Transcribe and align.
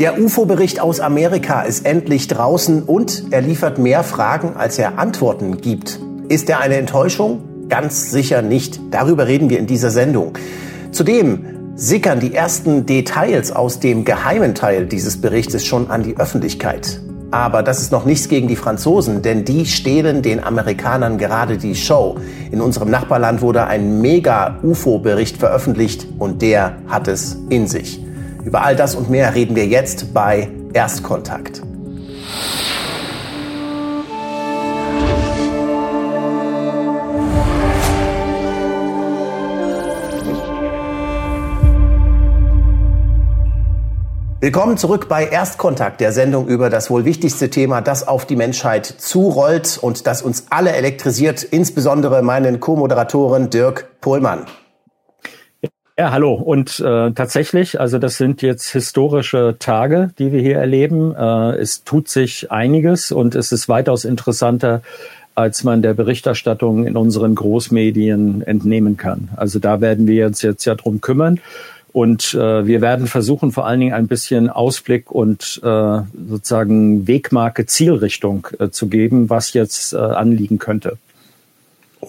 Der 0.00 0.18
UFO-Bericht 0.18 0.80
aus 0.80 0.98
Amerika 0.98 1.60
ist 1.60 1.84
endlich 1.84 2.26
draußen 2.26 2.84
und 2.84 3.24
er 3.32 3.42
liefert 3.42 3.78
mehr 3.78 4.02
Fragen, 4.02 4.56
als 4.56 4.78
er 4.78 4.98
Antworten 4.98 5.58
gibt. 5.58 6.00
Ist 6.30 6.48
er 6.48 6.60
eine 6.60 6.76
Enttäuschung? 6.76 7.42
Ganz 7.68 8.10
sicher 8.10 8.40
nicht. 8.40 8.80
Darüber 8.92 9.26
reden 9.26 9.50
wir 9.50 9.58
in 9.58 9.66
dieser 9.66 9.90
Sendung. 9.90 10.38
Zudem 10.90 11.44
sickern 11.74 12.18
die 12.18 12.34
ersten 12.34 12.86
Details 12.86 13.52
aus 13.52 13.78
dem 13.78 14.06
geheimen 14.06 14.54
Teil 14.54 14.86
dieses 14.86 15.20
Berichtes 15.20 15.66
schon 15.66 15.90
an 15.90 16.02
die 16.02 16.16
Öffentlichkeit. 16.16 17.02
Aber 17.30 17.62
das 17.62 17.82
ist 17.82 17.92
noch 17.92 18.06
nichts 18.06 18.30
gegen 18.30 18.48
die 18.48 18.56
Franzosen, 18.56 19.20
denn 19.20 19.44
die 19.44 19.66
stehlen 19.66 20.22
den 20.22 20.42
Amerikanern 20.42 21.18
gerade 21.18 21.58
die 21.58 21.74
Show. 21.74 22.16
In 22.50 22.62
unserem 22.62 22.88
Nachbarland 22.88 23.42
wurde 23.42 23.66
ein 23.66 24.00
Mega-UFO-Bericht 24.00 25.36
veröffentlicht 25.36 26.06
und 26.18 26.40
der 26.40 26.76
hat 26.88 27.06
es 27.06 27.36
in 27.50 27.66
sich. 27.66 28.00
Über 28.44 28.62
all 28.62 28.74
das 28.74 28.94
und 28.94 29.10
mehr 29.10 29.34
reden 29.34 29.54
wir 29.54 29.66
jetzt 29.66 30.14
bei 30.14 30.48
Erstkontakt. 30.72 31.62
Willkommen 44.42 44.78
zurück 44.78 45.06
bei 45.06 45.26
Erstkontakt, 45.26 46.00
der 46.00 46.12
Sendung 46.12 46.48
über 46.48 46.70
das 46.70 46.90
wohl 46.90 47.04
wichtigste 47.04 47.50
Thema, 47.50 47.82
das 47.82 48.08
auf 48.08 48.24
die 48.24 48.36
Menschheit 48.36 48.86
zurollt 48.86 49.76
und 49.76 50.06
das 50.06 50.22
uns 50.22 50.46
alle 50.48 50.72
elektrisiert, 50.72 51.42
insbesondere 51.42 52.22
meinen 52.22 52.58
Co-Moderatoren 52.58 53.50
Dirk 53.50 54.00
Pohlmann. 54.00 54.46
Ja, 56.00 56.12
hallo. 56.12 56.32
Und 56.32 56.80
äh, 56.80 57.10
tatsächlich, 57.10 57.78
also 57.78 57.98
das 57.98 58.16
sind 58.16 58.40
jetzt 58.40 58.70
historische 58.70 59.56
Tage, 59.58 60.08
die 60.18 60.32
wir 60.32 60.40
hier 60.40 60.56
erleben. 60.56 61.14
Äh, 61.14 61.56
es 61.56 61.84
tut 61.84 62.08
sich 62.08 62.50
einiges 62.50 63.12
und 63.12 63.34
es 63.34 63.52
ist 63.52 63.68
weitaus 63.68 64.06
interessanter, 64.06 64.80
als 65.34 65.62
man 65.62 65.82
der 65.82 65.92
Berichterstattung 65.92 66.86
in 66.86 66.96
unseren 66.96 67.34
Großmedien 67.34 68.40
entnehmen 68.40 68.96
kann. 68.96 69.28
Also 69.36 69.58
da 69.58 69.82
werden 69.82 70.06
wir 70.06 70.28
uns 70.28 70.40
jetzt 70.40 70.64
ja 70.64 70.74
drum 70.74 71.02
kümmern. 71.02 71.38
Und 71.92 72.32
äh, 72.32 72.66
wir 72.66 72.80
werden 72.80 73.06
versuchen, 73.06 73.52
vor 73.52 73.66
allen 73.66 73.80
Dingen 73.80 73.92
ein 73.92 74.08
bisschen 74.08 74.48
Ausblick 74.48 75.10
und 75.10 75.60
äh, 75.62 75.98
sozusagen 76.30 77.08
Wegmarke, 77.08 77.66
Zielrichtung 77.66 78.48
äh, 78.58 78.70
zu 78.70 78.88
geben, 78.88 79.28
was 79.28 79.52
jetzt 79.52 79.92
äh, 79.92 79.98
anliegen 79.98 80.58
könnte 80.58 80.96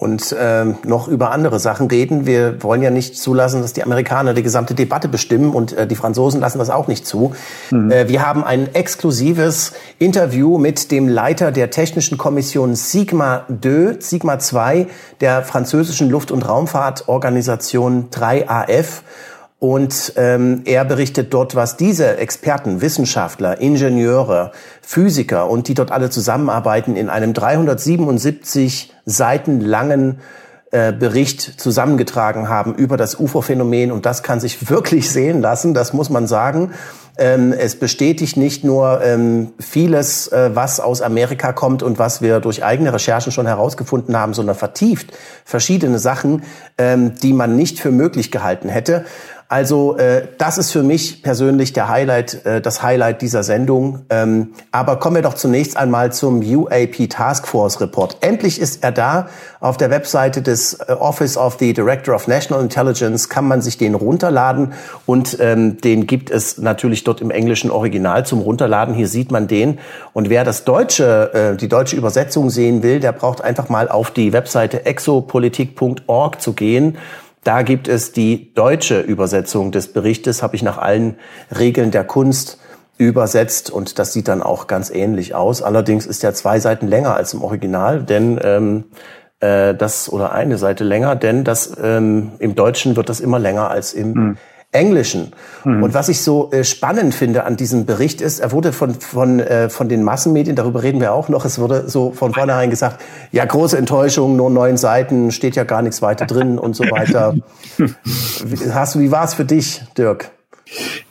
und 0.02 0.32
äh, 0.32 0.64
noch 0.84 1.06
über 1.06 1.30
andere 1.30 1.60
Sachen 1.60 1.86
reden. 1.86 2.26
Wir 2.26 2.60
wollen 2.64 2.82
ja 2.82 2.90
nicht 2.90 3.16
zulassen, 3.16 3.62
dass 3.62 3.72
die 3.72 3.84
Amerikaner 3.84 4.34
die 4.34 4.42
gesamte 4.42 4.74
Debatte 4.74 5.06
bestimmen 5.06 5.54
und 5.54 5.72
äh, 5.72 5.86
die 5.86 5.94
Franzosen 5.94 6.40
lassen 6.40 6.58
das 6.58 6.70
auch 6.70 6.88
nicht 6.88 7.06
zu. 7.06 7.34
Mhm. 7.70 7.92
Äh, 7.92 8.08
wir 8.08 8.26
haben 8.26 8.42
ein 8.42 8.74
exklusives 8.74 9.72
Interview 10.00 10.58
mit 10.58 10.90
dem 10.90 11.06
Leiter 11.06 11.52
der 11.52 11.70
Technischen 11.70 12.18
Kommission 12.18 12.74
Sigma 12.74 13.46
2, 13.62 13.98
Sigma 14.00 14.40
2 14.40 14.88
der 15.20 15.42
französischen 15.44 16.10
Luft- 16.10 16.32
und 16.32 16.48
Raumfahrtorganisation 16.48 18.10
3AF. 18.10 19.02
Und 19.62 20.14
ähm, 20.16 20.62
er 20.64 20.84
berichtet 20.84 21.32
dort, 21.32 21.54
was 21.54 21.76
diese 21.76 22.16
Experten, 22.16 22.80
Wissenschaftler, 22.80 23.60
Ingenieure, 23.60 24.50
Physiker 24.80 25.48
und 25.48 25.68
die 25.68 25.74
dort 25.74 25.92
alle 25.92 26.10
zusammenarbeiten, 26.10 26.96
in 26.96 27.08
einem 27.08 27.32
377 27.32 28.92
Seiten 29.04 29.60
langen 29.60 30.18
äh, 30.72 30.92
Bericht 30.92 31.60
zusammengetragen 31.60 32.48
haben 32.48 32.74
über 32.74 32.96
das 32.96 33.20
UFO-Phänomen. 33.20 33.92
Und 33.92 34.04
das 34.04 34.24
kann 34.24 34.40
sich 34.40 34.68
wirklich 34.68 35.08
sehen 35.08 35.40
lassen, 35.40 35.74
das 35.74 35.92
muss 35.92 36.10
man 36.10 36.26
sagen. 36.26 36.72
Ähm, 37.16 37.52
es 37.52 37.76
bestätigt 37.76 38.38
nicht 38.38 38.64
nur 38.64 39.00
ähm, 39.04 39.52
vieles, 39.60 40.26
äh, 40.28 40.50
was 40.54 40.80
aus 40.80 41.02
Amerika 41.02 41.52
kommt 41.52 41.84
und 41.84 42.00
was 42.00 42.20
wir 42.20 42.40
durch 42.40 42.64
eigene 42.64 42.92
Recherchen 42.92 43.30
schon 43.30 43.46
herausgefunden 43.46 44.16
haben, 44.16 44.34
sondern 44.34 44.56
vertieft 44.56 45.12
verschiedene 45.44 46.00
Sachen, 46.00 46.42
ähm, 46.78 47.14
die 47.22 47.34
man 47.34 47.54
nicht 47.54 47.78
für 47.78 47.90
möglich 47.92 48.32
gehalten 48.32 48.70
hätte. 48.70 49.04
Also 49.52 49.98
äh, 49.98 50.28
das 50.38 50.56
ist 50.56 50.70
für 50.70 50.82
mich 50.82 51.22
persönlich 51.22 51.74
der 51.74 51.90
Highlight, 51.90 52.46
äh, 52.46 52.62
das 52.62 52.82
Highlight 52.82 53.20
dieser 53.20 53.42
Sendung. 53.42 53.98
Ähm, 54.08 54.54
aber 54.70 54.96
kommen 54.96 55.16
wir 55.16 55.22
doch 55.22 55.34
zunächst 55.34 55.76
einmal 55.76 56.10
zum 56.10 56.40
UAP 56.40 57.10
Task 57.10 57.46
Force 57.46 57.78
Report. 57.78 58.16
Endlich 58.22 58.58
ist 58.58 58.82
er 58.82 58.92
da. 58.92 59.28
Auf 59.60 59.76
der 59.76 59.90
Webseite 59.90 60.40
des 60.40 60.72
äh, 60.80 60.92
Office 60.92 61.36
of 61.36 61.58
the 61.60 61.74
Director 61.74 62.14
of 62.14 62.28
National 62.28 62.62
Intelligence 62.62 63.28
kann 63.28 63.46
man 63.46 63.60
sich 63.60 63.76
den 63.76 63.94
runterladen 63.94 64.72
und 65.04 65.36
ähm, 65.38 65.78
den 65.82 66.06
gibt 66.06 66.30
es 66.30 66.56
natürlich 66.56 67.04
dort 67.04 67.20
im 67.20 67.30
englischen 67.30 67.70
Original 67.70 68.24
zum 68.24 68.40
Runterladen. 68.40 68.94
Hier 68.94 69.06
sieht 69.06 69.30
man 69.30 69.48
den. 69.48 69.80
Und 70.14 70.30
wer 70.30 70.44
das 70.44 70.64
deutsche, 70.64 71.34
äh, 71.34 71.56
die 71.58 71.68
deutsche 71.68 71.94
Übersetzung 71.96 72.48
sehen 72.48 72.82
will, 72.82 73.00
der 73.00 73.12
braucht 73.12 73.42
einfach 73.42 73.68
mal 73.68 73.90
auf 73.90 74.12
die 74.12 74.32
Webseite 74.32 74.86
exopolitik.org 74.86 76.40
zu 76.40 76.54
gehen. 76.54 76.96
Da 77.44 77.62
gibt 77.62 77.88
es 77.88 78.12
die 78.12 78.54
deutsche 78.54 79.00
Übersetzung 79.00 79.72
des 79.72 79.92
Berichtes, 79.92 80.42
habe 80.42 80.54
ich 80.54 80.62
nach 80.62 80.78
allen 80.78 81.16
Regeln 81.56 81.90
der 81.90 82.04
Kunst 82.04 82.58
übersetzt 82.98 83.70
und 83.70 83.98
das 83.98 84.12
sieht 84.12 84.28
dann 84.28 84.42
auch 84.42 84.68
ganz 84.68 84.90
ähnlich 84.90 85.34
aus. 85.34 85.60
Allerdings 85.62 86.06
ist 86.06 86.22
er 86.22 86.34
zwei 86.34 86.60
Seiten 86.60 86.86
länger 86.86 87.16
als 87.16 87.34
im 87.34 87.42
Original, 87.42 88.02
denn 88.02 88.38
ähm, 88.42 88.84
äh, 89.40 89.74
das 89.74 90.12
oder 90.12 90.32
eine 90.32 90.56
Seite 90.56 90.84
länger, 90.84 91.16
denn 91.16 91.42
das 91.42 91.76
ähm, 91.82 92.32
im 92.38 92.54
Deutschen 92.54 92.94
wird 92.94 93.08
das 93.08 93.18
immer 93.18 93.40
länger 93.40 93.70
als 93.70 93.92
im 93.92 94.12
mhm. 94.12 94.36
Englischen. 94.72 95.32
Mhm. 95.64 95.82
Und 95.82 95.94
was 95.94 96.08
ich 96.08 96.22
so 96.22 96.50
äh, 96.50 96.64
spannend 96.64 97.14
finde 97.14 97.44
an 97.44 97.56
diesem 97.56 97.84
Bericht 97.84 98.22
ist, 98.22 98.40
er 98.40 98.52
wurde 98.52 98.72
von, 98.72 98.94
von, 98.94 99.38
äh, 99.38 99.68
von 99.68 99.88
den 99.88 100.02
Massenmedien, 100.02 100.56
darüber 100.56 100.82
reden 100.82 101.00
wir 101.00 101.12
auch 101.12 101.28
noch, 101.28 101.44
es 101.44 101.58
wurde 101.58 101.88
so 101.88 102.12
von 102.12 102.32
vornherein 102.32 102.70
gesagt, 102.70 103.00
ja, 103.32 103.44
große 103.44 103.76
Enttäuschung, 103.76 104.34
nur 104.36 104.48
neun 104.48 104.78
Seiten, 104.78 105.30
steht 105.30 105.56
ja 105.56 105.64
gar 105.64 105.82
nichts 105.82 106.00
weiter 106.00 106.24
drin 106.24 106.58
und 106.58 106.74
so 106.74 106.84
weiter. 106.84 107.34
Hast, 108.72 108.98
wie 108.98 109.10
war 109.10 109.24
es 109.24 109.34
für 109.34 109.44
dich, 109.44 109.82
Dirk? 109.96 110.30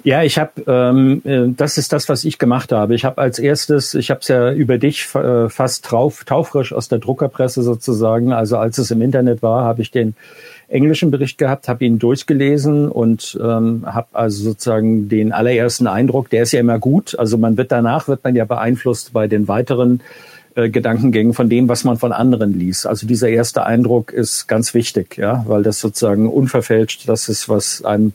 Ja, 0.03 0.23
ich 0.23 0.39
habe, 0.39 0.51
ähm, 0.65 1.21
äh, 1.23 1.53
das 1.55 1.77
ist 1.77 1.93
das, 1.93 2.09
was 2.09 2.23
ich 2.23 2.39
gemacht 2.39 2.71
habe. 2.71 2.95
Ich 2.95 3.05
habe 3.05 3.21
als 3.21 3.37
erstes, 3.37 3.93
ich 3.93 4.09
habe 4.09 4.21
es 4.21 4.27
ja 4.27 4.51
über 4.51 4.79
dich 4.79 5.13
äh, 5.13 5.49
fast 5.49 5.85
trauf, 5.85 6.23
taufrisch 6.23 6.73
aus 6.73 6.87
der 6.87 6.97
Druckerpresse 6.97 7.61
sozusagen. 7.61 8.33
Also 8.33 8.57
als 8.57 8.79
es 8.79 8.89
im 8.89 9.01
Internet 9.01 9.43
war, 9.43 9.63
habe 9.63 9.83
ich 9.83 9.91
den 9.91 10.15
englischen 10.71 11.11
Bericht 11.11 11.37
gehabt, 11.37 11.67
habe 11.67 11.85
ihn 11.85 11.99
durchgelesen 11.99 12.87
und 12.89 13.37
ähm, 13.41 13.83
habe 13.85 14.07
also 14.13 14.43
sozusagen 14.43 15.09
den 15.09 15.33
allerersten 15.33 15.87
Eindruck, 15.87 16.29
der 16.29 16.43
ist 16.43 16.53
ja 16.53 16.59
immer 16.59 16.79
gut. 16.79 17.17
Also 17.19 17.37
man 17.37 17.57
wird 17.57 17.71
danach, 17.71 18.07
wird 18.07 18.23
man 18.23 18.35
ja 18.35 18.45
beeinflusst 18.45 19.13
bei 19.13 19.27
den 19.27 19.47
weiteren 19.47 20.01
äh, 20.55 20.69
Gedankengängen 20.69 21.33
von 21.33 21.49
dem, 21.49 21.67
was 21.67 21.83
man 21.83 21.97
von 21.97 22.11
anderen 22.11 22.57
liest. 22.57 22.87
Also 22.87 23.05
dieser 23.05 23.29
erste 23.29 23.65
Eindruck 23.65 24.11
ist 24.11 24.47
ganz 24.47 24.73
wichtig, 24.73 25.17
ja, 25.17 25.43
weil 25.47 25.63
das 25.63 25.79
sozusagen 25.79 26.27
unverfälscht 26.27 27.07
das 27.07 27.29
ist, 27.29 27.49
was 27.49 27.83
einem 27.83 28.13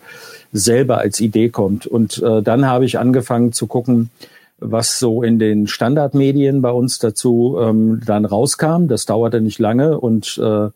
selber 0.52 0.98
als 0.98 1.20
Idee 1.20 1.50
kommt. 1.50 1.86
Und 1.86 2.22
äh, 2.22 2.42
dann 2.42 2.66
habe 2.66 2.84
ich 2.84 2.98
angefangen 2.98 3.52
zu 3.52 3.66
gucken, 3.66 4.10
was 4.58 4.98
so 4.98 5.22
in 5.22 5.38
den 5.38 5.66
Standardmedien 5.66 6.62
bei 6.62 6.70
uns 6.70 6.98
dazu 6.98 7.58
ähm, 7.60 8.00
dann 8.06 8.24
rauskam. 8.24 8.86
Das 8.88 9.04
dauerte 9.04 9.40
nicht 9.40 9.58
lange 9.58 9.98
und 10.00 10.40
äh, 10.42 10.68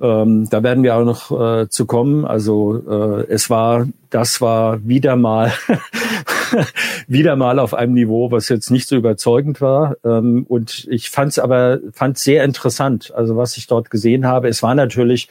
ähm, 0.00 0.48
da 0.50 0.62
werden 0.62 0.82
wir 0.82 0.96
auch 0.96 1.04
noch 1.04 1.30
äh, 1.30 1.68
zu 1.68 1.86
kommen. 1.86 2.24
Also 2.24 2.82
äh, 2.88 3.26
es 3.28 3.48
war, 3.48 3.86
das 4.10 4.40
war 4.40 4.86
wieder 4.86 5.16
mal, 5.16 5.52
wieder 7.06 7.36
mal 7.36 7.58
auf 7.58 7.74
einem 7.74 7.94
Niveau, 7.94 8.30
was 8.30 8.48
jetzt 8.48 8.70
nicht 8.70 8.88
so 8.88 8.96
überzeugend 8.96 9.60
war. 9.60 9.96
Ähm, 10.04 10.46
und 10.48 10.86
ich 10.90 11.10
fand 11.10 11.32
es 11.32 11.38
aber 11.38 11.78
fand 11.92 12.18
sehr 12.18 12.44
interessant. 12.44 13.12
Also 13.14 13.36
was 13.36 13.56
ich 13.56 13.66
dort 13.66 13.90
gesehen 13.90 14.26
habe, 14.26 14.48
es 14.48 14.62
war 14.62 14.74
natürlich 14.74 15.28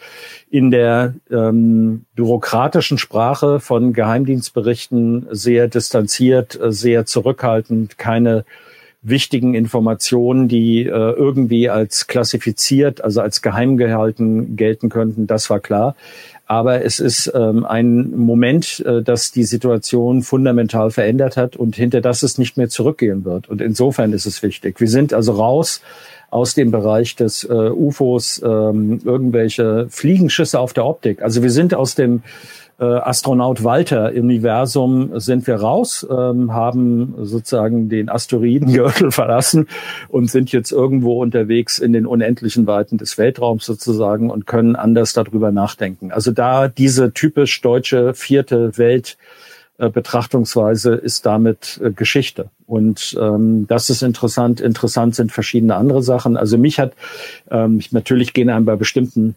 in 0.49 0.71
der 0.71 1.13
ähm, 1.29 2.05
bürokratischen 2.15 2.97
Sprache 2.97 3.59
von 3.59 3.91
Geheimdienstberichten 3.91 5.27
sehr 5.31 5.67
distanziert, 5.67 6.59
äh, 6.59 6.71
sehr 6.71 7.05
zurückhaltend, 7.05 7.97
keine 7.97 8.45
wichtigen 9.03 9.53
Informationen, 9.53 10.47
die 10.47 10.83
äh, 10.83 10.89
irgendwie 10.89 11.69
als 11.69 12.07
klassifiziert, 12.07 13.03
also 13.03 13.21
als 13.21 13.41
geheim 13.41 13.77
gehalten 13.77 14.55
gelten 14.55 14.89
könnten, 14.89 15.27
das 15.27 15.49
war 15.49 15.59
klar. 15.59 15.95
Aber 16.45 16.83
es 16.83 16.99
ist 16.99 17.31
ähm, 17.35 17.65
ein 17.65 18.11
Moment, 18.15 18.83
äh, 18.85 19.01
das 19.01 19.31
die 19.31 19.43
Situation 19.43 20.23
fundamental 20.23 20.91
verändert 20.91 21.37
hat 21.37 21.55
und 21.55 21.75
hinter 21.75 22.01
das 22.01 22.23
es 22.23 22.37
nicht 22.37 22.57
mehr 22.57 22.69
zurückgehen 22.69 23.25
wird. 23.25 23.49
Und 23.49 23.61
insofern 23.61 24.13
ist 24.13 24.25
es 24.25 24.41
wichtig. 24.43 24.79
Wir 24.79 24.89
sind 24.89 25.13
also 25.13 25.33
raus 25.33 25.81
aus 26.33 26.55
dem 26.55 26.71
Bereich 26.71 27.15
des 27.15 27.43
äh, 27.43 27.53
UFOs, 27.53 28.41
ähm, 28.43 28.99
irgendwelche 29.03 29.87
Fliegenschüsse 29.89 30.59
auf 30.59 30.73
der 30.73 30.85
Optik. 30.85 31.21
Also 31.21 31.43
wir 31.43 31.51
sind 31.51 31.73
aus 31.75 31.95
dem 31.95 32.23
äh, 32.79 32.85
Astronaut 32.85 33.63
Walter 33.63 34.11
Universum 34.15 35.19
sind 35.19 35.45
wir 35.45 35.55
raus, 35.55 36.05
ähm, 36.09 36.53
haben 36.53 37.13
sozusagen 37.21 37.87
den 37.87 38.09
Asteroidengürtel 38.09 39.11
verlassen 39.11 39.67
und 40.09 40.31
sind 40.31 40.51
jetzt 40.51 40.71
irgendwo 40.71 41.21
unterwegs 41.21 41.77
in 41.77 41.93
den 41.93 42.07
unendlichen 42.07 42.65
Weiten 42.65 42.97
des 42.97 43.17
Weltraums 43.19 43.65
sozusagen 43.65 44.31
und 44.31 44.47
können 44.47 44.75
anders 44.75 45.13
darüber 45.13 45.51
nachdenken. 45.51 46.11
Also 46.11 46.31
da 46.31 46.67
diese 46.67 47.13
typisch 47.13 47.61
deutsche 47.61 48.15
vierte 48.15 48.77
Welt 48.77 49.17
Betrachtungsweise 49.89 50.93
ist 50.93 51.25
damit 51.25 51.79
äh, 51.83 51.91
Geschichte. 51.91 52.49
Und 52.65 53.17
ähm, 53.19 53.65
das 53.67 53.89
ist 53.89 54.03
interessant. 54.03 54.61
Interessant 54.61 55.15
sind 55.15 55.31
verschiedene 55.31 55.75
andere 55.75 56.01
Sachen. 56.01 56.37
Also 56.37 56.57
mich 56.57 56.79
hat, 56.79 56.93
ähm, 57.51 57.81
natürlich 57.91 58.33
gehen 58.33 58.49
einem 58.49 58.65
bei 58.65 58.75
bestimmten 58.75 59.35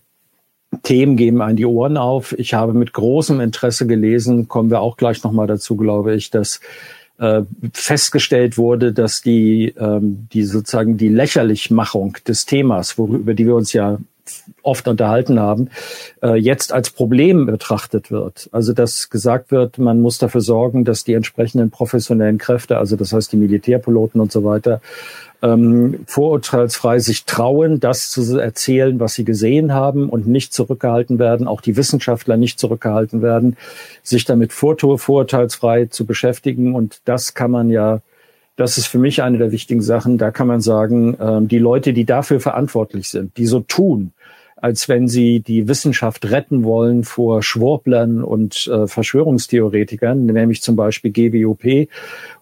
Themen 0.83 1.17
geben 1.17 1.43
einen 1.43 1.57
die 1.57 1.67
Ohren 1.67 1.97
auf. 1.97 2.37
Ich 2.39 2.55
habe 2.55 2.73
mit 2.73 2.93
großem 2.93 3.41
Interesse 3.41 3.87
gelesen, 3.87 4.49
kommen 4.49 4.71
wir 4.71 4.81
auch 4.81 4.97
gleich 4.97 5.23
nochmal 5.23 5.47
dazu, 5.47 5.77
glaube 5.77 6.15
ich, 6.15 6.31
dass 6.31 6.61
äh, 7.19 7.43
festgestellt 7.73 8.59
wurde, 8.59 8.93
dass 8.93 9.23
die, 9.23 9.75
ähm, 9.79 10.29
die 10.33 10.43
sozusagen 10.43 10.97
die 10.97 11.09
Lächerlichmachung 11.09 12.19
des 12.27 12.47
Themas, 12.47 12.99
worüber 12.99 13.35
die 13.35 13.47
wir 13.47 13.55
uns 13.55 13.73
ja 13.73 13.99
oft 14.63 14.89
unterhalten 14.89 15.39
haben, 15.41 15.71
äh, 16.23 16.35
jetzt 16.35 16.73
als 16.73 16.91
Problem 16.91 17.47
betrachtet 17.47 18.11
wird. 18.11 18.49
Also 18.53 18.73
dass 18.73 19.11
gesagt 19.11 19.51
wird, 19.51 19.79
man 19.79 20.01
muss 20.01 20.19
dafür 20.19 20.41
sorgen, 20.41 20.85
dass 20.85 21.05
die 21.05 21.15
entsprechenden 21.15 21.71
professionellen 21.71 22.39
Kräfte, 22.39 22.79
also 22.79 22.97
das 22.97 23.13
heißt 23.13 23.33
die 23.33 23.37
Militärpiloten 23.37 24.21
und 24.21 24.33
so 24.33 24.45
weiter, 24.45 24.81
ähm, 25.43 26.01
vorurteilsfrei 26.07 26.99
sich 26.99 27.25
trauen, 27.25 27.79
das 27.79 28.11
zu 28.11 28.39
erzählen, 28.39 28.99
was 28.99 29.15
sie 29.15 29.25
gesehen 29.25 29.73
haben 29.73 30.09
und 30.09 30.27
nicht 30.27 30.53
zurückgehalten 30.55 31.19
werden, 31.19 31.47
auch 31.47 31.61
die 31.61 31.77
Wissenschaftler 31.77 32.37
nicht 32.37 32.59
zurückgehalten 32.59 33.23
werden, 33.23 33.57
sich 34.03 34.25
damit 34.25 34.53
vor, 34.53 34.77
vorurteilsfrei 34.79 35.87
zu 35.87 36.07
beschäftigen. 36.07 36.75
Und 36.75 37.01
das 37.05 37.35
kann 37.35 37.51
man 37.51 37.71
ja 37.71 38.01
das 38.57 38.79
ist 38.79 38.87
für 38.87 38.99
mich 38.99 39.23
eine 39.23 39.37
der 39.37 39.53
wichtigen 39.53 39.83
Sachen. 39.83 40.17
Da 40.17 40.31
kann 40.31 40.47
man 40.47 40.63
sagen, 40.63 41.17
ähm, 41.21 41.47
die 41.47 41.59
Leute, 41.59 41.93
die 41.93 42.07
dafür 42.07 42.41
verantwortlich 42.41 43.11
sind, 43.11 43.37
die 43.37 43.47
so 43.47 43.61
tun, 43.61 44.13
als 44.57 44.89
wenn 44.89 45.07
sie 45.07 45.41
die 45.41 45.69
Wissenschaft 45.69 46.31
retten 46.31 46.65
wollen 46.65 47.05
vor 47.05 47.43
Schwurblern 47.43 48.25
und 48.25 48.67
äh, 48.67 48.87
Verschwörungstheoretikern, 48.87 50.25
nämlich 50.25 50.63
zum 50.63 50.77
Beispiel 50.77 51.13
GWOP 51.13 51.89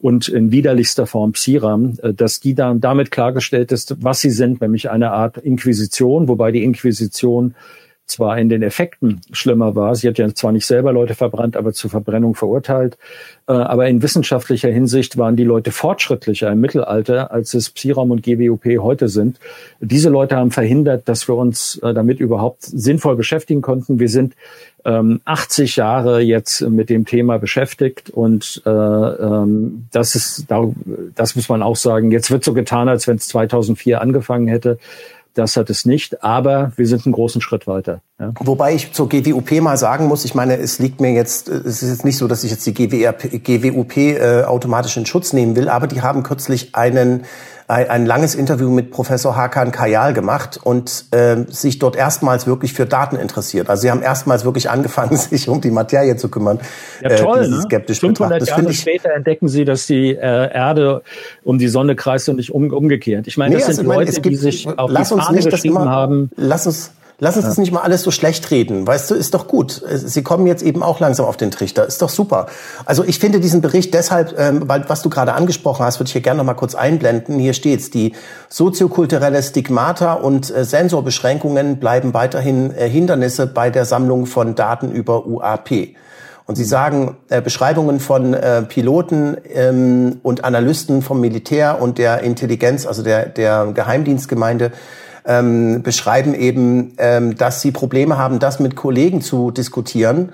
und 0.01 0.29
in 0.29 0.53
widerlichster 0.53 1.07
Form 1.07 1.33
Psiram, 1.33 1.99
äh, 2.03 2.15
dass 2.15 2.39
die 2.39 2.55
dann 2.55 2.81
damit 2.81 3.11
klargestellt 3.11 3.73
ist, 3.73 3.97
was 4.01 4.21
sie 4.21 4.31
sind, 4.31 4.61
nämlich 4.61 4.91
eine 4.91 5.11
Art 5.11 5.39
Inquisition, 5.39 6.29
wobei 6.29 6.53
die 6.53 6.63
Inquisition 6.63 7.57
zwar 8.07 8.39
in 8.39 8.49
den 8.49 8.63
Effekten 8.63 9.23
schlimmer 9.33 9.75
war. 9.75 9.95
Sie 9.95 10.07
hat 10.09 10.19
ja 10.19 10.33
zwar 10.35 10.53
nicht 10.53 10.67
selber 10.67 10.93
Leute 10.93 11.15
verbrannt, 11.15 11.57
aber 11.57 11.73
zur 11.73 11.91
Verbrennung 11.91 12.35
verurteilt. 12.35 12.99
Äh, 13.47 13.53
aber 13.53 13.89
in 13.89 14.03
wissenschaftlicher 14.03 14.69
Hinsicht 14.69 15.17
waren 15.17 15.37
die 15.37 15.45
Leute 15.45 15.71
fortschrittlicher 15.71 16.51
im 16.51 16.61
Mittelalter, 16.61 17.31
als 17.31 17.55
es 17.55 17.71
Psiram 17.71 18.11
und 18.11 18.23
GWOP 18.23 18.65
heute 18.79 19.09
sind. 19.09 19.39
Diese 19.81 20.11
Leute 20.11 20.37
haben 20.37 20.51
verhindert, 20.51 21.09
dass 21.09 21.29
wir 21.29 21.35
uns 21.35 21.77
äh, 21.79 21.95
damit 21.95 22.21
überhaupt 22.21 22.63
sinnvoll 22.63 23.17
beschäftigen 23.17 23.63
konnten. 23.63 23.99
Wir 23.99 24.09
sind 24.09 24.35
80 24.85 25.79
ähm, 25.79 25.83
Jahre 25.83 26.21
jetzt 26.21 26.61
mit 26.61 26.91
dem 26.91 27.07
Thema 27.07 27.39
beschäftigt 27.39 28.11
und 28.11 28.61
äh, 28.67 28.71
ähm, 28.71 29.87
das 29.93 30.15
ist, 30.15 30.47
das 31.15 31.37
muss 31.37 31.49
man 31.49 31.63
auch 31.63 31.77
sagen. 31.77 32.11
Jetzt 32.11 32.31
wird 32.31 32.45
so 32.45 32.53
getan, 32.53 32.89
als 32.89 33.07
wenn 33.07 33.17
es 33.17 33.27
2004 33.29 34.03
angefangen 34.03 34.47
hätte. 34.47 34.79
Das 35.35 35.57
hat 35.57 35.69
es 35.69 35.85
nicht, 35.85 36.23
aber 36.23 36.73
wir 36.77 36.87
sind 36.87 37.05
einen 37.07 37.13
großen 37.13 37.41
Schritt 37.41 37.67
weiter. 37.67 38.03
Ja. 38.25 38.33
Wobei 38.41 38.75
ich 38.75 38.93
zur 38.93 39.09
GWUP 39.09 39.61
mal 39.61 39.77
sagen 39.77 40.07
muss, 40.07 40.25
ich 40.25 40.35
meine, 40.35 40.57
es 40.57 40.79
liegt 40.79 41.01
mir 41.01 41.13
jetzt, 41.13 41.49
es 41.49 41.83
ist 41.83 41.91
jetzt 41.91 42.05
nicht 42.05 42.17
so, 42.17 42.27
dass 42.27 42.45
ich 42.45 42.51
jetzt 42.51 42.67
die 42.67 42.75
GWRP, 42.75 43.43
GWUP 43.43 43.97
äh, 43.97 44.45
automatisch 44.45 44.97
in 44.97 45.07
Schutz 45.07 45.33
nehmen 45.33 45.57
will, 45.57 45.69
aber 45.69 45.87
die 45.87 46.03
haben 46.03 46.23
kürzlich 46.23 46.75
einen 46.75 47.25
ein, 47.67 47.89
ein 47.89 48.07
langes 48.07 48.35
Interview 48.35 48.69
mit 48.71 48.91
Professor 48.91 49.37
Hakan 49.37 49.73
Kayal 49.73 50.13
gemacht 50.13 50.61
und 50.63 51.07
äh, 51.13 51.45
sich 51.49 51.79
dort 51.79 51.97
erstmals 51.97 52.47
wirklich 52.47 52.75
für 52.75 52.85
Daten 52.85 53.17
interessiert. 53.17 53.71
Also 53.71 53.83
sie 53.83 53.91
haben 53.91 54.03
erstmals 54.03 54.45
wirklich 54.45 54.69
angefangen, 54.69 55.17
sich 55.17 55.49
um 55.49 55.61
die 55.61 55.71
Materie 55.71 56.17
zu 56.17 56.29
kümmern. 56.29 56.61
Ja, 57.01 57.11
toll, 57.17 57.45
äh, 57.45 57.49
ne? 57.49 57.63
skeptisch 57.63 58.01
500 58.01 58.43
das 58.43 58.51
Jahre 58.51 58.71
ich, 58.71 58.81
später 58.81 59.11
entdecken 59.15 59.49
sie, 59.49 59.65
dass 59.65 59.87
die 59.87 60.11
äh, 60.11 60.53
Erde 60.53 61.03
um 61.43 61.59
die 61.59 61.69
Sonne 61.69 61.97
kreist 61.97 62.29
und 62.29 62.37
nicht 62.37 62.53
um, 62.53 62.71
umgekehrt. 62.71 63.27
Ich 63.27 63.39
meine, 63.39 63.55
das 63.55 63.63
nee, 63.63 63.69
also 63.69 63.77
sind 63.79 63.87
Leute, 63.87 64.11
meine, 64.11 64.21
gibt, 64.21 64.27
die 64.27 64.37
sich 64.37 64.69
auf 64.69 64.91
die 64.91 65.05
Fahne 65.05 65.43
geschrieben 65.43 65.77
immer, 65.77 65.91
haben. 65.91 66.31
Lass 66.37 66.67
uns 66.67 66.91
Lass 67.21 67.37
uns 67.37 67.45
ja. 67.45 67.51
das 67.51 67.59
nicht 67.59 67.71
mal 67.71 67.81
alles 67.81 68.03
so 68.03 68.11
schlecht 68.11 68.51
reden. 68.51 68.87
Weißt 68.87 69.11
du, 69.11 69.15
ist 69.15 69.35
doch 69.35 69.47
gut. 69.47 69.83
Sie 69.89 70.23
kommen 70.23 70.47
jetzt 70.47 70.63
eben 70.63 70.83
auch 70.83 70.99
langsam 70.99 71.27
auf 71.27 71.37
den 71.37 71.53
Trichter. 71.53 71.87
Ist 71.87 72.03
doch 72.03 72.09
super. 72.09 72.47
Also 72.85 73.05
ich 73.05 73.21
finde 73.21 73.39
diesen 73.39 73.61
Bericht 73.61 73.95
deshalb, 73.95 74.35
ähm, 74.39 74.65
weil 74.67 74.89
was 74.89 75.03
du 75.03 75.11
gerade 75.11 75.33
angesprochen 75.35 75.85
hast, 75.85 76.01
würde 76.01 76.09
ich 76.09 76.13
hier 76.13 76.23
gerne 76.23 76.39
noch 76.39 76.45
mal 76.45 76.55
kurz 76.55 76.75
einblenden. 76.75 77.39
Hier 77.39 77.55
steht's: 77.55 77.91
Die 77.91 78.15
soziokulturelle 78.49 79.43
Stigmata 79.43 80.15
und 80.15 80.55
äh, 80.55 80.65
Sensorbeschränkungen 80.65 81.79
bleiben 81.79 82.15
weiterhin 82.15 82.75
äh, 82.75 82.89
Hindernisse 82.89 83.47
bei 83.47 83.71
der 83.71 83.85
Sammlung 83.85 84.27
von 84.27 84.57
Daten 84.57 84.91
über 84.91 85.27
UAP. 85.27 85.95
Und 86.47 86.57
sie 86.57 86.65
sagen, 86.65 87.17
äh, 87.31 87.41
Beschreibungen 87.41 88.01
von 88.01 88.35
äh, 88.35 88.63
Piloten 88.63 89.37
ähm, 89.55 90.21
und 90.23 90.45
Analysten 90.45 91.01
vom 91.01 91.21
Militär 91.21 91.81
und 91.81 91.97
der 91.97 92.21
Intelligenz, 92.21 92.87
also 92.87 93.03
der, 93.03 93.27
der 93.27 93.69
Geheimdienstgemeinde, 93.73 94.73
ähm, 95.25 95.83
beschreiben 95.83 96.35
eben, 96.35 96.95
ähm, 96.99 97.37
dass 97.37 97.61
sie 97.61 97.73
Probleme 97.73 98.19
haben, 98.19 98.39
das 98.39 98.61
mit 98.61 98.77
Kollegen 98.77 99.21
zu 99.21 99.51
diskutieren. 99.51 100.33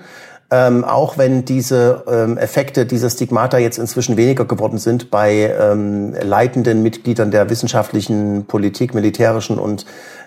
Ähm, 0.53 0.83
auch 0.83 1.17
wenn 1.17 1.45
diese 1.45 2.03
ähm, 2.07 2.37
Effekte, 2.37 2.85
diese 2.85 3.09
Stigmata 3.09 3.57
jetzt 3.57 3.77
inzwischen 3.77 4.17
weniger 4.17 4.43
geworden 4.43 4.79
sind 4.79 5.09
bei 5.09 5.55
ähm, 5.57 6.13
leitenden 6.21 6.83
Mitgliedern 6.83 7.31
der 7.31 7.49
wissenschaftlichen 7.49 8.45
Politik, 8.47 8.93
militärischen 8.93 9.57
und 9.57 9.85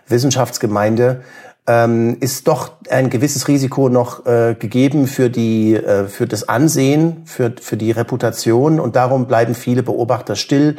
Wissenschaftsgemeinde, 0.08 1.20
ähm, 1.66 2.16
ist 2.20 2.48
doch 2.48 2.72
ein 2.88 3.10
gewisses 3.10 3.48
Risiko 3.48 3.90
noch 3.90 4.24
äh, 4.24 4.54
gegeben 4.58 5.06
für 5.06 5.28
die 5.28 5.74
äh, 5.74 6.06
für 6.06 6.26
das 6.26 6.48
Ansehen, 6.48 7.22
für 7.26 7.52
für 7.60 7.76
die 7.76 7.90
Reputation 7.90 8.80
und 8.80 8.96
darum 8.96 9.26
bleiben 9.26 9.54
viele 9.54 9.82
Beobachter 9.82 10.36
still 10.36 10.76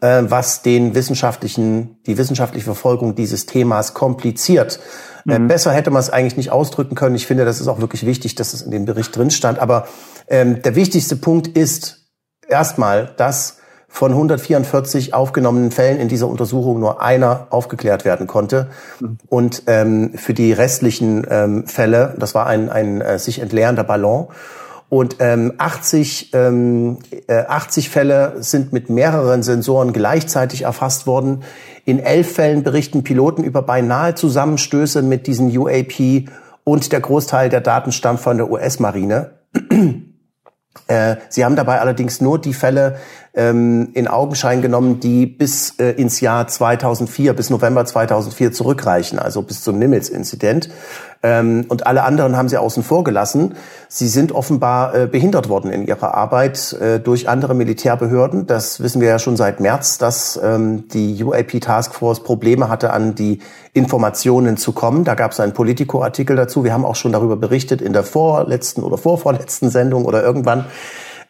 äh, 0.00 0.22
was 0.26 0.62
den 0.62 0.94
wissenschaftlichen, 0.94 1.96
die 2.06 2.18
wissenschaftliche 2.18 2.64
Verfolgung 2.64 3.14
dieses 3.14 3.46
Themas 3.46 3.94
kompliziert. 3.94 4.80
Äh, 5.28 5.38
mhm. 5.38 5.48
besser 5.48 5.72
hätte 5.72 5.90
man 5.90 6.00
es 6.00 6.10
eigentlich 6.10 6.36
nicht 6.36 6.50
ausdrücken 6.50 6.94
können. 6.94 7.16
Ich 7.16 7.26
finde, 7.26 7.44
das 7.44 7.60
ist 7.60 7.68
auch 7.68 7.80
wirklich 7.80 8.06
wichtig, 8.06 8.34
dass 8.34 8.54
es 8.54 8.62
in 8.62 8.70
dem 8.70 8.84
Bericht 8.84 9.16
drin 9.16 9.30
stand. 9.30 9.58
Aber 9.58 9.88
ähm, 10.28 10.62
der 10.62 10.74
wichtigste 10.74 11.16
Punkt 11.16 11.48
ist 11.48 12.06
erstmal, 12.48 13.12
dass 13.16 13.58
von 13.90 14.12
144 14.12 15.14
aufgenommenen 15.14 15.70
Fällen 15.70 15.98
in 15.98 16.08
dieser 16.08 16.28
Untersuchung 16.28 16.78
nur 16.78 17.02
einer 17.02 17.46
aufgeklärt 17.50 18.04
werden 18.04 18.26
konnte. 18.26 18.68
Mhm. 19.00 19.18
Und 19.28 19.62
ähm, 19.66 20.12
für 20.14 20.34
die 20.34 20.52
restlichen 20.52 21.26
ähm, 21.28 21.66
Fälle, 21.66 22.14
das 22.18 22.34
war 22.34 22.46
ein, 22.46 22.68
ein 22.68 23.00
äh, 23.00 23.18
sich 23.18 23.40
entleerender 23.40 23.84
Ballon. 23.84 24.28
Und 24.90 25.16
ähm, 25.18 25.52
80, 25.58 26.30
ähm, 26.32 26.98
äh, 27.26 27.44
80 27.44 27.90
Fälle 27.90 28.36
sind 28.42 28.72
mit 28.72 28.88
mehreren 28.88 29.42
Sensoren 29.42 29.92
gleichzeitig 29.92 30.62
erfasst 30.62 31.06
worden. 31.06 31.42
In 31.84 31.98
elf 31.98 32.32
Fällen 32.32 32.62
berichten 32.62 33.04
Piloten 33.04 33.44
über 33.44 33.60
beinahe 33.62 34.14
Zusammenstöße 34.14 35.02
mit 35.02 35.26
diesen 35.26 35.56
UAP 35.56 36.28
und 36.64 36.92
der 36.92 37.00
Großteil 37.00 37.50
der 37.50 37.60
Daten 37.60 37.92
stammt 37.92 38.20
von 38.20 38.36
der 38.36 38.50
US-Marine. 38.50 39.32
Äh, 40.86 41.16
sie 41.28 41.44
haben 41.44 41.56
dabei 41.56 41.80
allerdings 41.80 42.20
nur 42.20 42.40
die 42.40 42.54
Fälle 42.54 42.98
ähm, 43.38 43.90
in 43.94 44.08
Augenschein 44.08 44.60
genommen, 44.60 44.98
die 45.00 45.24
bis 45.24 45.78
äh, 45.78 45.92
ins 45.92 46.20
Jahr 46.20 46.48
2004, 46.48 47.32
bis 47.34 47.50
November 47.50 47.84
2004 47.86 48.52
zurückreichen, 48.52 49.18
also 49.18 49.42
bis 49.42 49.62
zum 49.62 49.78
Nimitz-Inzident. 49.78 50.68
Ähm, 51.22 51.64
und 51.68 51.86
alle 51.86 52.02
anderen 52.02 52.36
haben 52.36 52.48
sie 52.48 52.58
außen 52.58 52.82
vor 52.82 53.04
gelassen. 53.04 53.54
Sie 53.88 54.08
sind 54.08 54.32
offenbar 54.32 54.94
äh, 54.94 55.06
behindert 55.06 55.48
worden 55.48 55.70
in 55.70 55.86
ihrer 55.86 56.14
Arbeit 56.14 56.72
äh, 56.74 56.98
durch 56.98 57.28
andere 57.28 57.54
Militärbehörden. 57.54 58.46
Das 58.46 58.80
wissen 58.80 59.00
wir 59.00 59.08
ja 59.08 59.18
schon 59.18 59.36
seit 59.36 59.60
März, 59.60 59.98
dass 59.98 60.38
ähm, 60.42 60.88
die 60.88 61.22
UAP 61.22 61.60
Taskforce 61.60 62.22
Probleme 62.22 62.68
hatte, 62.68 62.92
an 62.92 63.14
die 63.14 63.40
Informationen 63.72 64.56
zu 64.56 64.72
kommen. 64.72 65.04
Da 65.04 65.14
gab 65.14 65.32
es 65.32 65.40
einen 65.40 65.54
Politico-Artikel 65.54 66.36
dazu. 66.36 66.64
Wir 66.64 66.72
haben 66.72 66.84
auch 66.84 66.96
schon 66.96 67.12
darüber 67.12 67.36
berichtet 67.36 67.82
in 67.82 67.92
der 67.92 68.04
vorletzten 68.04 68.82
oder 68.82 68.98
vorvorletzten 68.98 69.70
Sendung 69.70 70.04
oder 70.04 70.22
irgendwann. 70.22 70.66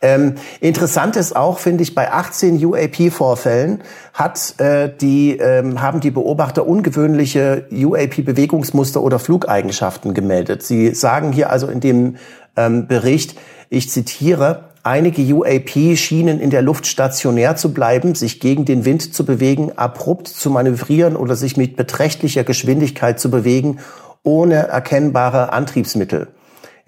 Ähm, 0.01 0.35
interessant 0.61 1.17
ist 1.17 1.35
auch, 1.35 1.59
finde 1.59 1.83
ich, 1.83 1.95
bei 1.95 2.13
18 2.13 2.65
UAP-Vorfällen 2.65 3.83
hat 4.13 4.55
äh, 4.61 4.91
die 5.01 5.37
ähm, 5.37 5.83
haben 5.83 6.01
die 6.01 6.13
Beobachter 6.13 6.67
ungewöhnliche 6.67 7.67
UAP-Bewegungsmuster 7.73 9.03
oder 9.03 9.19
Flugeigenschaften 9.19 10.15
gemeldet. 10.15 10.63
Sie 10.63 10.95
sagen 10.95 11.33
hier 11.33 11.51
also 11.51 11.67
in 11.67 11.81
dem 11.81 12.17
ähm, 12.57 12.87
Bericht, 12.87 13.37
ich 13.71 13.91
zitiere, 13.91 14.69
Einige 14.85 15.23
UAP 15.35 15.99
schienen 15.99 16.41
in 16.41 16.49
der 16.49 16.63
Luft 16.63 16.87
stationär 16.87 17.57
zu 17.57 17.75
bleiben, 17.75 18.15
sich 18.15 18.41
gegen 18.41 18.65
den 18.65 18.87
Wind 18.87 19.13
zu 19.13 19.27
bewegen, 19.27 19.73
abrupt 19.77 20.29
zu 20.29 20.51
manövrieren 20.51 21.15
oder 21.15 21.37
sich 21.37 21.59
mit 21.59 21.77
beträchtlicher 21.77 22.43
Geschwindigkeit 22.43 23.21
zu 23.21 23.31
bewegen, 23.31 23.81
ohne 24.23 24.69
erkennbare 24.69 25.53
Antriebsmittel. 25.53 26.29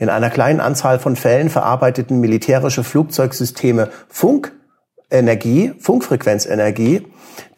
In 0.00 0.08
einer 0.08 0.30
kleinen 0.30 0.60
Anzahl 0.60 0.98
von 0.98 1.14
Fällen 1.14 1.50
verarbeiteten 1.50 2.20
militärische 2.20 2.84
Flugzeugsysteme 2.84 3.90
Funkenergie, 4.08 5.74
Funkfrequenzenergie, 5.78 7.06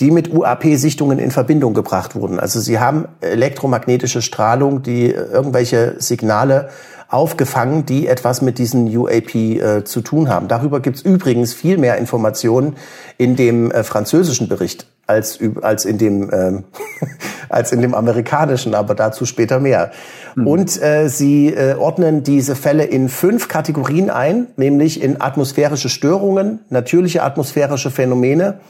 die 0.01 0.11
mit 0.11 0.35
UAP-Sichtungen 0.35 1.21
in 1.21 1.31
Verbindung 1.31 1.73
gebracht 1.73 2.17
wurden. 2.17 2.41
Also 2.41 2.59
sie 2.59 2.81
haben 2.81 3.07
elektromagnetische 3.21 4.23
Strahlung, 4.23 4.83
die 4.83 5.13
irgendwelche 5.13 5.95
Signale 5.99 6.71
aufgefangen, 7.13 7.85
die 7.85 8.07
etwas 8.07 8.41
mit 8.41 8.59
diesen 8.59 8.95
UAP 8.97 9.35
äh, 9.35 9.85
zu 9.85 10.01
tun 10.01 10.29
haben. 10.29 10.49
Darüber 10.49 10.81
gibt 10.81 10.97
es 10.97 11.03
übrigens 11.03 11.53
viel 11.53 11.77
mehr 11.77 11.99
Informationen 11.99 12.77
in 13.19 13.37
dem 13.37 13.71
äh, 13.71 13.85
französischen 13.85 14.49
Bericht 14.49 14.87
als, 15.07 15.39
als, 15.61 15.85
in 15.85 15.99
dem, 15.99 16.31
äh, 16.31 16.63
als 17.49 17.73
in 17.73 17.83
dem 17.83 17.95
amerikanischen, 17.95 18.75
aber 18.75 18.95
dazu 18.95 19.27
später 19.27 19.61
mehr. 19.61 19.91
Mhm. 20.35 20.47
Und 20.47 20.83
äh, 20.83 21.09
sie 21.09 21.49
äh, 21.49 21.75
ordnen 21.75 22.23
diese 22.23 22.57
Fälle 22.57 22.85
in 22.85 23.09
fünf 23.09 23.49
Kategorien 23.49 24.11
ein, 24.11 24.47
nämlich 24.57 25.03
in 25.03 25.21
atmosphärische 25.21 25.89
Störungen, 25.89 26.61
natürliche 26.71 27.23
atmosphärische 27.23 27.91
Phänomene, 27.91 28.61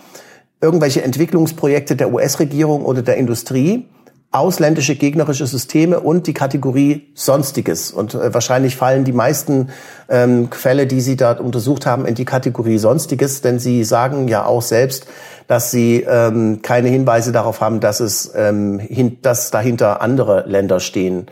irgendwelche 0.60 1.02
Entwicklungsprojekte 1.02 1.96
der 1.96 2.12
US-Regierung 2.12 2.84
oder 2.84 3.02
der 3.02 3.16
Industrie, 3.16 3.86
ausländische 4.32 4.96
gegnerische 4.96 5.46
Systeme 5.46 6.00
und 6.00 6.26
die 6.26 6.32
Kategorie 6.32 7.08
Sonstiges. 7.14 7.92
Und 7.92 8.14
äh, 8.14 8.32
wahrscheinlich 8.32 8.76
fallen 8.76 9.04
die 9.04 9.12
meisten 9.12 9.68
ähm, 10.08 10.50
Fälle, 10.50 10.86
die 10.86 11.02
Sie 11.02 11.16
da 11.16 11.32
untersucht 11.32 11.84
haben, 11.84 12.06
in 12.06 12.14
die 12.14 12.24
Kategorie 12.24 12.78
Sonstiges, 12.78 13.42
denn 13.42 13.58
Sie 13.58 13.84
sagen 13.84 14.28
ja 14.28 14.46
auch 14.46 14.62
selbst, 14.62 15.06
dass 15.48 15.70
Sie 15.70 16.06
ähm, 16.08 16.60
keine 16.62 16.88
Hinweise 16.88 17.30
darauf 17.30 17.60
haben, 17.60 17.80
dass 17.80 18.00
es 18.00 18.32
ähm, 18.34 18.78
hin, 18.78 19.18
dass 19.20 19.50
dahinter 19.50 20.00
andere 20.00 20.44
Länder 20.48 20.80
stehen. 20.80 21.26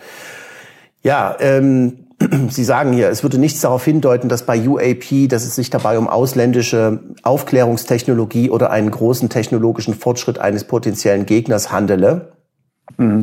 Ja, 1.02 1.36
ähm, 1.40 2.04
Sie 2.50 2.64
sagen 2.64 2.92
hier, 2.92 3.08
es 3.08 3.22
würde 3.22 3.38
nichts 3.38 3.62
darauf 3.62 3.82
hindeuten, 3.82 4.28
dass 4.28 4.42
bei 4.42 4.60
UAP, 4.68 5.30
dass 5.30 5.44
es 5.44 5.54
sich 5.54 5.70
dabei 5.70 5.98
um 5.98 6.06
ausländische 6.06 7.00
Aufklärungstechnologie 7.22 8.50
oder 8.50 8.70
einen 8.70 8.90
großen 8.90 9.30
technologischen 9.30 9.94
Fortschritt 9.94 10.38
eines 10.38 10.64
potenziellen 10.64 11.24
Gegners 11.24 11.72
handele. 11.72 12.32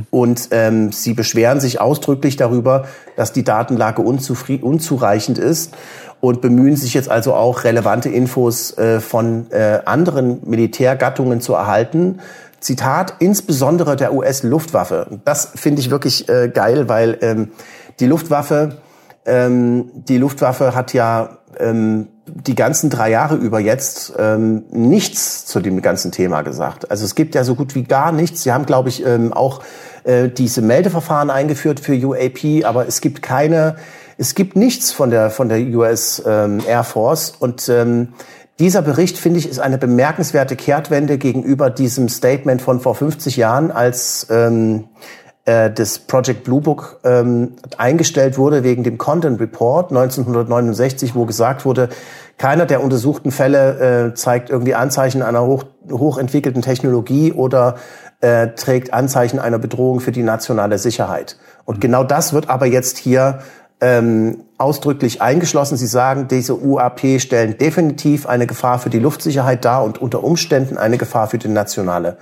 Und 0.09 0.49
ähm, 0.51 0.91
sie 0.91 1.13
beschweren 1.13 1.59
sich 1.59 1.79
ausdrücklich 1.79 2.35
darüber, 2.35 2.85
dass 3.15 3.33
die 3.33 3.43
Datenlage 3.43 4.01
unzureichend 4.01 5.37
ist 5.37 5.75
und 6.19 6.41
bemühen 6.41 6.75
sich 6.75 6.93
jetzt 6.93 7.09
also 7.09 7.33
auch 7.33 7.63
relevante 7.63 8.09
Infos 8.09 8.77
äh, 8.77 8.99
von 8.99 9.51
äh, 9.51 9.79
anderen 9.85 10.41
Militärgattungen 10.49 11.41
zu 11.41 11.53
erhalten. 11.53 12.19
Zitat, 12.59 13.15
insbesondere 13.19 13.95
der 13.95 14.13
US-Luftwaffe. 14.13 15.19
Das 15.25 15.51
finde 15.55 15.79
ich 15.81 15.91
wirklich 15.91 16.27
äh, 16.27 16.49
geil, 16.49 16.89
weil 16.89 17.17
ähm, 17.21 17.51
die 17.99 18.07
Luftwaffe, 18.07 18.77
ähm, 19.25 19.91
die 19.93 20.17
Luftwaffe 20.17 20.73
hat 20.73 20.93
ja 20.93 21.37
ähm, 21.59 22.07
die 22.27 22.55
ganzen 22.55 22.89
drei 22.89 23.09
Jahre 23.09 23.35
über 23.35 23.59
jetzt 23.59 24.13
ähm, 24.17 24.63
nichts 24.71 25.45
zu 25.45 25.59
dem 25.59 25.81
ganzen 25.81 26.11
Thema 26.11 26.41
gesagt. 26.41 26.91
Also 26.91 27.05
es 27.05 27.15
gibt 27.15 27.35
ja 27.35 27.43
so 27.43 27.55
gut 27.55 27.75
wie 27.75 27.83
gar 27.83 28.11
nichts. 28.11 28.43
Sie 28.43 28.51
haben, 28.51 28.65
glaube 28.65 28.89
ich, 28.89 29.05
ähm, 29.05 29.33
auch 29.33 29.61
äh, 30.03 30.29
diese 30.29 30.61
Meldeverfahren 30.61 31.29
eingeführt 31.29 31.79
für 31.79 31.93
UAP, 31.93 32.65
aber 32.65 32.87
es 32.87 33.01
gibt 33.01 33.21
keine, 33.21 33.75
es 34.17 34.35
gibt 34.35 34.55
nichts 34.55 34.91
von 34.91 35.09
der 35.09 35.29
von 35.29 35.49
der 35.49 35.59
US 35.59 36.21
ähm, 36.25 36.61
Air 36.67 36.83
Force 36.83 37.33
und 37.39 37.69
ähm, 37.69 38.09
dieser 38.59 38.81
Bericht, 38.81 39.19
finde 39.19 39.37
ich, 39.37 39.47
ist 39.47 39.59
eine 39.59 39.77
bemerkenswerte 39.77 40.55
Kehrtwende 40.55 41.19
gegenüber 41.19 41.69
diesem 41.69 42.09
Statement 42.09 42.59
von 42.59 42.79
vor 42.79 42.95
50 42.95 43.37
Jahren, 43.37 43.69
als 43.69 44.25
ähm, 44.31 44.85
äh, 45.47 45.71
das 45.71 45.99
Project 45.99 46.43
Blue 46.43 46.59
Book 46.59 46.99
ähm, 47.05 47.53
eingestellt 47.77 48.37
wurde 48.37 48.63
wegen 48.63 48.83
dem 48.83 48.97
Content 48.97 49.39
Report 49.39 49.91
1969, 49.91 51.15
wo 51.15 51.25
gesagt 51.25 51.63
wurde, 51.63 51.87
keiner 52.37 52.65
der 52.65 52.83
untersuchten 52.83 53.31
Fälle 53.31 54.09
äh, 54.09 54.13
zeigt 54.13 54.49
irgendwie 54.49 54.75
Anzeichen 54.75 55.23
einer 55.23 55.45
hoch, 55.45 55.63
hochentwickelten 55.89 56.61
Technologie 56.61 57.31
oder 57.31 57.75
äh, 58.19 58.49
trägt 58.49 58.93
Anzeichen 58.93 59.39
einer 59.39 59.57
Bedrohung 59.57 60.01
für 60.01 60.11
die 60.11 60.21
nationale 60.21 60.77
Sicherheit. 60.77 61.37
Und 61.63 61.79
genau 61.79 62.03
das 62.03 62.33
wird 62.33 62.49
aber 62.49 62.65
jetzt 62.65 62.97
hier 62.97 63.39
ähm, 63.79 64.43
ausdrücklich 64.57 65.21
eingeschlossen. 65.21 65.77
Sie 65.77 65.87
sagen, 65.87 66.27
diese 66.27 66.59
UAP 66.59 67.21
stellen 67.21 67.57
definitiv 67.57 68.27
eine 68.27 68.47
Gefahr 68.47 68.79
für 68.79 68.89
die 68.89 68.99
Luftsicherheit 68.99 69.63
dar 69.63 69.85
und 69.85 70.01
unter 70.01 70.25
Umständen 70.25 70.77
eine 70.77 70.97
Gefahr 70.97 71.27
für 71.27 71.37
die 71.37 71.47
nationale 71.47 72.17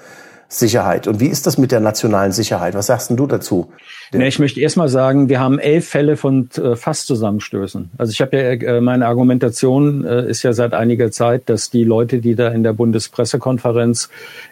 Sicherheit. 0.48 1.08
Und 1.08 1.20
wie 1.20 1.28
ist 1.28 1.48
das 1.48 1.58
mit 1.58 1.72
der 1.72 1.80
nationalen 1.80 2.32
Sicherheit? 2.32 2.76
Was 2.76 2.88
sagst 2.88 3.10
denn 3.10 3.18
du 3.18 3.28
dazu? 3.28 3.72
Nee, 4.14 4.28
ich 4.28 4.40
möchte 4.40 4.62
erstmal 4.62 4.90
sagen, 4.90 5.30
wir 5.30 5.40
haben 5.40 5.60
elf 5.60 5.88
Fälle 5.88 6.18
von 6.18 6.50
äh, 6.58 6.76
Fasszusammenstößen. 6.76 7.92
Also 7.98 8.12
ich 8.12 8.22
habe 8.22 8.38
ja, 8.38 8.44
äh, 8.52 8.82
meine 8.82 9.08
Argumentation 9.08 10.06
äh, 10.06 10.30
ist 10.30 10.44
ja 10.44 10.54
seit 10.54 10.74
einiger 10.74 11.12
Zeit, 11.12 11.44
dass 11.50 11.70
die 11.70 11.84
Leute, 11.84 12.20
die 12.20 12.36
da 12.36 12.50
in 12.50 12.64
der 12.64 12.74
Bundespressekonferenz 12.74 14.10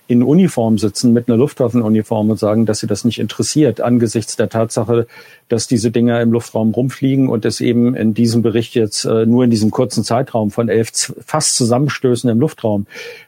in 0.07 0.21
Uniform 0.21 0.77
sitzen, 0.77 1.13
mit 1.13 1.29
einer 1.29 1.37
Luftwaffenuniform 1.37 2.29
und 2.29 2.37
sagen, 2.37 2.65
dass 2.65 2.79
sie 2.79 2.87
das 2.87 3.05
nicht 3.05 3.19
interessiert, 3.19 3.79
angesichts 3.79 4.35
der 4.35 4.49
Tatsache, 4.49 5.07
dass 5.47 5.67
diese 5.67 5.91
Dinger 5.91 6.21
im 6.21 6.31
Luftraum 6.31 6.71
rumfliegen 6.71 7.29
und 7.29 7.45
es 7.45 7.61
eben 7.61 7.95
in 7.95 8.13
diesem 8.13 8.41
Bericht 8.41 8.75
jetzt 8.75 9.05
äh, 9.05 9.25
nur 9.25 9.43
in 9.43 9.49
diesem 9.49 9.71
kurzen 9.71 10.03
Zeitraum 10.03 10.51
von 10.51 10.67
elf 10.67 11.13
fast 11.25 11.55
Zusammenstößen 11.55 12.29
im 12.29 12.39
Luftraum 12.39 12.85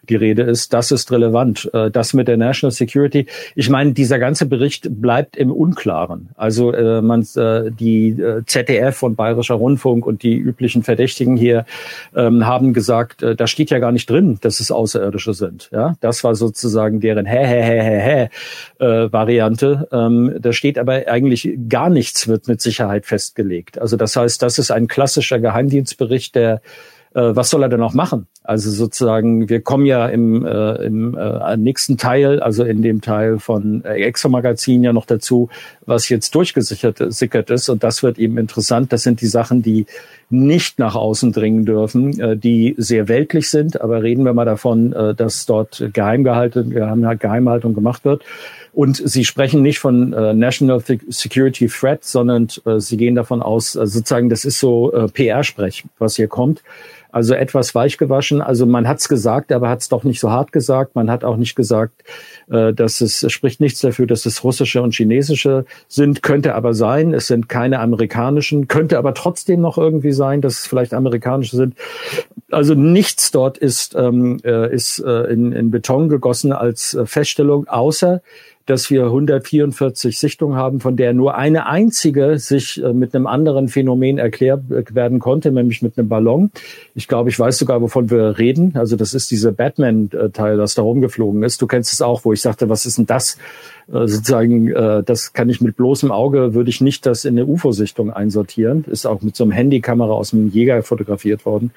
die 0.09 0.15
Rede 0.15 0.43
ist. 0.43 0.73
Das 0.73 0.91
ist 0.91 1.11
relevant. 1.11 1.69
Äh, 1.73 1.91
das 1.91 2.13
mit 2.13 2.27
der 2.27 2.37
National 2.37 2.71
Security. 2.71 3.27
Ich 3.55 3.69
meine, 3.69 3.93
dieser 3.93 4.19
ganze 4.19 4.45
Bericht 4.45 4.87
bleibt 5.01 5.37
im 5.37 5.51
Unklaren. 5.51 6.14
Also 6.35 6.71
äh, 6.73 7.01
man, 7.01 7.21
äh, 7.35 7.71
die 7.71 8.09
äh, 8.09 8.43
ZDF 8.45 9.03
und 9.03 9.15
Bayerischer 9.15 9.55
Rundfunk 9.55 10.05
und 10.05 10.23
die 10.23 10.37
üblichen 10.37 10.83
Verdächtigen 10.83 11.37
hier 11.37 11.65
ähm, 12.15 12.45
haben 12.45 12.73
gesagt, 12.73 13.23
äh, 13.23 13.35
da 13.35 13.47
steht 13.47 13.69
ja 13.69 13.79
gar 13.79 13.91
nicht 13.91 14.09
drin, 14.09 14.37
dass 14.41 14.59
es 14.59 14.71
Außerirdische 14.71 15.33
sind. 15.33 15.69
Ja, 15.71 15.95
das 16.01 16.23
war 16.23 16.35
sozusagen 16.35 16.99
deren 16.99 17.25
hä 17.25 17.45
hä 17.45 17.61
hä 17.63 17.81
hä 17.83 18.29
hä 18.79 18.85
äh, 18.85 19.11
Variante. 19.11 19.87
Ähm, 19.91 20.35
da 20.39 20.53
steht 20.53 20.77
aber 20.77 21.07
eigentlich 21.07 21.49
gar 21.69 21.89
nichts 21.89 22.27
wird 22.27 22.47
mit 22.47 22.61
Sicherheit 22.61 23.05
festgelegt. 23.05 23.79
Also 23.79 23.97
das 23.97 24.15
heißt, 24.15 24.41
das 24.41 24.59
ist 24.59 24.71
ein 24.71 24.87
klassischer 24.87 25.39
Geheimdienstbericht, 25.39 26.35
der 26.35 26.61
was 27.15 27.49
soll 27.49 27.63
er 27.63 27.69
denn 27.69 27.79
noch 27.79 27.93
machen? 27.93 28.27
Also 28.43 28.69
sozusagen, 28.69 29.49
wir 29.49 29.61
kommen 29.61 29.85
ja 29.87 30.07
im, 30.07 30.45
äh, 30.45 30.85
im 30.85 31.17
äh, 31.17 31.57
nächsten 31.57 31.97
Teil, 31.97 32.39
also 32.41 32.63
in 32.63 32.83
dem 32.83 33.01
Teil 33.01 33.39
von 33.39 33.83
äh, 33.83 34.03
Exo-Magazin 34.03 34.83
ja 34.83 34.93
noch 34.93 35.07
dazu, 35.07 35.49
was 35.85 36.09
jetzt 36.09 36.35
durchgesickert 36.35 37.01
sickert 37.11 37.49
ist. 37.49 37.69
Und 37.69 37.83
das 37.83 38.03
wird 38.03 38.19
eben 38.19 38.37
interessant. 38.37 38.93
Das 38.93 39.01
sind 39.01 39.21
die 39.21 39.27
Sachen, 39.27 39.63
die 39.63 39.87
nicht 40.29 40.77
nach 40.77 40.95
außen 40.95 41.31
dringen 41.31 41.65
dürfen, 41.65 42.19
äh, 42.19 42.37
die 42.37 42.75
sehr 42.77 43.07
weltlich 43.07 43.49
sind. 43.49 43.81
Aber 43.81 44.03
reden 44.03 44.25
wir 44.25 44.33
mal 44.33 44.45
davon, 44.45 44.93
äh, 44.93 45.15
dass 45.15 45.47
dort 45.47 45.83
Geheimgehalten, 45.93 46.69
Geheimhaltung 46.69 47.73
gemacht 47.73 48.05
wird. 48.05 48.23
Und 48.73 48.97
sie 48.97 49.23
sprechen 49.23 49.61
nicht 49.61 49.79
von 49.79 50.11
äh, 50.11 50.33
National 50.33 50.83
Security 51.07 51.67
Threat, 51.67 52.03
sondern 52.03 52.49
äh, 52.65 52.79
sie 52.79 52.97
gehen 52.97 53.15
davon 53.15 53.41
aus, 53.41 53.75
äh, 53.75 53.87
sozusagen, 53.87 54.29
das 54.29 54.43
ist 54.43 54.59
so 54.59 54.93
äh, 54.93 55.07
PR-Sprech, 55.07 55.85
was 55.97 56.17
hier 56.17 56.27
kommt. 56.27 56.61
Also 57.15 57.33
etwas 57.33 57.73
weichgewaschen. 57.73 58.41
Also 58.41 58.65
man 58.65 58.89
hat 58.89 58.97
es 58.97 59.07
gesagt, 59.07 59.53
aber 59.53 59.69
hat 59.69 59.79
es 59.79 59.87
doch 59.87 60.03
nicht 60.03 60.19
so 60.19 60.31
hart 60.31 60.51
gesagt. 60.51 60.95
Man 60.95 61.09
hat 61.09 61.23
auch 61.23 61.37
nicht 61.37 61.55
gesagt, 61.55 62.03
äh, 62.51 62.73
dass 62.73 62.99
es, 62.99 63.23
es 63.23 63.31
spricht 63.31 63.61
nichts 63.61 63.79
dafür, 63.79 64.05
dass 64.05 64.25
es 64.25 64.43
russische 64.43 64.81
und 64.81 64.93
chinesische 64.93 65.63
sind. 65.87 66.23
Könnte 66.23 66.55
aber 66.55 66.73
sein. 66.73 67.13
Es 67.13 67.27
sind 67.27 67.47
keine 67.47 67.79
amerikanischen. 67.79 68.67
Könnte 68.67 68.97
aber 68.97 69.13
trotzdem 69.13 69.61
noch 69.61 69.77
irgendwie 69.77 70.11
sein, 70.11 70.41
dass 70.41 70.59
es 70.59 70.67
vielleicht 70.67 70.93
amerikanische 70.93 71.55
sind. 71.55 71.75
Also 72.51 72.73
nichts 72.73 73.31
dort 73.31 73.57
ist, 73.57 73.95
ähm, 73.95 74.41
äh, 74.43 74.75
ist 74.75 74.99
äh, 74.99 75.31
in, 75.31 75.53
in 75.53 75.71
Beton 75.71 76.09
gegossen 76.09 76.51
als 76.51 76.95
äh, 76.95 77.05
Feststellung, 77.05 77.69
außer 77.69 78.21
dass 78.65 78.89
wir 78.89 79.05
144 79.05 80.17
Sichtungen 80.17 80.57
haben, 80.57 80.79
von 80.79 80.95
der 80.95 81.13
nur 81.13 81.35
eine 81.35 81.67
einzige 81.67 82.39
sich 82.39 82.83
äh, 82.83 82.93
mit 82.93 83.15
einem 83.15 83.27
anderen 83.27 83.67
Phänomen 83.67 84.17
erklärt 84.17 84.63
werden 84.69 85.19
konnte, 85.19 85.51
nämlich 85.51 85.81
mit 85.81 85.97
einem 85.97 86.09
Ballon. 86.09 86.51
Ich 86.95 87.07
glaube, 87.07 87.29
ich 87.29 87.39
weiß 87.39 87.57
sogar, 87.57 87.81
wovon 87.81 88.09
wir 88.09 88.37
reden. 88.37 88.73
Also 88.75 88.95
das 88.95 89.13
ist 89.13 89.29
diese 89.31 89.51
Batman-Teil, 89.51 90.57
das 90.57 90.73
da 90.73 90.81
rumgeflogen 90.81 91.43
ist. 91.43 91.61
Du 91.61 91.67
kennst 91.67 91.93
es 91.93 92.01
auch, 92.01 92.25
wo 92.25 92.33
ich 92.33 92.41
sagte, 92.41 92.69
was 92.69 92.85
ist 92.85 92.97
denn 92.97 93.05
das? 93.05 93.37
Äh, 93.87 94.07
sozusagen, 94.07 94.71
äh, 94.71 95.03
das 95.03 95.33
kann 95.33 95.49
ich 95.49 95.61
mit 95.61 95.77
bloßem 95.77 96.11
Auge, 96.11 96.53
würde 96.53 96.69
ich 96.69 96.81
nicht 96.81 97.05
das 97.05 97.25
in 97.25 97.37
eine 97.37 97.45
UFO-Sichtung 97.45 98.11
einsortieren. 98.11 98.85
Ist 98.85 99.05
auch 99.05 99.21
mit 99.21 99.35
so 99.35 99.43
einem 99.43 99.51
Handykamera 99.51 100.11
aus 100.11 100.31
dem 100.31 100.49
Jäger 100.49 100.81
fotografiert 100.81 101.45
worden. 101.45 101.71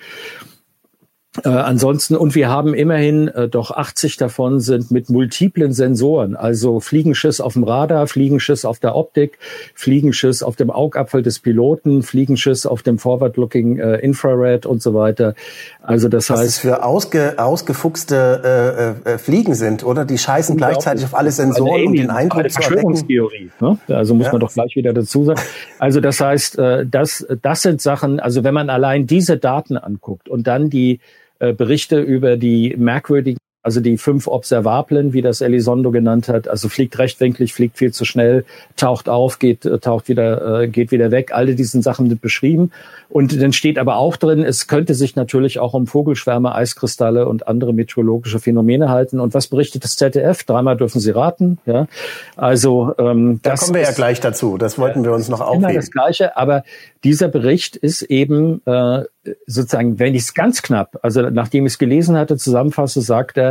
Äh, 1.45 1.49
ansonsten, 1.49 2.17
und 2.17 2.35
wir 2.35 2.49
haben 2.49 2.75
immerhin 2.75 3.29
äh, 3.29 3.49
doch 3.49 3.71
80 3.71 4.17
davon 4.17 4.61
sind 4.61 4.91
mit 4.91 5.11
multiplen 5.11 5.73
Sensoren, 5.73 6.37
also 6.37 6.81
Fliegenschiss 6.81 7.41
auf 7.41 7.55
dem 7.55 7.65
Radar, 7.65 8.07
Fliegenschiss 8.07 8.65
auf 8.65 8.79
der 8.79 8.97
Optik, 8.97 9.39
Fliegenschiss 9.75 10.43
auf 10.43 10.57
dem 10.57 10.71
Augapfel 10.71 11.23
des 11.23 11.39
Piloten, 11.39 12.03
Fliegenschiss 12.03 12.67
auf 12.67 12.83
dem 12.83 12.99
Forward-Looking 12.99 13.79
äh, 13.79 13.97
Infrared 13.97 14.67
und 14.67 14.83
so 14.83 14.95
weiter. 14.95 15.35
Also 15.83 16.09
das 16.09 16.31
Was 16.31 16.41
heißt, 16.41 16.49
es 16.49 16.59
für 16.59 16.85
ausge, 16.85 17.35
ausgefuchste 17.39 18.97
äh, 19.05 19.11
äh, 19.13 19.19
Fliegen 19.19 19.55
sind, 19.55 19.85
oder? 19.85 20.05
Die 20.05 20.19
scheißen 20.19 20.57
gleichzeitig 20.57 21.05
auf 21.05 21.15
alle 21.15 21.31
Sensoren, 21.31 21.87
um 21.87 21.95
den 21.95 22.11
Eindruck 22.11 22.41
eine 22.41 22.49
zu 22.49 22.61
Verschwörungstheorie. 22.61 23.51
Ne? 23.61 23.79
Also 23.89 24.15
muss 24.15 24.27
ja. 24.27 24.33
man 24.33 24.41
doch 24.41 24.53
gleich 24.53 24.77
wieder 24.77 24.93
dazu 24.93 25.25
sagen. 25.25 25.41
Also 25.79 26.01
das 26.01 26.21
heißt, 26.21 26.59
äh, 26.59 26.87
das, 26.87 27.27
das 27.43 27.63
sind 27.63 27.81
Sachen. 27.81 28.21
Also 28.21 28.45
wenn 28.45 28.55
man 28.55 28.71
allein 28.71 29.07
diese 29.07 29.39
Daten 29.39 29.77
anguckt 29.77 30.29
und 30.29 30.47
dann 30.47 30.71
die 30.71 31.01
Berichte 31.39 32.01
über 32.01 32.37
die 32.37 32.75
merkwürdigen 32.77 33.39
also 33.63 33.81
die 33.81 33.99
fünf 33.99 34.29
Observablen, 34.29 35.13
wie 35.13 35.21
das 35.21 35.41
Elizondo 35.41 35.91
genannt 35.91 36.29
hat, 36.29 36.49
also 36.49 36.69
fliegt 36.69 36.99
rechtwinklig, 36.99 37.53
fliegt 37.53 37.77
viel 37.77 37.93
zu 37.93 38.05
schnell, 38.05 38.45
taucht 38.77 39.09
auf, 39.09 39.39
geht, 39.39 39.67
äh, 39.67 39.79
taucht 39.79 40.09
wieder, 40.09 40.63
äh, 40.63 40.69
geht 40.69 40.93
wieder 40.93 41.11
weg. 41.11 41.33
Alle 41.33 41.55
diesen 41.55 41.83
Sachen 41.83 42.09
sind 42.09 42.21
beschrieben. 42.21 42.71
Und 43.09 43.41
dann 43.41 43.53
steht 43.53 43.79
aber 43.79 43.97
auch 43.97 44.17
drin, 44.17 44.43
es 44.43 44.69
könnte 44.69 44.95
sich 44.95 45.17
natürlich 45.17 45.59
auch 45.59 45.75
um 45.75 45.87
Vogelschwärme, 45.87 46.55
Eiskristalle 46.55 47.27
und 47.27 47.49
andere 47.49 47.73
meteorologische 47.73 48.39
Phänomene 48.39 48.91
halten. 48.91 49.19
Und 49.19 49.35
was 49.35 49.49
berichtet 49.49 49.83
das 49.83 49.97
ZDF? 49.97 50.45
Dreimal 50.45 50.77
dürfen 50.77 51.01
Sie 51.01 51.11
raten. 51.11 51.59
Ja, 51.67 51.89
also 52.37 52.95
ähm, 52.99 53.41
da 53.43 53.57
kommen 53.57 53.75
wir 53.75 53.83
ja 53.83 53.93
gleich 53.93 54.21
dazu. 54.21 54.59
Das 54.59 54.79
wollten 54.79 55.05
wir 55.05 55.13
uns 55.13 55.29
noch 55.29 55.41
aufheben. 55.41 55.65
Immer 55.65 55.75
das 55.75 55.91
Gleiche, 55.91 56.37
aber 56.37 56.65
dieser 57.03 57.29
Bericht 57.29 57.77
ist 57.77 58.03
eben 58.03 58.61
äh, 58.67 59.05
sozusagen, 59.47 59.99
wenn 59.99 60.15
ich 60.15 60.23
es 60.23 60.35
ganz 60.35 60.63
knapp, 60.63 60.99
also 61.03 61.23
nachdem 61.31 61.67
ich 61.67 61.75
es 61.75 61.79
gelesen 61.79 62.17
hatte, 62.17 62.37
zusammenfasse, 62.37 63.01
sagt 63.01 63.39
er, 63.39 63.48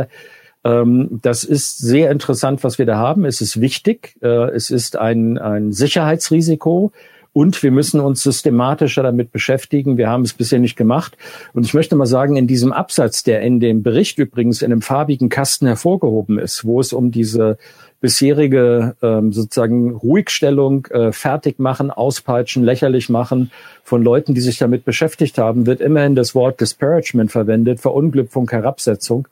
ähm, 0.64 1.20
das 1.22 1.44
ist 1.44 1.78
sehr 1.78 2.10
interessant, 2.10 2.64
was 2.64 2.78
wir 2.78 2.86
da 2.86 2.96
haben. 2.96 3.24
Es 3.24 3.40
ist 3.40 3.60
wichtig. 3.60 4.16
Äh, 4.22 4.50
es 4.50 4.70
ist 4.70 4.96
ein, 4.96 5.38
ein 5.38 5.72
Sicherheitsrisiko. 5.72 6.92
Und 7.32 7.62
wir 7.62 7.70
müssen 7.70 8.00
uns 8.00 8.22
systematischer 8.22 9.02
damit 9.02 9.30
beschäftigen. 9.30 9.96
Wir 9.96 10.08
haben 10.08 10.22
es 10.22 10.32
bisher 10.32 10.58
nicht 10.58 10.76
gemacht. 10.76 11.16
Und 11.52 11.64
ich 11.64 11.74
möchte 11.74 11.94
mal 11.94 12.06
sagen, 12.06 12.36
in 12.36 12.48
diesem 12.48 12.72
Absatz, 12.72 13.22
der 13.22 13.42
in 13.42 13.60
dem 13.60 13.82
Bericht 13.82 14.18
übrigens 14.18 14.60
in 14.60 14.72
einem 14.72 14.82
farbigen 14.82 15.28
Kasten 15.28 15.66
hervorgehoben 15.66 16.38
ist, 16.38 16.64
wo 16.64 16.80
es 16.80 16.92
um 16.92 17.12
diese 17.12 17.58
bisherige 18.00 18.96
ähm, 19.02 19.32
sozusagen 19.32 19.94
Ruhigstellung, 19.94 20.86
äh, 20.86 21.12
fertig 21.12 21.58
machen, 21.58 21.90
auspeitschen, 21.90 22.64
lächerlich 22.64 23.08
machen 23.08 23.50
von 23.84 24.02
Leuten, 24.02 24.34
die 24.34 24.40
sich 24.40 24.58
damit 24.58 24.84
beschäftigt 24.84 25.38
haben, 25.38 25.66
wird 25.66 25.80
immerhin 25.80 26.14
das 26.14 26.34
Wort 26.34 26.60
Disparagement 26.60 27.30
verwendet, 27.30 27.80
Verunglückung, 27.80 28.50
Herabsetzung. 28.50 29.28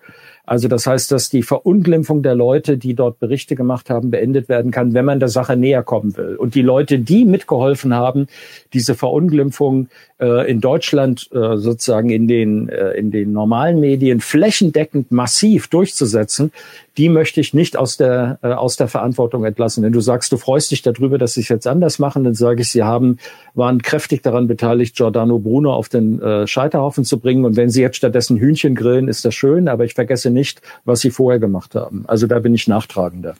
Also 0.46 0.68
das 0.68 0.86
heißt, 0.86 1.10
dass 1.10 1.28
die 1.28 1.42
Verunglimpfung 1.42 2.22
der 2.22 2.36
Leute, 2.36 2.78
die 2.78 2.94
dort 2.94 3.18
Berichte 3.18 3.56
gemacht 3.56 3.90
haben, 3.90 4.10
beendet 4.10 4.48
werden 4.48 4.70
kann, 4.70 4.94
wenn 4.94 5.04
man 5.04 5.18
der 5.18 5.28
Sache 5.28 5.56
näher 5.56 5.82
kommen 5.82 6.16
will. 6.16 6.36
Und 6.36 6.54
die 6.54 6.62
Leute, 6.62 7.00
die 7.00 7.24
mitgeholfen 7.24 7.92
haben, 7.92 8.28
diese 8.72 8.94
Verunglimpfung 8.94 9.88
äh, 10.18 10.50
in 10.50 10.60
Deutschland 10.60 11.28
äh, 11.32 11.56
sozusagen 11.56 12.10
in 12.10 12.28
den, 12.28 12.68
äh, 12.68 12.92
in 12.92 13.10
den 13.10 13.32
normalen 13.32 13.80
Medien 13.80 14.20
flächendeckend 14.20 15.10
massiv 15.10 15.68
durchzusetzen, 15.68 16.52
die 16.96 17.08
möchte 17.08 17.40
ich 17.40 17.52
nicht 17.52 17.76
aus 17.76 17.96
der, 17.96 18.38
äh, 18.42 18.48
aus 18.48 18.76
der 18.76 18.88
Verantwortung 18.88 19.44
entlassen. 19.44 19.84
Wenn 19.84 19.92
du 19.92 20.00
sagst, 20.00 20.32
du 20.32 20.36
freust 20.36 20.70
dich 20.70 20.82
darüber, 20.82 21.18
dass 21.18 21.34
sie 21.34 21.42
es 21.42 21.48
jetzt 21.48 21.66
anders 21.66 21.98
machen, 21.98 22.24
dann 22.24 22.34
sage 22.34 22.62
ich, 22.62 22.70
sie 22.70 22.82
haben, 22.82 23.18
waren 23.54 23.82
kräftig 23.82 24.22
daran 24.22 24.46
beteiligt, 24.46 24.96
Giordano 24.96 25.38
Bruno 25.38 25.74
auf 25.74 25.88
den 25.88 26.22
äh, 26.22 26.46
Scheiterhaufen 26.46 27.04
zu 27.04 27.18
bringen. 27.18 27.44
Und 27.44 27.56
wenn 27.56 27.68
sie 27.68 27.82
jetzt 27.82 27.96
stattdessen 27.96 28.38
Hühnchen 28.38 28.74
grillen, 28.74 29.08
ist 29.08 29.24
das 29.24 29.34
schön, 29.34 29.68
aber 29.68 29.84
ich 29.84 29.94
vergesse 29.94 30.30
nicht, 30.36 30.62
was 30.84 31.00
sie 31.00 31.10
vorher 31.10 31.40
gemacht 31.40 31.74
haben. 31.74 32.04
Also 32.06 32.28
da 32.28 32.38
bin 32.38 32.54
ich 32.54 32.68
nachtragender. 32.68 33.34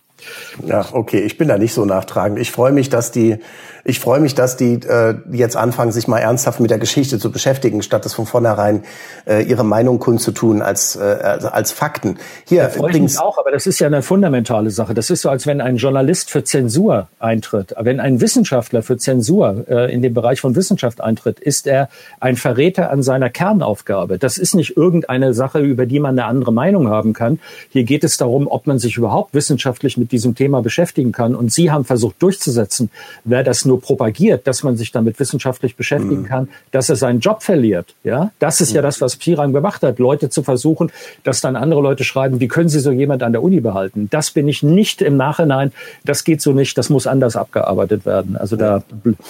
Ja, 0.64 0.87
okay, 0.92 1.20
ich 1.20 1.37
bin 1.37 1.49
da 1.49 1.58
nicht 1.58 1.75
so 1.75 1.85
nachtragend. 1.85 2.38
Ich 2.38 2.50
freue 2.50 2.73
mich, 2.73 2.88
dass 2.88 3.11
die, 3.11 3.37
ich 3.85 4.00
freue 4.00 4.20
mich, 4.20 4.35
dass 4.35 4.56
die 4.56 4.75
äh, 4.75 5.14
jetzt 5.30 5.56
anfangen, 5.56 5.92
sich 5.92 6.08
mal 6.08 6.18
ernsthaft 6.18 6.58
mit 6.58 6.70
der 6.70 6.78
Geschichte 6.78 7.18
zu 7.18 7.30
beschäftigen, 7.30 7.82
statt 7.82 8.04
das 8.04 8.14
von 8.14 8.26
vornherein 8.26 8.82
äh, 9.26 9.42
ihre 9.42 9.64
Meinung 9.64 9.99
kundzutun 9.99 10.62
als 10.62 10.96
äh, 10.96 11.00
als, 11.00 11.44
als 11.44 11.73
Fakten. 11.73 12.18
Hier 12.46 12.62
da 12.62 12.68
freue 12.70 12.90
übrigens 12.90 13.12
ich 13.12 13.18
mich 13.18 13.25
auch, 13.25 13.38
aber 13.38 13.50
das 13.50 13.66
ist 13.66 13.78
ja 13.78 13.87
eine 13.87 14.02
fundamentale 14.02 14.70
Sache. 14.70 14.94
Das 14.94 15.11
ist 15.11 15.23
so, 15.23 15.28
als 15.28 15.46
wenn 15.46 15.61
ein 15.61 15.76
Journalist 15.76 16.30
für 16.30 16.44
Zensur 16.44 17.08
eintritt, 17.18 17.75
wenn 17.78 18.00
ein 18.00 18.20
Wissenschaftler 18.20 18.82
für 18.82 18.96
Zensur 18.96 19.66
äh, 19.68 19.92
in 19.92 20.02
den 20.02 20.14
Bereich 20.14 20.40
von 20.40 20.56
Wissenschaft 20.56 21.00
eintritt, 21.00 21.38
ist 21.40 21.66
er 21.66 21.88
ein 22.20 22.37
Verräter 22.37 22.90
an 22.90 23.02
seiner 23.02 23.28
Kernaufgabe. 23.28 24.18
Das 24.18 24.38
ist 24.38 24.54
nicht 24.54 24.76
irgendeine 24.76 25.35
Sache, 25.35 25.61
über 25.61 25.87
die 25.87 26.00
man 26.00 26.18
eine 26.18 26.26
andere 26.26 26.52
Meinung 26.52 26.88
haben 26.88 27.12
kann. 27.12 27.38
Hier 27.68 27.85
geht 27.85 28.02
es 28.02 28.16
darum, 28.16 28.49
ob 28.49 28.66
man 28.66 28.78
sich 28.78 28.96
überhaupt 28.96 29.35
wissenschaftlich 29.35 29.96
mit 29.96 30.06
diesem 30.13 30.35
Thema 30.35 30.63
beschäftigen 30.63 31.13
kann. 31.13 31.35
Und 31.35 31.53
Sie 31.53 31.71
haben 31.71 31.85
versucht 31.85 32.17
durchzusetzen, 32.21 32.91
wer 33.25 33.43
das 33.43 33.65
nur 33.65 33.81
propagiert, 33.81 34.47
dass 34.47 34.63
man 34.63 34.77
sich 34.77 34.93
damit 34.93 35.19
wissenschaftlich 35.21 35.77
beschäftigen 35.77 36.23
mhm. 36.23 36.27
kann, 36.27 36.49
dass 36.71 36.89
er 36.89 36.97
seinen 36.97 37.21
Job 37.21 37.43
verliert. 37.43 37.95
Ja, 38.05 38.31
das 38.39 38.61
ist 38.61 38.71
mhm. 38.71 38.77
ja 38.77 38.83
das, 38.83 39.01
was 39.01 39.17
Piram 39.17 39.53
gemacht 39.53 39.83
hat, 39.83 39.99
Leute 39.99 40.31
zu 40.31 40.43
versuchen, 40.43 40.91
dass 41.25 41.41
dann 41.41 41.57
andere 41.57 41.81
Leute 41.81 42.05
schreiben, 42.05 42.41
wie 42.41 42.49
können 42.49 42.69
Sie 42.69 42.81
so 42.81 42.91
jemand 42.91 43.23
an 43.23 43.33
der 43.33 43.43
Uni 43.43 43.61
behalten? 43.61 44.09
Das 44.11 44.31
bin 44.31 44.49
ich 44.49 44.62
nicht 44.62 45.03
im 45.03 45.16
Nachhinein. 45.16 45.73
Das 46.05 46.25
geht 46.25 46.40
so 46.40 46.53
nicht. 46.53 46.77
Das 46.79 46.90
muss 46.90 47.07
anders 47.07 47.37
abgearbeitet 47.37 48.07
werden. 48.07 48.37
Also 48.37 48.57
da, 48.57 48.83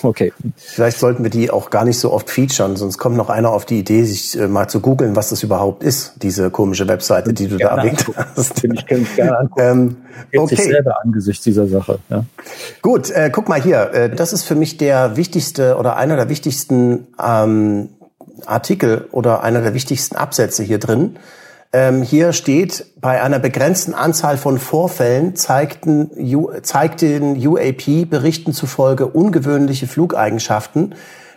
okay. 0.02 0.32
Vielleicht 0.56 0.98
sollten 0.98 1.22
wir 1.22 1.30
die 1.30 1.50
auch 1.50 1.70
gar 1.70 1.84
nicht 1.84 1.98
so 1.98 2.12
oft 2.12 2.30
featuren, 2.30 2.76
sonst 2.76 2.98
kommt 2.98 3.16
noch 3.16 3.30
einer 3.30 3.50
auf 3.50 3.64
die 3.64 3.78
Idee, 3.78 4.04
sich 4.04 4.38
äh, 4.38 4.48
mal 4.48 4.68
zu 4.68 4.80
googeln, 4.80 5.16
was 5.16 5.30
das 5.30 5.42
überhaupt 5.42 5.82
ist, 5.82 6.14
diese 6.22 6.50
komische 6.50 6.88
Webseite, 6.88 7.32
die 7.32 7.48
du 7.48 7.56
da 7.56 7.76
erwähnt 7.76 8.04
hast. 8.36 8.64
Ich 8.64 8.86
kann 8.86 9.02
es 9.02 9.14
gerne 9.16 9.38
angucken. 9.38 9.62
ähm, 9.62 9.96
okay 10.36 10.65
selber 10.66 11.02
angesichts 11.02 11.44
dieser 11.44 11.66
Sache. 11.66 11.98
Ja. 12.08 12.24
Gut, 12.82 13.10
äh, 13.10 13.30
guck 13.30 13.48
mal 13.48 13.60
hier. 13.60 13.92
Äh, 13.92 14.10
das 14.14 14.32
ist 14.32 14.44
für 14.44 14.54
mich 14.54 14.76
der 14.76 15.16
wichtigste 15.16 15.76
oder 15.76 15.96
einer 15.96 16.16
der 16.16 16.28
wichtigsten 16.28 17.08
ähm, 17.22 17.90
Artikel 18.44 19.08
oder 19.12 19.42
einer 19.42 19.62
der 19.62 19.74
wichtigsten 19.74 20.16
Absätze 20.16 20.62
hier 20.62 20.78
drin. 20.78 21.16
Ähm, 21.72 22.02
hier 22.02 22.32
steht, 22.32 22.86
bei 23.00 23.22
einer 23.22 23.38
begrenzten 23.38 23.94
Anzahl 23.94 24.36
von 24.36 24.58
Vorfällen 24.58 25.34
zeigten, 25.34 26.10
zeigten 26.62 27.36
UAP-Berichten 27.36 28.52
zufolge 28.52 29.06
ungewöhnliche 29.06 29.86
Flugeigenschaften. 29.86 30.94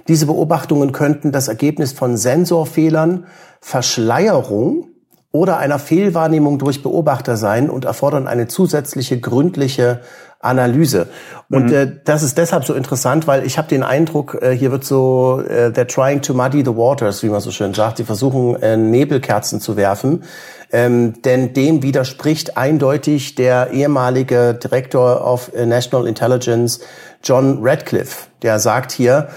Diese 0.07 0.27
Beobachtungen 0.27 0.91
könnten 0.91 1.31
das 1.31 1.47
Ergebnis 1.47 1.93
von 1.93 2.17
Sensorfehlern, 2.17 3.25
Verschleierung 3.59 4.88
oder 5.31 5.57
einer 5.57 5.77
Fehlwahrnehmung 5.77 6.57
durch 6.57 6.81
Beobachter 6.81 7.37
sein 7.37 7.69
und 7.69 7.85
erfordern 7.85 8.27
eine 8.27 8.47
zusätzliche 8.47 9.19
gründliche 9.19 10.01
Analyse. 10.41 11.07
Und 11.51 11.65
mhm. 11.65 11.73
äh, 11.73 11.91
das 12.05 12.23
ist 12.23 12.37
deshalb 12.37 12.63
so 12.63 12.73
interessant, 12.73 13.27
weil 13.27 13.45
ich 13.45 13.57
habe 13.57 13.67
den 13.67 13.83
Eindruck, 13.83 14.37
äh, 14.41 14.51
hier 14.51 14.71
wird 14.71 14.85
so, 14.85 15.43
äh, 15.45 15.67
they're 15.67 15.85
trying 15.85 16.21
to 16.21 16.33
muddy 16.33 16.63
the 16.63 16.75
waters, 16.75 17.21
wie 17.23 17.29
man 17.29 17.41
so 17.41 17.51
schön 17.51 17.73
sagt. 17.73 17.99
Die 17.99 18.05
versuchen, 18.05 18.55
äh, 18.61 18.77
Nebelkerzen 18.77 19.59
zu 19.59 19.75
werfen. 19.75 20.23
Ähm, 20.71 21.21
denn 21.23 21.53
dem 21.53 21.83
widerspricht 21.83 22.57
eindeutig 22.57 23.35
der 23.35 23.71
ehemalige 23.71 24.53
Director 24.53 25.25
of 25.25 25.51
äh, 25.53 25.65
National 25.65 26.07
Intelligence, 26.07 26.79
John 27.21 27.59
Radcliffe. 27.61 28.27
Der 28.41 28.59
sagt 28.59 28.93
hier, 28.93 29.27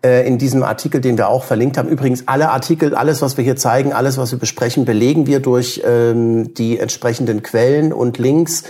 in 0.00 0.38
diesem 0.38 0.62
Artikel, 0.62 1.00
den 1.00 1.18
wir 1.18 1.28
auch 1.28 1.42
verlinkt 1.42 1.76
haben. 1.76 1.88
Übrigens 1.88 2.28
alle 2.28 2.50
Artikel, 2.50 2.94
alles, 2.94 3.20
was 3.20 3.36
wir 3.36 3.42
hier 3.42 3.56
zeigen, 3.56 3.92
alles, 3.92 4.16
was 4.16 4.30
wir 4.30 4.38
besprechen, 4.38 4.84
belegen 4.84 5.26
wir 5.26 5.40
durch 5.40 5.82
ähm, 5.84 6.54
die 6.54 6.78
entsprechenden 6.78 7.42
Quellen 7.42 7.92
und 7.92 8.16
Links 8.16 8.62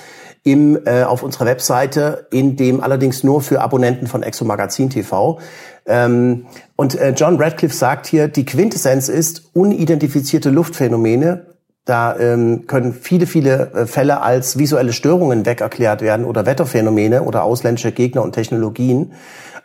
im, 0.42 0.78
äh, 0.86 1.02
auf 1.02 1.22
unserer 1.22 1.46
Webseite, 1.46 2.26
in 2.30 2.56
dem 2.56 2.80
allerdings 2.80 3.24
nur 3.24 3.42
für 3.42 3.60
Abonnenten 3.60 4.06
von 4.06 4.22
Exo 4.22 4.44
Magazin 4.44 4.90
TV. 4.90 5.38
Ähm, 5.86 6.46
und 6.76 6.94
äh, 6.94 7.10
John 7.10 7.36
Radcliffe 7.36 7.74
sagt 7.74 8.06
hier, 8.06 8.28
die 8.28 8.44
Quintessenz 8.44 9.08
ist 9.08 9.50
unidentifizierte 9.54 10.50
Luftphänomene. 10.50 11.46
Da 11.84 12.18
ähm, 12.18 12.66
können 12.66 12.92
viele, 12.92 13.26
viele 13.26 13.72
äh, 13.72 13.86
Fälle 13.86 14.20
als 14.20 14.58
visuelle 14.58 14.92
Störungen 14.92 15.46
wegerklärt 15.46 16.02
werden 16.02 16.26
oder 16.26 16.44
Wetterphänomene 16.44 17.22
oder 17.22 17.44
ausländische 17.44 17.92
Gegner 17.92 18.22
und 18.22 18.32
Technologien. 18.32 19.12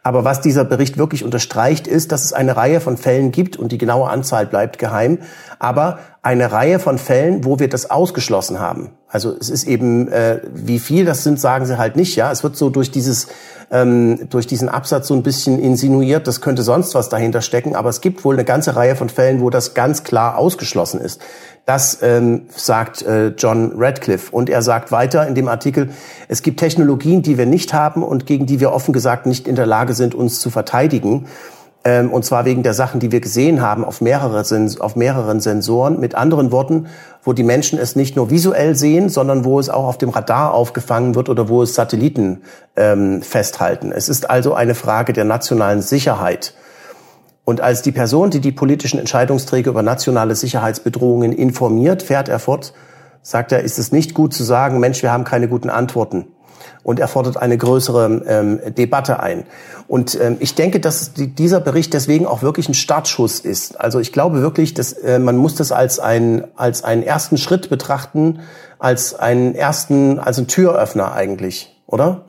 Aber 0.06 0.26
was 0.26 0.42
dieser 0.42 0.66
Bericht 0.66 0.98
wirklich 0.98 1.24
unterstreicht, 1.24 1.88
ist, 1.88 2.12
dass 2.12 2.26
es 2.26 2.34
eine 2.34 2.58
Reihe 2.58 2.82
von 2.82 2.98
Fällen 2.98 3.32
gibt 3.32 3.56
und 3.56 3.72
die 3.72 3.78
genaue 3.78 4.10
Anzahl 4.10 4.46
bleibt 4.46 4.78
geheim, 4.78 5.20
aber 5.60 6.00
eine 6.22 6.52
Reihe 6.52 6.80
von 6.80 6.98
Fällen, 6.98 7.46
wo 7.46 7.58
wir 7.58 7.70
das 7.70 7.89
ausgeschlossen 7.89 8.60
haben. 8.60 8.92
Also 9.08 9.34
es 9.39 9.50
ist 9.50 9.63
eben, 9.63 10.10
äh, 10.10 10.42
wie 10.54 10.80
viel 10.80 11.06
das 11.06 11.24
sind, 11.24 11.39
sagen 11.39 11.66
sie 11.66 11.78
halt 11.78 11.96
nicht. 11.96 12.18
Ja, 12.18 12.32
es 12.32 12.44
wird 12.44 12.58
so 12.58 12.70
durch 12.70 12.92
dieses 12.92 13.28
ähm, 13.74 14.30
durch 14.30 14.46
diesen 14.46 14.70
Absatz 14.70 15.08
so 15.08 15.16
ein 15.16 15.24
bisschen 15.24 15.60
insinuiert, 15.60 16.28
das 16.28 16.42
könnte 16.42 16.62
sonst 16.62 16.94
was 16.94 17.10
dahinter 17.10 17.42
stecken, 17.42 17.76
aber 17.76 17.90
es 17.90 18.02
gibt 18.02 18.24
wohl 18.24 18.36
eine 18.36 18.46
ganze 18.46 18.76
Reihe 18.76 18.96
von 18.96 19.10
Fällen, 19.10 19.42
wo 19.42 19.50
das 19.50 19.74
ganz 19.74 20.04
klar 20.04 20.38
ausgeschlossen 20.38 21.02
ist. 21.02 21.20
Das 21.66 22.00
ähm, 22.04 22.44
sagt 22.56 23.02
äh, 23.02 23.30
John 23.30 23.74
Radcliffe. 23.76 24.32
Und 24.32 24.50
er 24.50 24.62
sagt 24.62 24.92
weiter 24.92 25.28
in 25.28 25.34
dem 25.34 25.48
Artikel, 25.48 25.90
es 26.28 26.44
gibt 26.44 26.60
Technologien, 26.60 27.24
die 27.24 27.38
wir 27.38 27.48
nicht 27.48 27.74
haben 27.74 28.04
und 28.04 28.28
gegen 28.28 28.46
die 28.46 28.60
wir 28.60 28.72
offen 28.72 28.94
gesagt 28.94 29.26
nicht 29.26 29.48
in 29.48 29.56
der 29.56 29.66
Lage 29.66 29.94
sind, 29.94 30.14
uns 30.14 30.40
zu 30.40 30.52
verteidigen. 30.52 31.26
Ähm, 31.86 32.12
und 32.12 32.24
zwar 32.24 32.46
wegen 32.46 32.63
der 32.63 32.74
Sachen, 32.74 33.00
die 33.00 33.12
wir 33.12 33.19
gesehen 33.19 33.62
haben 33.62 33.84
auf, 33.84 34.00
mehrere, 34.00 34.43
auf 34.80 34.96
mehreren 34.96 35.39
Sensoren. 35.39 36.00
Mit 36.00 36.15
anderen 36.15 36.52
Worten, 36.52 36.88
wo 37.24 37.34
die 37.34 37.43
Menschen 37.43 37.78
es 37.78 37.96
nicht 37.96 38.15
nur 38.15 38.30
visuell 38.30 38.76
sehen, 38.76 39.10
sondern 39.10 39.43
wo 39.43 39.60
es 39.60 39.69
auch 39.69 39.88
auf 39.88 39.98
dem 39.98 40.10
Radar 40.10 40.54
aufgefangen 40.54 41.15
wird 41.15 41.30
oder 41.30 41.50
wo 41.50 41.62
es 41.62 41.76
Satelliten 41.76 42.41
ähm, 42.76 43.22
festhalten. 43.22 43.91
Es 43.91 44.08
ist 44.08 44.30
also 44.30 44.54
eine 44.54 44.76
Frage 44.76 45.13
der 45.13 45.26
nationalen 45.26 45.82
Sicherheit. 45.82 46.54
Und 47.46 47.60
als 47.60 47.82
die 47.82 47.91
Person, 47.91 48.30
die 48.30 48.39
die 48.39 48.54
politischen 48.54 49.00
Entscheidungsträger 49.00 49.72
über 49.72 49.84
nationale 49.84 50.36
Sicherheitsbedrohungen 50.36 51.34
informiert, 51.34 52.02
fährt 52.02 52.30
er 52.30 52.39
fort, 52.39 52.74
sagt 53.22 53.52
er, 53.52 53.62
ist 53.62 53.80
es 53.80 53.91
nicht 53.91 54.13
gut 54.13 54.34
zu 54.34 54.43
sagen, 54.43 54.80
Mensch, 54.80 55.04
wir 55.04 55.12
haben 55.12 55.26
keine 55.26 55.50
guten 55.50 55.69
Antworten. 55.69 56.28
Und 56.84 56.99
er 56.99 57.08
fordert 57.08 57.38
eine 57.38 57.58
größere 57.58 58.21
ähm, 58.28 58.60
Debatte 58.76 59.19
ein. 59.19 59.43
Und 59.88 60.19
ähm, 60.19 60.38
ich 60.39 60.56
denke, 60.56 60.80
dass 60.80 61.13
die, 61.13 61.28
dieser 61.28 61.60
Bericht 61.60 61.93
deswegen 61.93 62.26
auch 62.26 62.41
wirklich 62.41 62.69
ein 62.69 62.73
Startschuss 62.73 63.39
ist. 63.39 63.80
Also 63.80 63.99
ich 63.99 64.12
glaube 64.12 64.41
wirklich, 64.41 64.73
dass 64.73 64.93
äh, 64.93 65.19
man 65.19 65.38
muss 65.38 65.56
das 65.56 65.71
als 65.71 65.99
ein 65.99 66.45
als 66.56 66.84
einen 66.84 67.04
ersten 67.04 67.38
Schritt 67.38 67.69
betrachten, 67.69 68.39
als 68.80 69.15
einen 69.15 69.56
ersten, 69.56 70.19
als 70.19 70.38
einen 70.38 70.47
Türöffner 70.47 71.13
eigentlich, 71.13 71.76
oder? 71.88 72.26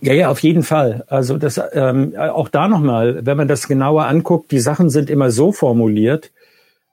Ja, 0.00 0.12
ja, 0.12 0.28
auf 0.28 0.40
jeden 0.40 0.62
Fall. 0.62 1.04
Also 1.08 1.38
das 1.38 1.58
ähm, 1.72 2.14
auch 2.16 2.50
da 2.50 2.68
nochmal, 2.68 3.24
wenn 3.24 3.38
man 3.38 3.48
das 3.48 3.66
genauer 3.66 4.04
anguckt, 4.04 4.50
die 4.50 4.60
Sachen 4.60 4.90
sind 4.90 5.08
immer 5.08 5.30
so 5.30 5.50
formuliert, 5.50 6.30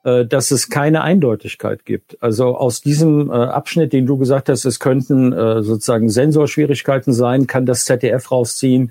dass 0.02 0.50
es 0.50 0.68
keine 0.68 1.02
Eindeutigkeit 1.02 1.84
gibt. 1.84 2.20
Also 2.20 2.56
aus 2.56 2.80
diesem 2.80 3.30
äh, 3.30 3.34
Abschnitt, 3.34 3.92
den 3.92 4.06
du 4.06 4.18
gesagt 4.18 4.48
hast, 4.48 4.64
es 4.64 4.80
könnten 4.80 5.32
äh, 5.32 5.62
sozusagen 5.62 6.08
Sensorschwierigkeiten 6.08 7.12
sein, 7.12 7.46
kann 7.46 7.66
das 7.66 7.84
ZDF 7.84 8.30
rausziehen, 8.32 8.90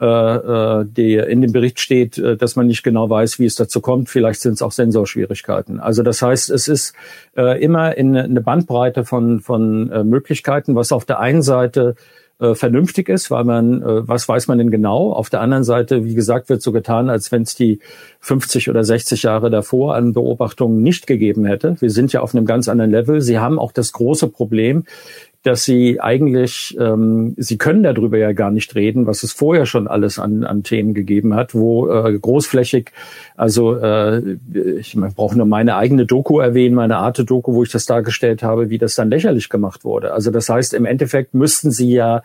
äh, 0.00 0.06
äh, 0.06 0.86
die 0.86 1.16
in 1.16 1.42
dem 1.42 1.52
Bericht 1.52 1.78
steht, 1.78 2.16
äh, 2.16 2.36
dass 2.36 2.56
man 2.56 2.66
nicht 2.66 2.82
genau 2.82 3.10
weiß, 3.10 3.38
wie 3.38 3.44
es 3.44 3.54
dazu 3.54 3.82
kommt. 3.82 4.08
Vielleicht 4.08 4.40
sind 4.40 4.54
es 4.54 4.62
auch 4.62 4.72
Sensorschwierigkeiten. 4.72 5.78
Also 5.78 6.02
das 6.02 6.22
heißt, 6.22 6.48
es 6.48 6.68
ist 6.68 6.94
äh, 7.36 7.62
immer 7.62 7.96
in 7.98 8.16
eine 8.16 8.40
Bandbreite 8.40 9.04
von, 9.04 9.40
von 9.40 9.92
äh, 9.92 10.02
Möglichkeiten, 10.02 10.74
was 10.74 10.90
auf 10.90 11.04
der 11.04 11.20
einen 11.20 11.42
Seite 11.42 11.96
äh, 12.40 12.54
vernünftig 12.54 13.08
ist, 13.08 13.30
weil 13.30 13.44
man, 13.44 13.82
äh, 13.82 14.08
was 14.08 14.28
weiß 14.28 14.48
man 14.48 14.58
denn 14.58 14.70
genau? 14.70 15.12
Auf 15.12 15.30
der 15.30 15.40
anderen 15.40 15.64
Seite, 15.64 16.04
wie 16.04 16.14
gesagt, 16.14 16.48
wird 16.48 16.62
so 16.62 16.72
getan, 16.72 17.10
als 17.10 17.30
wenn 17.32 17.42
es 17.42 17.54
die 17.54 17.80
50 18.20 18.70
oder 18.70 18.82
60 18.82 19.22
Jahre 19.22 19.50
davor 19.50 19.94
an 19.94 20.12
Beobachtungen 20.12 20.82
nicht 20.82 21.06
gegeben 21.06 21.44
hätte. 21.44 21.76
Wir 21.80 21.90
sind 21.90 22.12
ja 22.12 22.20
auf 22.20 22.34
einem 22.34 22.46
ganz 22.46 22.68
anderen 22.68 22.90
Level. 22.90 23.20
Sie 23.20 23.38
haben 23.38 23.58
auch 23.58 23.72
das 23.72 23.92
große 23.92 24.28
Problem, 24.28 24.84
dass 25.42 25.64
sie 25.64 26.00
eigentlich, 26.00 26.76
ähm, 26.78 27.34
sie 27.38 27.56
können 27.56 27.82
darüber 27.82 28.18
ja 28.18 28.32
gar 28.32 28.50
nicht 28.50 28.74
reden, 28.74 29.06
was 29.06 29.22
es 29.22 29.32
vorher 29.32 29.64
schon 29.64 29.88
alles 29.88 30.18
an, 30.18 30.44
an 30.44 30.62
Themen 30.62 30.92
gegeben 30.92 31.34
hat, 31.34 31.54
wo 31.54 31.88
äh, 31.88 32.18
großflächig, 32.18 32.92
also 33.36 33.76
äh, 33.76 34.36
ich 34.78 34.96
brauche 35.16 35.38
nur 35.38 35.46
meine 35.46 35.76
eigene 35.76 36.04
Doku 36.04 36.40
erwähnen, 36.40 36.74
meine 36.74 36.98
Arte-Doku, 36.98 37.54
wo 37.54 37.62
ich 37.62 37.70
das 37.70 37.86
dargestellt 37.86 38.42
habe, 38.42 38.68
wie 38.68 38.78
das 38.78 38.94
dann 38.94 39.10
lächerlich 39.10 39.48
gemacht 39.48 39.84
wurde. 39.84 40.12
Also 40.12 40.30
das 40.30 40.48
heißt, 40.48 40.74
im 40.74 40.84
Endeffekt 40.84 41.32
müssten 41.32 41.70
sie 41.70 41.92
ja 41.92 42.22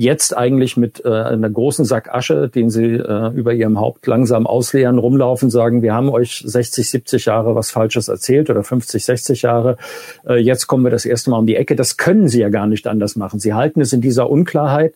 jetzt 0.00 0.34
eigentlich 0.34 0.78
mit 0.78 1.04
äh, 1.04 1.10
einer 1.10 1.50
großen 1.50 1.84
Sack 1.84 2.08
Asche, 2.08 2.48
den 2.48 2.70
sie 2.70 2.86
äh, 2.86 3.34
über 3.34 3.52
ihrem 3.52 3.78
Haupt 3.78 4.06
langsam 4.06 4.46
ausleeren, 4.46 4.96
rumlaufen, 4.96 5.50
sagen, 5.50 5.82
wir 5.82 5.92
haben 5.92 6.08
euch 6.08 6.42
60, 6.42 6.88
70 6.88 7.26
Jahre 7.26 7.54
was 7.54 7.70
Falsches 7.70 8.08
erzählt 8.08 8.48
oder 8.48 8.64
50, 8.64 9.04
60 9.04 9.42
Jahre. 9.42 9.76
Äh, 10.26 10.36
jetzt 10.36 10.68
kommen 10.68 10.84
wir 10.84 10.90
das 10.90 11.04
erste 11.04 11.28
Mal 11.28 11.36
um 11.36 11.46
die 11.46 11.56
Ecke. 11.56 11.76
Das 11.76 11.98
können 11.98 12.28
sie 12.28 12.40
ja 12.40 12.48
gar 12.48 12.66
nicht 12.66 12.86
anders 12.86 13.14
machen. 13.14 13.40
Sie 13.40 13.52
halten 13.52 13.82
es 13.82 13.92
in 13.92 14.00
dieser 14.00 14.30
Unklarheit 14.30 14.94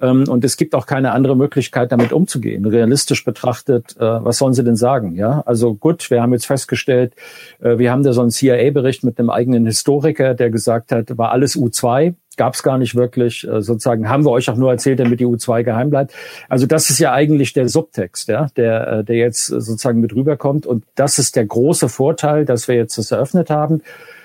ähm, 0.00 0.24
und 0.26 0.42
es 0.42 0.56
gibt 0.56 0.74
auch 0.74 0.86
keine 0.86 1.12
andere 1.12 1.36
Möglichkeit, 1.36 1.92
damit 1.92 2.14
umzugehen. 2.14 2.64
Realistisch 2.64 3.26
betrachtet, 3.26 3.94
äh, 3.98 4.24
was 4.24 4.38
sollen 4.38 4.54
sie 4.54 4.64
denn 4.64 4.76
sagen? 4.76 5.16
Ja, 5.16 5.42
also 5.44 5.74
gut, 5.74 6.10
wir 6.10 6.22
haben 6.22 6.32
jetzt 6.32 6.46
festgestellt, 6.46 7.12
äh, 7.60 7.76
wir 7.76 7.92
haben 7.92 8.02
da 8.02 8.14
so 8.14 8.22
einen 8.22 8.30
CIA-Bericht 8.30 9.04
mit 9.04 9.18
einem 9.18 9.28
eigenen 9.28 9.66
Historiker, 9.66 10.32
der 10.32 10.48
gesagt 10.48 10.92
hat, 10.92 11.18
war 11.18 11.32
alles 11.32 11.58
U2 11.58 12.14
gab 12.36 12.54
es 12.54 12.62
gar 12.62 12.78
nicht 12.78 12.94
wirklich. 12.94 13.46
Äh, 13.46 13.62
sozusagen 13.62 14.08
haben 14.08 14.24
wir 14.24 14.30
euch 14.30 14.48
auch 14.50 14.56
nur 14.56 14.70
erzählt, 14.70 15.00
damit 15.00 15.20
die 15.20 15.26
U2 15.26 15.62
geheim 15.62 15.90
bleibt. 15.90 16.12
Also 16.48 16.66
das 16.66 16.90
ist 16.90 16.98
ja 16.98 17.12
eigentlich 17.12 17.52
der 17.52 17.68
Subtext, 17.68 18.28
ja, 18.28 18.48
der, 18.56 18.88
äh, 18.88 19.04
der 19.04 19.16
jetzt 19.16 19.46
sozusagen 19.46 20.00
mit 20.00 20.14
rüberkommt. 20.14 20.66
Und 20.66 20.84
das 20.94 21.18
ist 21.18 21.36
der 21.36 21.46
große 21.46 21.88
Vorteil, 21.88 22.44
dass 22.44 22.68
wir 22.68 22.76
jetzt 22.76 22.98
das 22.98 23.10
eröffnet 23.10 23.50
haben. 23.50 23.82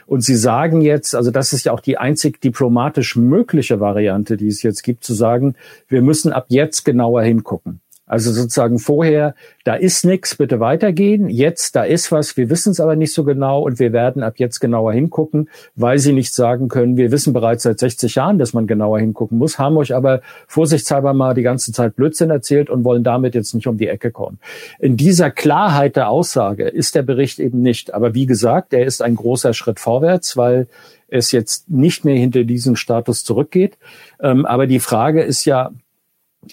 Und 0.08 0.22
Sie 0.22 0.36
sagen 0.36 0.82
jetzt, 0.82 1.16
also 1.16 1.32
das 1.32 1.54
ist 1.54 1.66
ja 1.66 1.72
auch 1.72 1.80
die 1.80 1.98
einzig 1.98 2.42
diplomatisch 2.42 3.16
mögliche 3.16 3.80
Variante, 3.80 4.36
die 4.36 4.48
es 4.48 4.62
jetzt 4.62 4.84
gibt, 4.84 5.06
zu 5.06 5.14
sagen, 5.14 5.56
wir 5.88 6.02
müssen 6.02 6.34
ab 6.34 6.48
jetzt 6.50 6.84
genauer 6.84 7.22
hingucken. 7.22 7.80
Also 8.12 8.34
sozusagen 8.34 8.78
vorher, 8.78 9.36
da 9.64 9.76
ist 9.76 10.04
nichts, 10.04 10.36
bitte 10.36 10.60
weitergehen. 10.60 11.30
Jetzt, 11.30 11.78
da 11.78 11.84
ist 11.84 12.12
was, 12.12 12.36
wir 12.36 12.50
wissen 12.50 12.72
es 12.72 12.82
aber 12.82 12.98
nicht 12.98 13.14
so 13.14 13.24
genau 13.24 13.62
und 13.62 13.80
wir 13.80 13.94
werden 13.94 14.22
ab 14.22 14.34
jetzt 14.36 14.60
genauer 14.60 14.92
hingucken, 14.92 15.48
weil 15.78 15.98
sie 15.98 16.12
nicht 16.12 16.36
sagen 16.36 16.68
können, 16.68 16.98
wir 16.98 17.14
wissen 17.14 17.32
bereits 17.32 17.64
seit 17.64 17.80
60 17.80 18.16
Jahren, 18.16 18.38
dass 18.38 18.52
man 18.52 18.68
genauer 18.68 19.00
hingucken 19.00 19.38
muss, 19.38 19.58
haben 19.58 19.78
euch 19.78 19.96
aber 19.96 20.20
vorsichtshalber 20.48 21.14
mal 21.14 21.36
die 21.36 21.42
ganze 21.42 21.72
Zeit 21.72 21.96
Blödsinn 21.96 22.32
erzählt 22.32 22.70
und 22.70 22.84
wollen 22.84 23.06
damit 23.06 23.34
jetzt 23.34 23.56
nicht 23.56 23.68
um 23.68 23.78
die 23.78 23.88
Ecke 23.88 24.12
kommen. 24.12 24.40
In 24.80 24.98
dieser 24.98 25.32
Klarheit 25.32 25.96
der 25.96 26.10
Aussage 26.10 26.68
ist 26.68 26.96
der 26.96 27.04
Bericht 27.04 27.40
eben 27.40 27.62
nicht. 27.62 27.94
Aber 27.94 28.14
wie 28.14 28.26
gesagt, 28.26 28.74
er 28.74 28.86
ist 28.86 29.02
ein 29.02 29.16
großer 29.16 29.54
Schritt 29.54 29.80
vorwärts, 29.80 30.36
weil 30.36 30.68
es 31.08 31.32
jetzt 31.32 31.70
nicht 31.70 32.04
mehr 32.04 32.18
hinter 32.18 32.44
diesen 32.44 32.76
Status 32.76 33.24
zurückgeht. 33.24 33.78
Ähm, 34.20 34.46
aber 34.46 34.68
die 34.68 34.82
Frage 34.82 35.22
ist 35.22 35.46
ja, 35.46 35.72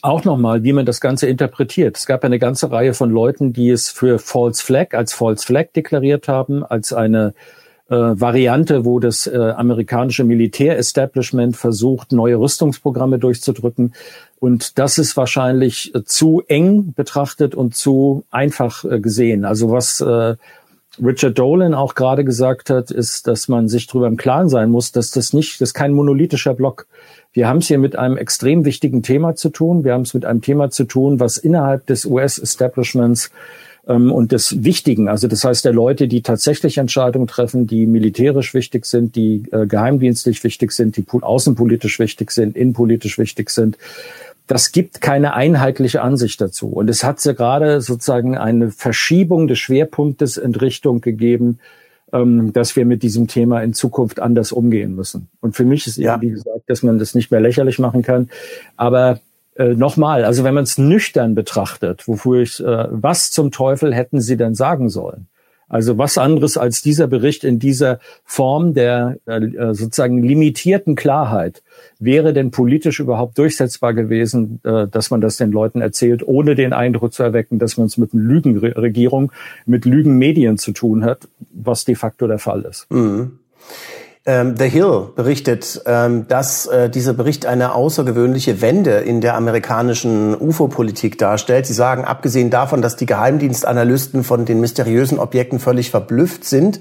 auch 0.02 0.24
nochmal, 0.24 0.64
wie 0.64 0.72
man 0.72 0.86
das 0.86 1.00
Ganze 1.00 1.26
interpretiert. 1.26 1.96
Es 1.96 2.06
gab 2.06 2.24
eine 2.24 2.38
ganze 2.38 2.70
Reihe 2.70 2.94
von 2.94 3.10
Leuten, 3.10 3.52
die 3.52 3.70
es 3.70 3.88
für 3.90 4.18
False 4.18 4.62
Flag 4.62 4.94
als 4.94 5.12
False 5.12 5.46
Flag 5.46 5.72
deklariert 5.74 6.28
haben, 6.28 6.62
als 6.64 6.92
eine 6.92 7.34
äh, 7.88 7.94
Variante, 7.94 8.84
wo 8.84 9.00
das 9.00 9.26
äh, 9.26 9.36
amerikanische 9.36 10.24
Militärestablishment 10.24 11.56
versucht, 11.56 12.12
neue 12.12 12.38
Rüstungsprogramme 12.38 13.18
durchzudrücken. 13.18 13.94
Und 14.38 14.78
das 14.78 14.98
ist 14.98 15.16
wahrscheinlich 15.16 15.94
äh, 15.94 16.04
zu 16.04 16.42
eng 16.46 16.92
betrachtet 16.94 17.54
und 17.54 17.74
zu 17.74 18.24
einfach 18.30 18.84
äh, 18.84 19.00
gesehen. 19.00 19.46
Also 19.46 19.70
was 19.70 20.02
äh, 20.02 20.36
Richard 21.04 21.38
Dolan 21.38 21.74
auch 21.74 21.94
gerade 21.94 22.24
gesagt 22.24 22.70
hat, 22.70 22.90
ist, 22.90 23.26
dass 23.26 23.48
man 23.48 23.68
sich 23.68 23.86
darüber 23.86 24.06
im 24.06 24.16
Klaren 24.16 24.48
sein 24.48 24.70
muss, 24.70 24.92
dass 24.92 25.10
das 25.10 25.32
nicht, 25.32 25.60
das 25.60 25.70
ist 25.70 25.74
kein 25.74 25.92
monolithischer 25.92 26.54
Block. 26.54 26.86
Wir 27.32 27.48
haben 27.48 27.58
es 27.58 27.68
hier 27.68 27.78
mit 27.78 27.96
einem 27.96 28.16
extrem 28.16 28.64
wichtigen 28.64 29.02
Thema 29.02 29.34
zu 29.34 29.50
tun. 29.50 29.84
Wir 29.84 29.92
haben 29.92 30.02
es 30.02 30.14
mit 30.14 30.24
einem 30.24 30.40
Thema 30.40 30.70
zu 30.70 30.84
tun, 30.84 31.20
was 31.20 31.36
innerhalb 31.36 31.86
des 31.86 32.04
US-Establishments 32.04 33.30
ähm, 33.88 34.12
und 34.12 34.32
des 34.32 34.64
Wichtigen, 34.64 35.08
also 35.08 35.28
das 35.28 35.44
heißt 35.44 35.64
der 35.64 35.72
Leute, 35.72 36.08
die 36.08 36.22
tatsächlich 36.22 36.78
Entscheidungen 36.78 37.26
treffen, 37.26 37.66
die 37.66 37.86
militärisch 37.86 38.54
wichtig 38.54 38.86
sind, 38.86 39.16
die 39.16 39.44
äh, 39.50 39.66
geheimdienstlich 39.66 40.44
wichtig 40.44 40.72
sind, 40.72 40.96
die 40.96 41.04
außenpolitisch 41.20 41.98
wichtig 41.98 42.30
sind, 42.30 42.56
innenpolitisch 42.56 43.18
wichtig 43.18 43.50
sind, 43.50 43.78
das 44.48 44.72
gibt 44.72 45.00
keine 45.00 45.34
einheitliche 45.34 46.02
Ansicht 46.02 46.40
dazu. 46.40 46.68
Und 46.68 46.90
es 46.90 47.04
hat 47.04 47.24
ja 47.24 47.32
gerade 47.34 47.80
sozusagen 47.80 48.36
eine 48.36 48.70
Verschiebung 48.70 49.46
des 49.46 49.58
Schwerpunktes 49.58 50.38
in 50.38 50.54
Richtung 50.54 51.00
gegeben, 51.00 51.60
ähm, 52.12 52.52
dass 52.54 52.74
wir 52.74 52.86
mit 52.86 53.02
diesem 53.02 53.28
Thema 53.28 53.62
in 53.62 53.74
Zukunft 53.74 54.20
anders 54.20 54.50
umgehen 54.50 54.96
müssen. 54.96 55.28
Und 55.40 55.54
für 55.54 55.64
mich 55.64 55.86
ist 55.86 55.98
ja. 55.98 56.14
eben, 56.14 56.22
wie 56.22 56.30
gesagt, 56.30 56.62
dass 56.66 56.82
man 56.82 56.98
das 56.98 57.14
nicht 57.14 57.30
mehr 57.30 57.40
lächerlich 57.40 57.78
machen 57.78 58.02
kann. 58.02 58.30
Aber 58.76 59.20
äh, 59.56 59.74
nochmal, 59.74 60.24
also 60.24 60.44
wenn 60.44 60.54
man 60.54 60.64
es 60.64 60.78
nüchtern 60.78 61.34
betrachtet, 61.34 62.08
wofür 62.08 62.40
ich, 62.40 62.58
äh, 62.60 62.86
was 62.90 63.30
zum 63.30 63.50
Teufel 63.50 63.94
hätten 63.94 64.20
Sie 64.20 64.38
denn 64.38 64.54
sagen 64.54 64.88
sollen? 64.88 65.26
Also 65.68 65.98
was 65.98 66.16
anderes 66.16 66.56
als 66.56 66.82
dieser 66.82 67.06
Bericht 67.06 67.44
in 67.44 67.58
dieser 67.58 68.00
Form 68.24 68.72
der 68.74 69.18
äh, 69.26 69.36
äh, 69.36 69.74
sozusagen 69.74 70.22
limitierten 70.22 70.94
Klarheit 70.94 71.62
wäre 71.98 72.32
denn 72.32 72.50
politisch 72.50 73.00
überhaupt 73.00 73.36
durchsetzbar 73.38 73.92
gewesen, 73.92 74.60
äh, 74.64 74.86
dass 74.88 75.10
man 75.10 75.20
das 75.20 75.36
den 75.36 75.52
Leuten 75.52 75.80
erzählt, 75.80 76.26
ohne 76.26 76.54
den 76.54 76.72
Eindruck 76.72 77.12
zu 77.12 77.22
erwecken, 77.22 77.58
dass 77.58 77.76
man 77.76 77.86
es 77.86 77.98
mit 77.98 78.12
Lügenregierung, 78.12 79.32
mit 79.66 79.84
Lügenmedien 79.84 80.56
zu 80.56 80.72
tun 80.72 81.04
hat, 81.04 81.28
was 81.52 81.84
de 81.84 81.94
facto 81.94 82.26
der 82.26 82.38
Fall 82.38 82.62
ist. 82.62 82.90
Mhm. 82.90 83.38
Ähm, 84.28 84.56
The 84.58 84.68
Hill 84.68 85.08
berichtet, 85.16 85.80
ähm, 85.86 86.28
dass 86.28 86.66
äh, 86.66 86.90
dieser 86.90 87.14
Bericht 87.14 87.46
eine 87.46 87.74
außergewöhnliche 87.74 88.60
Wende 88.60 88.98
in 88.98 89.22
der 89.22 89.34
amerikanischen 89.36 90.38
UFO-Politik 90.38 91.16
darstellt. 91.16 91.66
Sie 91.66 91.72
sagen, 91.72 92.04
abgesehen 92.04 92.50
davon, 92.50 92.82
dass 92.82 92.96
die 92.96 93.06
Geheimdienstanalysten 93.06 94.24
von 94.24 94.44
den 94.44 94.60
mysteriösen 94.60 95.18
Objekten 95.18 95.58
völlig 95.58 95.90
verblüfft 95.90 96.44
sind, 96.44 96.78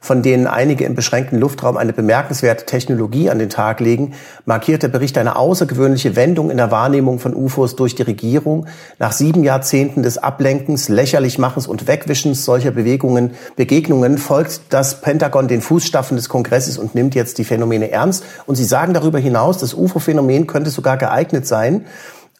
von 0.00 0.22
denen 0.22 0.46
einige 0.46 0.84
im 0.86 0.94
beschränkten 0.94 1.38
Luftraum 1.38 1.76
eine 1.76 1.92
bemerkenswerte 1.92 2.64
Technologie 2.64 3.28
an 3.28 3.38
den 3.38 3.50
Tag 3.50 3.80
legen, 3.80 4.14
markiert 4.46 4.82
der 4.82 4.88
Bericht 4.88 5.18
eine 5.18 5.36
außergewöhnliche 5.36 6.16
Wendung 6.16 6.50
in 6.50 6.56
der 6.56 6.70
Wahrnehmung 6.70 7.18
von 7.18 7.34
UFOs 7.34 7.76
durch 7.76 7.94
die 7.94 8.02
Regierung. 8.02 8.66
Nach 8.98 9.12
sieben 9.12 9.44
Jahrzehnten 9.44 10.02
des 10.02 10.16
Ablenkens, 10.16 10.88
Lächerlichmachens 10.88 11.66
und 11.66 11.86
Wegwischens 11.86 12.46
solcher 12.46 12.70
Bewegungen, 12.70 13.32
Begegnungen 13.56 14.16
folgt 14.16 14.62
das 14.70 15.02
Pentagon 15.02 15.48
den 15.48 15.60
Fußstapfen 15.60 16.16
des 16.16 16.30
Kongresses 16.30 16.78
und 16.78 16.94
nimmt 16.94 17.14
jetzt 17.14 17.36
die 17.36 17.44
Phänomene 17.44 17.90
ernst. 17.90 18.24
Und 18.46 18.56
sie 18.56 18.64
sagen 18.64 18.94
darüber 18.94 19.18
hinaus, 19.18 19.58
das 19.58 19.74
UFO-Phänomen 19.74 20.46
könnte 20.46 20.70
sogar 20.70 20.96
geeignet 20.96 21.46
sein, 21.46 21.84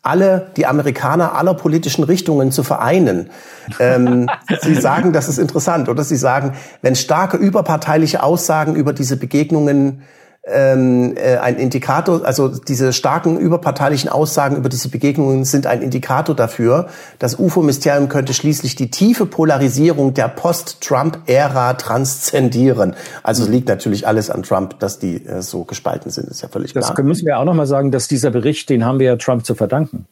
alle, 0.02 0.50
die 0.56 0.66
Amerikaner 0.66 1.34
aller 1.34 1.54
politischen 1.54 2.04
Richtungen 2.04 2.52
zu 2.52 2.62
vereinen. 2.62 3.30
Ähm, 3.78 4.28
Sie 4.62 4.74
sagen, 4.74 5.12
das 5.12 5.28
ist 5.28 5.38
interessant, 5.38 5.88
oder? 5.88 6.04
Sie 6.04 6.16
sagen, 6.16 6.54
wenn 6.80 6.96
starke 6.96 7.36
überparteiliche 7.36 8.22
Aussagen 8.22 8.74
über 8.74 8.92
diese 8.92 9.16
Begegnungen 9.16 10.02
ähm, 10.46 11.14
äh, 11.16 11.36
ein 11.36 11.56
Indikator, 11.56 12.24
also 12.24 12.48
diese 12.48 12.92
starken 12.92 13.38
überparteilichen 13.38 14.08
Aussagen 14.08 14.56
über 14.56 14.70
diese 14.70 14.88
Begegnungen 14.88 15.44
sind 15.44 15.66
ein 15.66 15.82
Indikator 15.82 16.34
dafür, 16.34 16.88
das 17.18 17.38
UFO-Mysterium 17.38 18.08
könnte 18.08 18.32
schließlich 18.32 18.74
die 18.74 18.90
tiefe 18.90 19.26
Polarisierung 19.26 20.14
der 20.14 20.28
Post-Trump-Ära 20.28 21.74
transzendieren. 21.74 22.96
Also 23.22 23.42
es 23.42 23.48
liegt 23.50 23.68
natürlich 23.68 24.06
alles 24.06 24.30
an 24.30 24.42
Trump, 24.42 24.78
dass 24.78 24.98
die 24.98 25.26
äh, 25.26 25.42
so 25.42 25.64
gespalten 25.64 26.10
sind, 26.10 26.28
ist 26.28 26.40
ja 26.40 26.48
völlig 26.48 26.72
klar. 26.72 26.94
Das 26.94 27.04
müssen 27.04 27.26
wir 27.26 27.38
auch 27.38 27.44
nochmal 27.44 27.66
sagen, 27.66 27.90
dass 27.90 28.08
dieser 28.08 28.30
Bericht, 28.30 28.70
den 28.70 28.84
haben 28.84 28.98
wir 28.98 29.06
ja 29.06 29.16
Trump 29.16 29.44
zu 29.44 29.54
verdanken. 29.54 30.06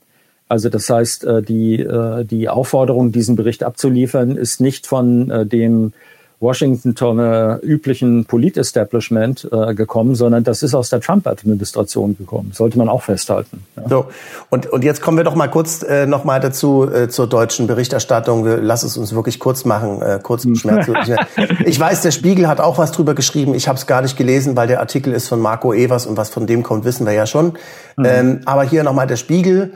Also 0.47 0.69
das 0.69 0.89
heißt, 0.91 1.25
äh, 1.25 1.43
die, 1.43 1.81
äh, 1.81 2.25
die 2.25 2.49
Aufforderung, 2.49 3.13
diesen 3.13 3.37
Bericht 3.37 3.65
abzuliefern, 3.65 4.37
ist 4.37 4.61
nicht 4.61 4.87
von 4.87 5.31
äh, 5.31 5.47
dem 5.47 5.93
Washingtoner 6.41 7.59
üblichen 7.63 8.25
Politestablishment 8.25 9.49
äh, 9.51 9.75
gekommen, 9.75 10.15
sondern 10.15 10.45
das 10.45 10.63
ist 10.63 10.73
aus 10.75 10.89
der 10.89 11.01
Trump-Administration 11.01 12.17
gekommen. 12.17 12.53
Sollte 12.53 12.79
man 12.79 12.89
auch 12.89 13.03
festhalten. 13.03 13.65
Ja. 13.77 13.89
So 13.89 14.07
und 14.49 14.67
und 14.67 14.85
jetzt 14.85 15.03
kommen 15.03 15.17
wir 15.17 15.25
doch 15.25 15.35
mal 15.35 15.49
kurz 15.49 15.83
äh, 15.83 16.07
noch 16.07 16.25
mal 16.25 16.39
dazu 16.39 16.89
äh, 16.89 17.09
zur 17.09 17.27
deutschen 17.27 17.67
Berichterstattung. 17.67 18.47
Lass 18.47 18.85
es 18.85 18.97
uns 18.97 19.15
wirklich 19.15 19.41
kurz 19.41 19.65
machen, 19.65 20.01
äh, 20.01 20.21
kurz 20.23 20.45
und 20.45 20.57
schmerzlos. 20.57 20.97
ich 21.65 21.79
weiß, 21.81 22.03
der 22.03 22.13
Spiegel 22.13 22.47
hat 22.47 22.61
auch 22.61 22.79
was 22.79 22.93
drüber 22.93 23.15
geschrieben. 23.15 23.55
Ich 23.55 23.67
habe 23.67 23.79
es 23.79 23.87
gar 23.87 24.03
nicht 24.03 24.17
gelesen, 24.17 24.57
weil 24.57 24.69
der 24.69 24.79
Artikel 24.79 25.13
ist 25.13 25.29
von 25.29 25.41
Marco 25.41 25.73
Evers 25.73 26.07
und 26.07 26.17
was 26.17 26.31
von 26.31 26.47
dem 26.47 26.63
kommt, 26.63 26.85
wissen 26.85 27.05
wir 27.05 27.15
ja 27.15 27.27
schon. 27.27 27.55
Mhm. 27.97 28.05
Ähm, 28.05 28.41
aber 28.45 28.63
hier 28.63 28.85
noch 28.85 28.93
mal 28.93 29.07
der 29.07 29.17
Spiegel. 29.17 29.73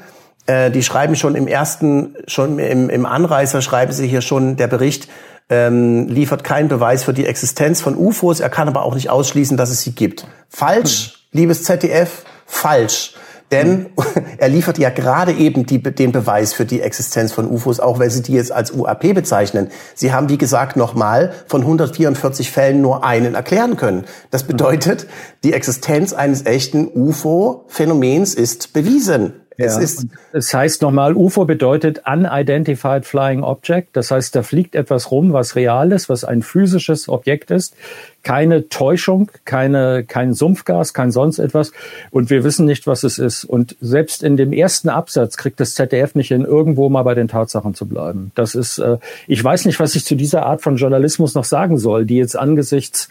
Äh, 0.47 0.71
die 0.71 0.83
schreiben 0.83 1.15
schon 1.15 1.37
im 1.37 1.47
ersten, 1.47 2.17
schon 2.27 2.59
im, 2.59 2.91
im 2.91 3.07
Anreißer 3.07 3.63
schreiben 3.63 3.93
sie 3.93 4.09
hier 4.09 4.23
schon 4.23 4.57
der 4.57 4.67
Bericht 4.67 5.09
ähm, 5.53 6.09
liefert 6.09 6.45
keinen 6.45 6.69
Beweis 6.69 7.05
für 7.05 7.13
die 7.13 7.27
Existenz 7.27 7.83
von 7.83 7.95
UFOs. 7.95 8.41
Er 8.41 8.49
kann 8.49 8.69
aber 8.69 8.85
auch 8.85 8.95
nicht 8.95 9.11
ausschließen, 9.11 9.59
dass 9.59 9.69
es 9.69 9.83
sie 9.83 9.93
gibt. 9.93 10.27
Falsch, 10.49 11.27
hm. 11.31 11.41
liebes 11.41 11.63
ZDF, 11.65 12.25
falsch. 12.47 13.15
Denn 13.51 13.91
er 14.39 14.49
liefert 14.49 14.79
ja 14.79 14.89
gerade 14.89 15.33
eben 15.33 15.67
die, 15.67 15.83
den 15.83 16.11
Beweis 16.11 16.55
für 16.55 16.65
die 16.65 16.81
Existenz 16.81 17.33
von 17.33 17.51
UFOs, 17.51 17.81
auch 17.81 17.99
wenn 17.99 18.09
Sie 18.09 18.23
die 18.23 18.33
jetzt 18.33 18.51
als 18.51 18.73
UAP 18.73 19.13
bezeichnen. 19.13 19.69
Sie 19.95 20.11
haben, 20.11 20.31
wie 20.31 20.39
gesagt, 20.39 20.79
nochmal 20.79 21.35
von 21.49 21.61
144 21.61 22.51
Fällen 22.51 22.81
nur 22.81 23.05
einen 23.05 23.35
erklären 23.35 23.77
können. 23.77 24.07
Das 24.31 24.45
bedeutet, 24.45 25.07
die 25.45 25.53
Existenz 25.53 26.15
eines 26.15 26.47
echten 26.47 26.89
UFO-Phänomens 26.95 28.35
ist 28.35 28.73
bewiesen. 28.73 29.35
Es, 29.57 29.77
ist 29.77 30.07
es 30.33 30.53
heißt 30.53 30.83
nochmal, 30.83 31.15
UFO 31.15 31.45
bedeutet 31.45 32.03
Unidentified 32.07 33.05
Flying 33.05 33.43
Object. 33.43 33.97
Das 33.97 34.11
heißt, 34.11 34.35
da 34.35 34.43
fliegt 34.43 34.75
etwas 34.75 35.11
rum, 35.11 35.33
was 35.33 35.57
real 35.57 35.93
ist, 35.93 36.09
was 36.09 36.25
ein 36.25 36.43
physisches 36.43 37.09
Objekt 37.09 37.51
ist. 37.51 37.75
Keine 38.23 38.69
Täuschung, 38.69 39.31
keine, 39.45 40.05
kein 40.05 40.33
Sumpfgas, 40.33 40.95
kein 40.95 41.11
sonst 41.11 41.39
etwas. 41.39 41.73
Und 42.11 42.31
wir 42.31 42.45
wissen 42.45 42.67
nicht, 42.67 42.87
was 42.87 43.03
es 43.03 43.19
ist. 43.19 43.45
Und 43.45 43.77
selbst 43.81 44.23
in 44.23 44.37
dem 44.37 44.53
ersten 44.53 44.89
Absatz 44.89 45.37
kriegt 45.37 45.61
das 45.61 45.75
ZDF 45.75 46.15
nicht 46.15 46.29
hin, 46.29 46.45
irgendwo 46.45 46.89
mal 46.89 47.03
bei 47.03 47.15
den 47.15 47.29
Tatsachen 47.29 47.75
zu 47.75 47.87
bleiben. 47.87 48.31
Das 48.35 48.55
ist, 48.55 48.79
äh, 48.79 48.99
ich 49.27 49.43
weiß 49.43 49.65
nicht, 49.67 49.81
was 49.81 49.95
ich 49.95 50.05
zu 50.05 50.15
dieser 50.15 50.47
Art 50.47 50.63
von 50.63 50.77
Journalismus 50.77 51.35
noch 51.35 51.45
sagen 51.45 51.79
soll, 51.79 52.07
die 52.07 52.17
jetzt 52.17 52.39
angesichts 52.39 53.09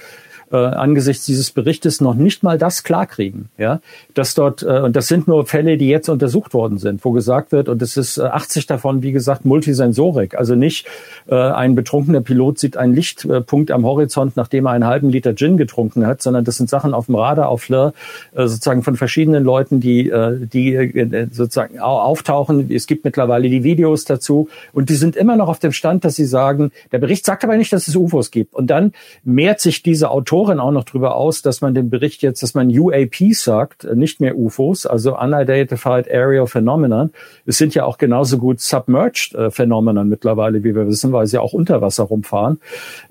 äh, 0.51 0.55
angesichts 0.55 1.25
dieses 1.25 1.51
Berichtes 1.51 2.01
noch 2.01 2.15
nicht 2.15 2.43
mal 2.43 2.57
das 2.57 2.83
klarkriegen. 2.83 3.49
Ja, 3.57 3.81
dass 4.13 4.33
dort 4.35 4.63
äh, 4.63 4.79
und 4.79 4.95
das 4.95 5.07
sind 5.07 5.27
nur 5.27 5.45
Fälle, 5.45 5.77
die 5.77 5.87
jetzt 5.87 6.09
untersucht 6.09 6.53
worden 6.53 6.77
sind, 6.77 7.03
wo 7.05 7.11
gesagt 7.11 7.51
wird 7.51 7.69
und 7.69 7.81
es 7.81 7.97
ist 7.97 8.17
äh, 8.17 8.23
80 8.23 8.67
davon, 8.67 9.03
wie 9.03 9.11
gesagt, 9.11 9.45
Multisensorik, 9.45 10.35
also 10.35 10.55
nicht 10.55 10.87
äh, 11.27 11.35
ein 11.35 11.75
betrunkener 11.75 12.21
Pilot 12.21 12.59
sieht 12.59 12.77
einen 12.77 12.93
Lichtpunkt 12.93 13.71
am 13.71 13.85
Horizont, 13.85 14.35
nachdem 14.35 14.65
er 14.65 14.71
einen 14.71 14.85
halben 14.85 15.09
Liter 15.09 15.35
Gin 15.35 15.57
getrunken 15.57 16.05
hat, 16.05 16.21
sondern 16.21 16.43
das 16.43 16.57
sind 16.57 16.69
Sachen 16.69 16.93
auf 16.93 17.05
dem 17.05 17.15
Radar, 17.15 17.49
auf 17.49 17.63
Fleur, 17.63 17.93
äh, 18.33 18.47
sozusagen 18.47 18.83
von 18.83 18.95
verschiedenen 18.95 19.43
Leuten, 19.43 19.79
die 19.79 20.09
äh, 20.09 20.45
die 20.45 20.73
äh, 20.73 21.27
sozusagen 21.31 21.79
auftauchen. 21.79 22.69
Es 22.71 22.87
gibt 22.87 23.05
mittlerweile 23.05 23.49
die 23.49 23.63
Videos 23.63 24.05
dazu 24.05 24.49
und 24.73 24.89
die 24.89 24.95
sind 24.95 25.15
immer 25.15 25.35
noch 25.35 25.47
auf 25.47 25.59
dem 25.59 25.71
Stand, 25.71 26.03
dass 26.05 26.15
sie 26.15 26.25
sagen, 26.25 26.71
der 26.91 26.99
Bericht 26.99 27.25
sagt 27.25 27.43
aber 27.43 27.57
nicht, 27.57 27.71
dass 27.73 27.87
es 27.87 27.95
UFOs 27.95 28.31
gibt. 28.31 28.53
Und 28.53 28.67
dann 28.67 28.93
mehrt 29.23 29.59
sich 29.59 29.83
diese 29.83 30.09
Autoren 30.09 30.40
Autorin 30.41 30.59
auch 30.59 30.71
noch 30.71 30.85
darüber 30.85 31.15
aus, 31.15 31.43
dass 31.43 31.61
man 31.61 31.75
den 31.75 31.91
Bericht 31.91 32.23
jetzt, 32.23 32.41
dass 32.41 32.55
man 32.55 32.67
UAP 32.67 33.15
sagt, 33.33 33.83
nicht 33.93 34.19
mehr 34.19 34.35
UFOs, 34.35 34.87
also 34.87 35.15
Unidentified 35.15 36.09
Aerial 36.09 36.47
Phenomenon. 36.47 37.11
Es 37.45 37.59
sind 37.59 37.75
ja 37.75 37.85
auch 37.85 37.99
genauso 37.99 38.39
gut 38.39 38.59
Submerged 38.59 39.35
äh, 39.35 39.51
Phänomena 39.51 40.03
mittlerweile, 40.03 40.63
wie 40.63 40.73
wir 40.73 40.87
wissen, 40.87 41.11
weil 41.11 41.27
sie 41.27 41.37
auch 41.37 41.53
unter 41.53 41.81
Wasser 41.83 42.05
rumfahren. 42.05 42.59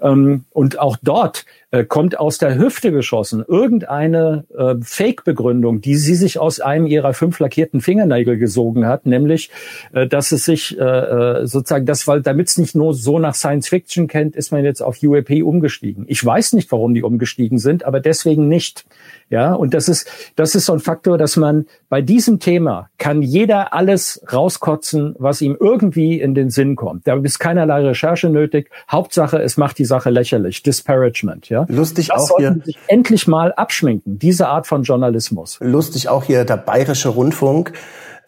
Ähm, 0.00 0.44
und 0.50 0.80
auch 0.80 0.96
dort 1.02 1.44
äh, 1.70 1.84
kommt 1.84 2.18
aus 2.18 2.38
der 2.38 2.58
Hüfte 2.58 2.92
geschossen 2.92 3.44
irgendeine 3.46 4.44
äh, 4.56 4.74
Fake-Begründung, 4.80 5.80
die 5.80 5.96
sie 5.96 6.14
sich 6.14 6.38
aus 6.38 6.60
einem 6.60 6.86
ihrer 6.86 7.14
fünf 7.14 7.38
lackierten 7.38 7.80
Fingernägel 7.80 8.38
gesogen 8.38 8.86
hat, 8.86 9.06
nämlich, 9.06 9.50
äh, 9.92 10.06
dass 10.06 10.32
es 10.32 10.44
sich 10.44 10.78
äh, 10.78 10.82
äh 10.82 11.46
sozusagen, 11.46 11.86
das, 11.86 12.06
weil 12.06 12.22
damit 12.22 12.48
es 12.48 12.58
nicht 12.58 12.74
nur 12.74 12.94
so 12.94 13.18
nach 13.18 13.34
Science 13.34 13.68
Fiction 13.68 14.08
kennt, 14.08 14.36
ist 14.36 14.52
man 14.52 14.64
jetzt 14.64 14.82
auf 14.82 15.02
UAP 15.02 15.30
umgestiegen. 15.42 16.04
Ich 16.08 16.24
weiß 16.24 16.54
nicht, 16.54 16.70
warum 16.72 16.94
die 16.94 17.02
umgestiegen 17.02 17.58
sind, 17.58 17.84
aber 17.84 18.00
deswegen 18.00 18.48
nicht. 18.48 18.84
Ja, 19.30 19.54
und 19.54 19.74
das 19.74 19.88
ist, 19.88 20.08
das 20.34 20.56
ist 20.56 20.66
so 20.66 20.72
ein 20.72 20.80
Faktor, 20.80 21.16
dass 21.16 21.36
man 21.36 21.66
bei 21.88 22.02
diesem 22.02 22.40
Thema 22.40 22.90
kann 22.98 23.22
jeder 23.22 23.72
alles 23.72 24.20
rauskotzen, 24.32 25.14
was 25.18 25.40
ihm 25.40 25.56
irgendwie 25.58 26.20
in 26.20 26.34
den 26.34 26.50
Sinn 26.50 26.74
kommt. 26.74 27.06
Da 27.06 27.16
ist 27.16 27.38
keinerlei 27.38 27.80
Recherche 27.80 28.28
nötig. 28.28 28.70
Hauptsache, 28.90 29.38
es 29.38 29.56
macht 29.56 29.78
die 29.78 29.84
Sache 29.84 30.10
lächerlich. 30.10 30.64
Disparagement, 30.64 31.48
ja. 31.48 31.64
Lustig 31.68 32.08
das 32.08 32.30
auch 32.30 32.38
hier. 32.38 32.58
Sich 32.64 32.76
endlich 32.88 33.28
mal 33.28 33.52
abschminken, 33.52 34.18
diese 34.18 34.48
Art 34.48 34.66
von 34.66 34.82
Journalismus. 34.82 35.58
Lustig 35.60 36.08
auch 36.08 36.24
hier 36.24 36.44
der 36.44 36.56
Bayerische 36.56 37.10
Rundfunk 37.10 37.72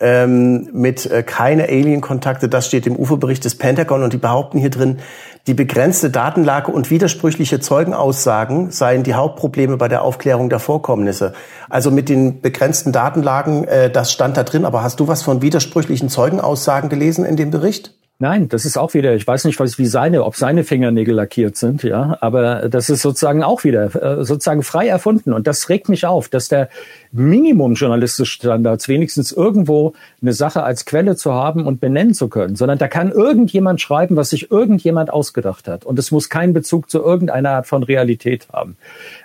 ähm, 0.03 0.69
mit 0.73 1.07
äh, 1.07 1.23
keine 1.23 1.65
Alien-Kontakte. 1.65 2.49
Das 2.49 2.67
steht 2.67 2.87
im 2.87 2.99
UFO-Bericht 2.99 3.45
des 3.45 3.57
Pentagon 3.57 4.03
und 4.03 4.13
die 4.13 4.19
behaupten 4.19 4.59
hier 4.59 4.71
drin, 4.71 4.99
die 5.47 5.55
begrenzte 5.55 6.11
Datenlage 6.11 6.71
und 6.71 6.91
widersprüchliche 6.91 7.61
Zeugenaussagen 7.61 8.71
seien 8.71 9.03
die 9.03 9.15
Hauptprobleme 9.15 9.77
bei 9.77 9.89
der 9.89 10.03
Aufklärung 10.03 10.51
der 10.51 10.59
Vorkommnisse. 10.59 11.33
Also 11.71 11.91
mit 11.91 12.09
den 12.09 12.41
begrenzten 12.41 12.93
Datenlagen, 12.93 13.65
äh, 13.65 13.91
das 13.91 14.13
stand 14.13 14.37
da 14.37 14.43
drin. 14.43 14.65
Aber 14.65 14.83
hast 14.83 15.01
du 15.01 15.09
was 15.09 15.23
von 15.23 15.41
widersprüchlichen 15.41 16.09
Zeugenaussagen 16.09 16.91
gelesen 16.91 17.25
in 17.25 17.37
dem 17.37 17.51
Bericht? 17.51 17.95
Nein, 18.23 18.49
das 18.49 18.65
ist 18.65 18.77
auch 18.77 18.95
wieder, 18.95 19.17
ich 19.17 19.27
weiß 19.27 19.47
nicht, 19.47 19.59
was, 19.59 19.81
wie 19.81 19.87
seine, 19.87 20.23
ob 20.23 20.37
seine 20.37 20.63
Fingernägel 20.63 21.13
lackiert 21.13 21.57
sind, 21.57 21.83
ja, 21.83 22.19
aber 22.21 22.69
das 22.69 22.89
ist 22.89 23.03
sozusagen 23.03 23.43
auch 23.43 23.65
wieder 23.65 23.87
äh, 23.97 24.25
sozusagen 24.25 24.63
frei 24.63 24.87
erfunden 24.87 25.33
und 25.33 25.49
das 25.49 25.69
regt 25.69 25.89
mich 25.89 26.07
auf, 26.07 26.29
dass 26.29 26.47
der 26.47 26.69
Minimum 27.11 27.75
journalistische 27.75 28.31
Standards 28.31 28.87
wenigstens 28.87 29.33
irgendwo 29.33 29.95
eine 30.23 30.33
Sache 30.33 30.63
als 30.63 30.85
Quelle 30.85 31.17
zu 31.17 31.33
haben 31.33 31.67
und 31.67 31.81
benennen 31.81 32.15
zu 32.15 32.29
können, 32.29 32.57
sondern 32.57 32.79
da 32.79 32.89
kann 32.89 33.11
irgendjemand 33.11 33.81
schreiben, 33.81 34.17
was 34.17 34.31
sich 34.31 34.51
irgendjemand 34.51 35.13
ausgedacht 35.13 35.69
hat 35.69 35.85
und 35.85 35.99
es 35.99 36.11
muss 36.11 36.29
keinen 36.29 36.53
Bezug 36.53 36.89
zu 36.91 37.03
irgendeiner 37.03 37.51
Art 37.51 37.67
von 37.67 37.83
Realität 37.83 38.47
haben. 38.53 38.77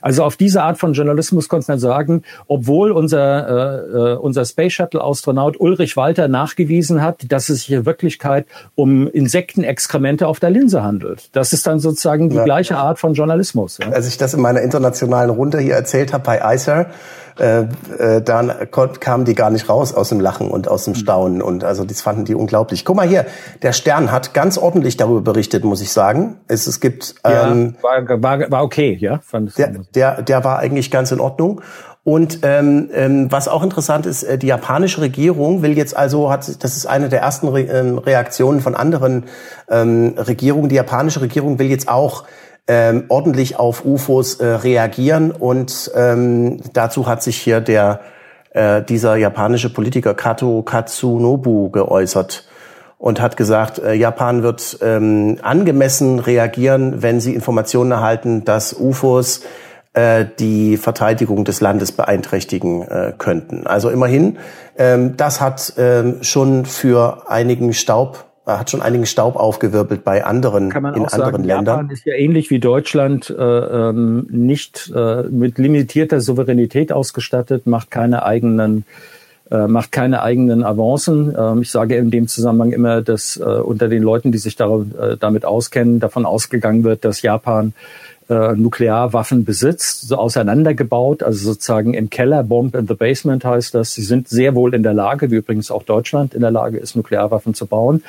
Also 0.01 0.23
auf 0.23 0.35
diese 0.35 0.63
Art 0.63 0.79
von 0.79 0.93
Journalismus 0.93 1.49
konnte 1.49 1.71
man 1.71 1.79
sagen, 1.79 2.23
obwohl 2.47 2.91
unser 2.91 3.47
äh, 3.47 4.13
äh, 4.13 4.15
unser 4.17 4.43
Space 4.43 4.73
Shuttle 4.73 5.03
Astronaut 5.03 5.59
Ulrich 5.59 5.95
Walter 5.95 6.27
nachgewiesen 6.27 7.01
hat, 7.01 7.31
dass 7.31 7.49
es 7.49 7.59
sich 7.59 7.71
in 7.71 7.85
Wirklichkeit 7.85 8.47
um 8.75 8.87
um 8.87 9.07
Insektenexkremente 9.07 10.27
auf 10.27 10.39
der 10.39 10.49
Linse 10.49 10.83
handelt. 10.83 11.35
Das 11.35 11.53
ist 11.53 11.67
dann 11.67 11.79
sozusagen 11.79 12.29
die 12.29 12.37
ja. 12.37 12.43
gleiche 12.43 12.77
Art 12.77 12.99
von 12.99 13.13
Journalismus. 13.13 13.79
Ja? 13.79 13.89
Als 13.89 14.07
ich 14.07 14.17
das 14.17 14.33
in 14.33 14.41
meiner 14.41 14.61
internationalen 14.61 15.29
Runde 15.29 15.59
hier 15.59 15.75
erzählt 15.75 16.13
habe 16.13 16.23
bei 16.23 16.55
ICER, 16.55 16.87
äh, 17.39 17.61
äh, 17.97 18.21
dann 18.21 18.51
kamen 18.99 19.25
die 19.25 19.35
gar 19.35 19.49
nicht 19.49 19.69
raus 19.69 19.93
aus 19.93 20.09
dem 20.09 20.19
Lachen 20.19 20.49
und 20.49 20.67
aus 20.67 20.85
dem 20.85 20.93
hm. 20.93 20.99
Staunen 20.99 21.41
und 21.41 21.63
also 21.63 21.83
das 21.83 22.01
fanden 22.01 22.25
die 22.25 22.35
unglaublich. 22.35 22.85
Guck 22.85 22.95
mal 22.95 23.07
hier, 23.07 23.25
der 23.61 23.73
Stern 23.73 24.11
hat 24.11 24.33
ganz 24.33 24.57
ordentlich 24.57 24.97
darüber 24.97 25.21
berichtet, 25.21 25.63
muss 25.63 25.81
ich 25.81 25.91
sagen. 25.91 26.37
Es, 26.47 26.67
es 26.67 26.79
gibt 26.79 27.15
ähm, 27.23 27.75
ja, 27.81 27.83
war, 27.83 28.23
war, 28.23 28.51
war 28.51 28.63
okay, 28.63 28.97
ja. 28.99 29.19
Fand 29.23 29.57
der, 29.57 29.73
der, 29.93 30.21
der 30.21 30.43
war 30.43 30.59
eigentlich 30.59 30.91
ganz 30.91 31.11
in 31.11 31.19
Ordnung 31.19 31.61
und 32.07 32.39
ähm, 32.43 32.89
ähm, 32.93 33.29
was 33.33 33.49
auch 33.49 33.63
interessant 33.63 34.05
ist, 34.05 34.23
äh, 34.23 34.37
die 34.37 34.47
japanische 34.47 35.01
Regierung 35.01 35.61
will 35.61 35.77
jetzt 35.77 35.97
also, 35.97 36.31
hat, 36.31 36.63
das 36.63 36.77
ist 36.77 36.85
eine 36.85 37.09
der 37.09 37.19
ersten 37.19 37.49
Re 37.49 37.63
ähm, 37.63 37.97
Reaktionen 37.97 38.61
von 38.61 38.75
anderen 38.75 39.25
ähm, 39.69 40.13
Regierungen, 40.17 40.69
die 40.69 40.75
japanische 40.75 41.19
Regierung 41.19 41.59
will 41.59 41.67
jetzt 41.67 41.89
auch 41.89 42.23
ähm, 42.67 43.05
ordentlich 43.09 43.57
auf 43.57 43.85
UFOs 43.85 44.35
äh, 44.35 44.45
reagieren 44.45 45.31
und 45.31 45.91
ähm, 45.95 46.59
dazu 46.73 47.07
hat 47.07 47.23
sich 47.23 47.37
hier 47.37 47.61
der 47.61 48.01
äh, 48.51 48.81
dieser 48.81 49.15
japanische 49.15 49.69
Politiker 49.69 50.13
Kato 50.13 50.63
Katsunobu 50.63 51.69
geäußert 51.69 52.47
und 52.97 53.21
hat 53.21 53.37
gesagt, 53.37 53.79
äh, 53.79 53.93
Japan 53.93 54.43
wird 54.43 54.79
ähm, 54.81 55.37
angemessen 55.41 56.19
reagieren, 56.19 57.01
wenn 57.01 57.19
sie 57.19 57.35
Informationen 57.35 57.91
erhalten, 57.91 58.43
dass 58.43 58.73
UFOs 58.73 59.41
äh, 59.93 60.25
die 60.39 60.77
Verteidigung 60.77 61.45
des 61.45 61.61
Landes 61.61 61.91
beeinträchtigen 61.91 62.83
äh, 62.83 63.13
könnten. 63.17 63.65
Also 63.67 63.89
immerhin, 63.89 64.37
ähm, 64.77 65.17
das 65.17 65.41
hat 65.41 65.73
ähm, 65.77 66.17
schon 66.21 66.65
für 66.65 67.29
einigen 67.29 67.73
Staub 67.73 68.26
hat 68.47 68.69
schon 68.69 68.81
einigen 68.81 69.05
Staub 69.05 69.35
aufgewirbelt 69.35 70.03
bei 70.03 70.23
anderen 70.23 70.69
Kann 70.69 70.83
man 70.83 70.95
in 70.95 71.05
auch 71.05 71.11
anderen 71.11 71.31
sagen, 71.33 71.43
Ländern. 71.43 71.65
Japan 71.65 71.89
ist 71.89 72.05
ja 72.05 72.13
ähnlich 72.15 72.49
wie 72.49 72.59
Deutschland 72.59 73.29
äh, 73.29 73.43
ähm, 73.43 74.27
nicht 74.29 74.91
äh, 74.95 75.23
mit 75.23 75.57
limitierter 75.57 76.21
Souveränität 76.21 76.91
ausgestattet, 76.91 77.67
macht 77.67 77.91
keine 77.91 78.23
eigenen 78.23 78.85
äh, 79.49 79.67
macht 79.67 79.91
keine 79.91 80.21
eigenen 80.21 80.63
Avancen. 80.63 81.35
Ähm, 81.37 81.61
ich 81.61 81.71
sage 81.71 81.95
in 81.95 82.11
dem 82.11 82.27
Zusammenhang 82.27 82.71
immer, 82.71 83.01
dass 83.01 83.37
äh, 83.37 83.43
unter 83.43 83.87
den 83.87 84.03
Leuten, 84.03 84.31
die 84.31 84.37
sich 84.37 84.55
darauf, 84.55 84.83
äh, 84.99 85.15
damit 85.17 85.45
auskennen, 85.45 85.99
davon 85.99 86.25
ausgegangen 86.25 86.83
wird, 86.83 87.05
dass 87.05 87.21
Japan 87.21 87.73
äh, 88.29 88.53
Nuklearwaffen 88.53 89.45
besitzt, 89.45 90.07
so 90.07 90.17
auseinandergebaut, 90.17 91.23
also 91.23 91.53
sozusagen 91.53 91.93
im 91.93 92.09
Keller, 92.09 92.43
Bomb 92.43 92.75
in 92.75 92.87
the 92.87 92.93
Basement 92.93 93.45
heißt 93.45 93.73
das. 93.73 93.93
Sie 93.93 94.01
sind 94.01 94.27
sehr 94.27 94.55
wohl 94.55 94.73
in 94.73 94.83
der 94.83 94.93
Lage, 94.93 95.31
wie 95.31 95.35
übrigens 95.35 95.71
auch 95.71 95.83
Deutschland 95.83 96.33
in 96.33 96.41
der 96.41 96.51
Lage 96.51 96.77
ist, 96.77 96.95
Nuklearwaffen 96.95 97.53
zu 97.53 97.65
bauen. 97.65 98.03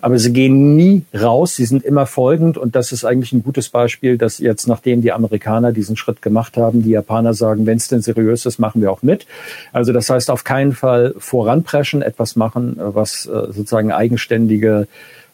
Aber 0.00 0.18
sie 0.18 0.32
gehen 0.32 0.76
nie 0.76 1.02
raus, 1.14 1.56
sie 1.56 1.64
sind 1.64 1.84
immer 1.84 2.06
folgend 2.06 2.56
und 2.56 2.76
das 2.76 2.92
ist 2.92 3.04
eigentlich 3.04 3.32
ein 3.32 3.42
gutes 3.42 3.68
Beispiel, 3.68 4.18
dass 4.18 4.38
jetzt, 4.38 4.68
nachdem 4.68 5.02
die 5.02 5.12
Amerikaner 5.12 5.72
diesen 5.72 5.96
Schritt 5.96 6.22
gemacht 6.22 6.56
haben, 6.56 6.82
die 6.82 6.90
Japaner 6.90 7.34
sagen, 7.34 7.66
wenn 7.66 7.78
es 7.78 7.88
denn 7.88 8.02
seriös 8.02 8.46
ist, 8.46 8.58
machen 8.58 8.80
wir 8.80 8.92
auch 8.92 9.02
mit. 9.02 9.26
Also 9.72 9.92
das 9.92 10.08
heißt 10.08 10.30
auf 10.30 10.44
keinen 10.44 10.72
Fall 10.72 11.14
voranpreschen, 11.18 12.02
etwas 12.02 12.36
machen, 12.36 12.76
was 12.78 13.26
äh, 13.26 13.52
sozusagen 13.52 13.92
eigenständige 13.92 14.86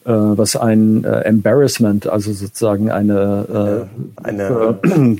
was 0.04 0.56
ein 0.56 1.04
äh, 1.04 1.20
Embarrassment, 1.20 2.08
also 2.08 2.32
sozusagen 2.32 2.90
eine, 2.90 3.88
äh, 4.24 4.26
eine 4.26 4.78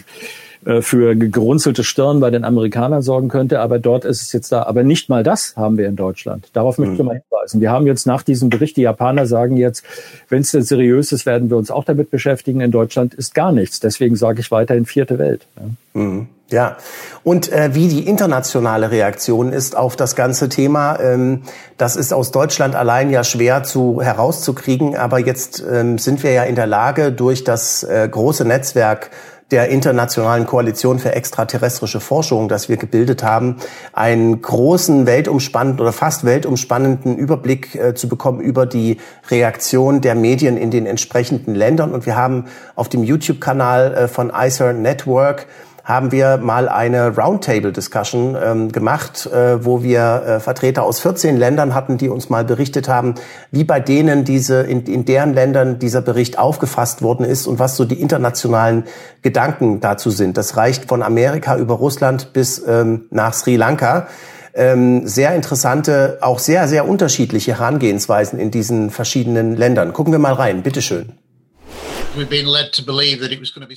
äh, 0.64 0.82
für 0.82 1.16
gerunzelte 1.16 1.84
Stirn 1.84 2.20
bei 2.20 2.30
den 2.30 2.44
Amerikanern 2.44 3.02
sorgen 3.02 3.28
könnte. 3.28 3.60
Aber 3.60 3.78
dort 3.78 4.04
ist 4.04 4.22
es 4.22 4.32
jetzt 4.32 4.52
da. 4.52 4.64
Aber 4.64 4.82
nicht 4.82 5.08
mal 5.08 5.22
das 5.22 5.54
haben 5.56 5.78
wir 5.78 5.88
in 5.88 5.96
Deutschland. 5.96 6.48
Darauf 6.52 6.78
möchte 6.78 6.94
ich 6.94 6.98
mhm. 7.00 7.06
mal 7.06 7.22
hinweisen. 7.22 7.60
Wir 7.60 7.70
haben 7.70 7.86
jetzt 7.86 8.06
nach 8.06 8.22
diesem 8.22 8.50
Bericht, 8.50 8.76
die 8.76 8.82
Japaner 8.82 9.26
sagen 9.26 9.56
jetzt, 9.56 9.84
wenn 10.28 10.40
es 10.42 10.50
denn 10.50 10.62
seriös 10.62 11.12
ist, 11.12 11.24
werden 11.26 11.50
wir 11.50 11.56
uns 11.56 11.70
auch 11.70 11.84
damit 11.84 12.10
beschäftigen. 12.10 12.60
In 12.60 12.70
Deutschland 12.70 13.14
ist 13.14 13.34
gar 13.34 13.52
nichts. 13.52 13.80
Deswegen 13.80 14.16
sage 14.16 14.40
ich 14.40 14.50
weiterhin 14.50 14.86
vierte 14.86 15.18
Welt. 15.18 15.46
Mhm. 15.94 16.28
Ja, 16.50 16.78
und 17.22 17.52
äh, 17.52 17.74
wie 17.74 17.86
die 17.86 18.08
internationale 18.08 18.90
Reaktion 18.90 19.52
ist 19.52 19.76
auf 19.76 19.94
das 19.94 20.16
ganze 20.16 20.48
Thema, 20.48 20.98
ähm, 20.98 21.42
das 21.76 21.94
ist 21.94 22.12
aus 22.12 22.32
Deutschland 22.32 22.74
allein 22.74 23.10
ja 23.10 23.22
schwer 23.22 23.62
zu 23.62 24.02
herauszukriegen, 24.02 24.96
aber 24.96 25.20
jetzt 25.20 25.62
ähm, 25.70 25.98
sind 25.98 26.24
wir 26.24 26.32
ja 26.32 26.42
in 26.42 26.56
der 26.56 26.66
Lage, 26.66 27.12
durch 27.12 27.44
das 27.44 27.84
äh, 27.84 28.08
große 28.10 28.44
Netzwerk 28.44 29.10
der 29.50 29.68
internationalen 29.68 30.46
Koalition 30.46 30.98
für 30.98 31.12
extraterrestrische 31.12 32.00
Forschung, 32.00 32.48
das 32.48 32.68
wir 32.68 32.76
gebildet 32.76 33.22
haben, 33.22 33.56
einen 33.92 34.40
großen 34.40 35.06
weltumspannenden 35.06 35.80
oder 35.80 35.92
fast 35.92 36.24
weltumspannenden 36.24 37.16
Überblick 37.16 37.74
äh, 37.74 37.94
zu 37.94 38.08
bekommen 38.08 38.40
über 38.40 38.66
die 38.66 38.98
Reaktion 39.28 40.00
der 40.00 40.14
Medien 40.14 40.56
in 40.56 40.70
den 40.70 40.86
entsprechenden 40.86 41.54
Ländern. 41.54 41.92
Und 41.92 42.06
wir 42.06 42.16
haben 42.16 42.44
auf 42.76 42.88
dem 42.88 43.02
YouTube-Kanal 43.02 43.94
äh, 43.94 44.08
von 44.08 44.32
ICER 44.34 44.72
Network 44.72 45.46
haben 45.84 46.12
wir 46.12 46.38
mal 46.38 46.68
eine 46.68 47.16
Roundtable-Discussion 47.16 48.36
ähm, 48.42 48.72
gemacht, 48.72 49.26
äh, 49.26 49.64
wo 49.64 49.82
wir 49.82 50.22
äh, 50.26 50.40
Vertreter 50.40 50.82
aus 50.82 51.00
14 51.00 51.36
Ländern 51.36 51.74
hatten, 51.74 51.98
die 51.98 52.08
uns 52.08 52.28
mal 52.28 52.44
berichtet 52.44 52.88
haben, 52.88 53.14
wie 53.50 53.64
bei 53.64 53.80
denen 53.80 54.24
diese 54.24 54.62
in, 54.62 54.84
in 54.84 55.04
deren 55.04 55.34
Ländern 55.34 55.78
dieser 55.78 56.02
Bericht 56.02 56.38
aufgefasst 56.38 57.02
worden 57.02 57.24
ist 57.24 57.46
und 57.46 57.58
was 57.58 57.76
so 57.76 57.84
die 57.84 58.00
internationalen 58.00 58.84
Gedanken 59.22 59.80
dazu 59.80 60.10
sind. 60.10 60.36
Das 60.36 60.56
reicht 60.56 60.86
von 60.86 61.02
Amerika 61.02 61.56
über 61.56 61.74
Russland 61.74 62.32
bis 62.32 62.62
ähm, 62.66 63.06
nach 63.10 63.34
Sri 63.34 63.56
Lanka. 63.56 64.06
Ähm, 64.52 65.06
sehr 65.06 65.34
interessante, 65.34 66.18
auch 66.22 66.40
sehr, 66.40 66.66
sehr 66.66 66.88
unterschiedliche 66.88 67.52
Herangehensweisen 67.52 68.38
in 68.38 68.50
diesen 68.50 68.90
verschiedenen 68.90 69.56
Ländern. 69.56 69.92
Gucken 69.92 70.12
wir 70.12 70.18
mal 70.18 70.32
rein, 70.32 70.62
bitteschön. 70.62 71.12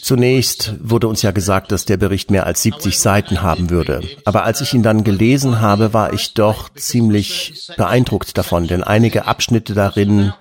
Zunächst 0.02 0.74
wurde 0.80 1.08
uns 1.08 1.22
ja 1.22 1.32
gesagt, 1.32 1.72
dass 1.72 1.86
der 1.86 1.98
Bericht 1.98 2.32
mehr 2.32 2.46
als 2.46 2.63
70 2.63 3.00
Seiten 3.00 3.41
haben 3.41 3.69
würde. 3.69 4.02
Aber 4.26 4.43
als 4.43 4.62
ich 4.62 4.74
ihn 4.74 4.84
dann 4.84 5.04
gelesen 5.04 5.62
habe, 5.62 5.93
war 5.93 6.13
ich 6.13 6.34
doch 6.34 6.69
ziemlich 6.74 7.69
beeindruckt 7.78 8.38
davon, 8.38 8.67
denn 8.67 8.84
einige 8.84 9.26
Abschnitte 9.26 9.74
darin 9.74 10.34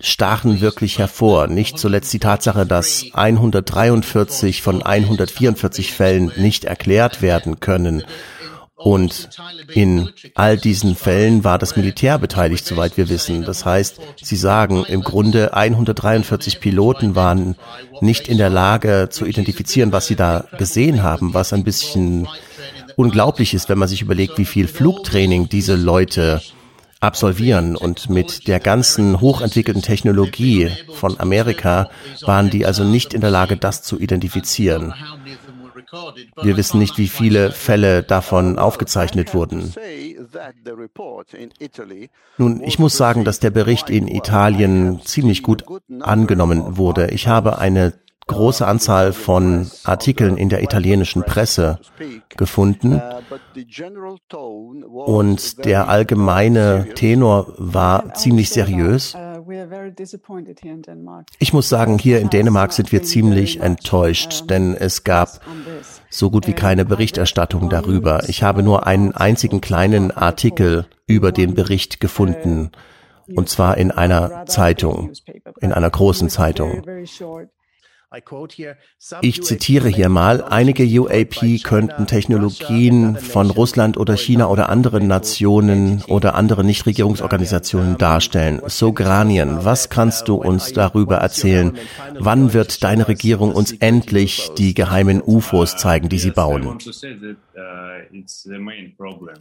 stachen 0.00 0.60
wirklich 0.60 0.98
hervor. 0.98 1.46
Nicht 1.46 1.78
zuletzt 1.78 2.12
die 2.12 2.18
Tatsache, 2.18 2.66
dass 2.66 3.06
143 3.12 4.62
von 4.62 4.82
144 4.82 5.92
Fällen 5.92 6.32
nicht 6.36 6.64
erklärt 6.64 7.22
werden 7.22 7.60
können 7.60 8.04
und 8.82 9.28
in 9.74 10.08
all 10.34 10.56
diesen 10.56 10.94
Fällen 10.96 11.44
war 11.44 11.58
das 11.58 11.76
Militär 11.76 12.18
beteiligt, 12.18 12.64
soweit 12.64 12.96
wir 12.96 13.10
wissen. 13.10 13.44
Das 13.44 13.66
heißt, 13.66 14.00
Sie 14.22 14.36
sagen, 14.36 14.84
im 14.88 15.02
Grunde 15.02 15.54
143 15.54 16.60
Piloten 16.60 17.14
waren 17.14 17.56
nicht 18.00 18.26
in 18.26 18.38
der 18.38 18.48
Lage 18.48 19.08
zu 19.10 19.26
identifizieren, 19.26 19.92
was 19.92 20.06
sie 20.06 20.16
da 20.16 20.44
gesehen 20.56 21.02
haben, 21.02 21.34
was 21.34 21.52
ein 21.52 21.64
bisschen 21.64 22.26
unglaublich 22.96 23.52
ist, 23.52 23.68
wenn 23.68 23.78
man 23.78 23.88
sich 23.88 24.00
überlegt, 24.00 24.38
wie 24.38 24.46
viel 24.46 24.66
Flugtraining 24.66 25.50
diese 25.50 25.76
Leute 25.76 26.40
absolvieren. 27.00 27.76
Und 27.76 28.08
mit 28.10 28.46
der 28.46 28.60
ganzen 28.60 29.20
hochentwickelten 29.20 29.82
Technologie 29.82 30.70
von 30.94 31.18
Amerika 31.18 31.90
waren 32.22 32.50
die 32.50 32.66
also 32.66 32.84
nicht 32.84 33.14
in 33.14 33.20
der 33.20 33.30
Lage, 33.30 33.56
das 33.56 33.82
zu 33.82 33.98
identifizieren. 33.98 34.94
Wir 36.42 36.56
wissen 36.56 36.78
nicht, 36.78 36.98
wie 36.98 37.08
viele 37.08 37.50
Fälle 37.52 38.02
davon 38.02 38.58
aufgezeichnet 38.58 39.34
wurden. 39.34 39.74
Nun, 42.38 42.62
ich 42.62 42.78
muss 42.78 42.96
sagen, 42.96 43.24
dass 43.24 43.40
der 43.40 43.50
Bericht 43.50 43.90
in 43.90 44.08
Italien 44.08 45.00
ziemlich 45.04 45.42
gut 45.42 45.64
angenommen 46.00 46.76
wurde. 46.76 47.10
Ich 47.10 47.26
habe 47.26 47.58
eine 47.58 47.92
große 48.30 48.66
Anzahl 48.66 49.12
von 49.12 49.68
Artikeln 49.82 50.36
in 50.36 50.48
der 50.48 50.62
italienischen 50.62 51.24
Presse 51.24 51.80
gefunden 52.36 53.02
und 54.92 55.64
der 55.64 55.88
allgemeine 55.88 56.88
Tenor 56.94 57.52
war 57.58 58.14
ziemlich 58.14 58.50
seriös. 58.50 59.16
Ich 61.40 61.52
muss 61.52 61.68
sagen, 61.68 61.98
hier 61.98 62.20
in 62.20 62.30
Dänemark 62.30 62.72
sind 62.72 62.92
wir 62.92 63.02
ziemlich 63.02 63.60
enttäuscht, 63.60 64.44
denn 64.48 64.76
es 64.76 65.02
gab 65.02 65.40
so 66.08 66.30
gut 66.30 66.46
wie 66.46 66.52
keine 66.52 66.84
Berichterstattung 66.84 67.68
darüber. 67.68 68.28
Ich 68.28 68.44
habe 68.44 68.62
nur 68.62 68.86
einen 68.86 69.12
einzigen 69.12 69.60
kleinen 69.60 70.12
Artikel 70.12 70.86
über 71.08 71.32
den 71.32 71.54
Bericht 71.54 71.98
gefunden, 71.98 72.70
und 73.34 73.48
zwar 73.48 73.76
in 73.76 73.90
einer 73.90 74.46
Zeitung, 74.46 75.10
in 75.60 75.72
einer 75.72 75.90
großen 75.90 76.28
Zeitung. 76.28 76.82
Ich 79.22 79.42
zitiere 79.44 79.88
hier 79.88 80.08
mal, 80.08 80.42
einige 80.42 80.82
UAP 80.84 81.62
könnten 81.62 82.08
Technologien 82.08 83.16
von 83.16 83.50
Russland 83.50 83.96
oder 83.96 84.16
China 84.16 84.48
oder 84.48 84.68
anderen 84.68 85.06
Nationen 85.06 86.02
oder 86.08 86.34
anderen 86.34 86.66
Nichtregierungsorganisationen 86.66 87.98
darstellen. 87.98 88.62
Sogranien, 88.66 89.64
was 89.64 89.90
kannst 89.90 90.26
du 90.26 90.34
uns 90.34 90.72
darüber 90.72 91.18
erzählen? 91.18 91.78
Wann 92.18 92.52
wird 92.52 92.82
deine 92.82 93.06
Regierung 93.06 93.52
uns 93.52 93.70
endlich 93.72 94.50
die 94.58 94.74
geheimen 94.74 95.22
UFOs 95.24 95.76
zeigen, 95.76 96.08
die 96.08 96.18
sie 96.18 96.32
bauen? 96.32 96.78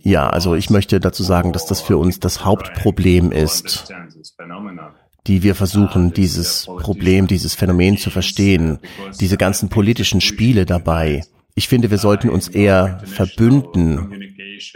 Ja, 0.03 0.29
also 0.29 0.53
ich 0.53 0.69
möchte 0.69 0.99
dazu 0.99 1.23
sagen, 1.23 1.53
dass 1.53 1.65
das 1.65 1.82
für 1.82 1.97
uns 1.97 2.19
das 2.19 2.45
Hauptproblem 2.45 3.32
ist 3.32 3.91
die 5.27 5.43
wir 5.43 5.55
versuchen, 5.55 6.13
dieses 6.13 6.65
Problem, 6.65 7.27
dieses 7.27 7.55
Phänomen 7.55 7.97
zu 7.97 8.10
verstehen, 8.10 8.79
diese 9.19 9.38
ganzen 9.38 9.69
politischen 9.69 10.21
Spiele 10.21 10.65
dabei. 10.65 11.23
Ich 11.55 11.67
finde, 11.67 11.91
wir 11.91 11.97
sollten 11.97 12.29
uns 12.29 12.47
eher 12.47 13.01
verbünden 13.03 14.34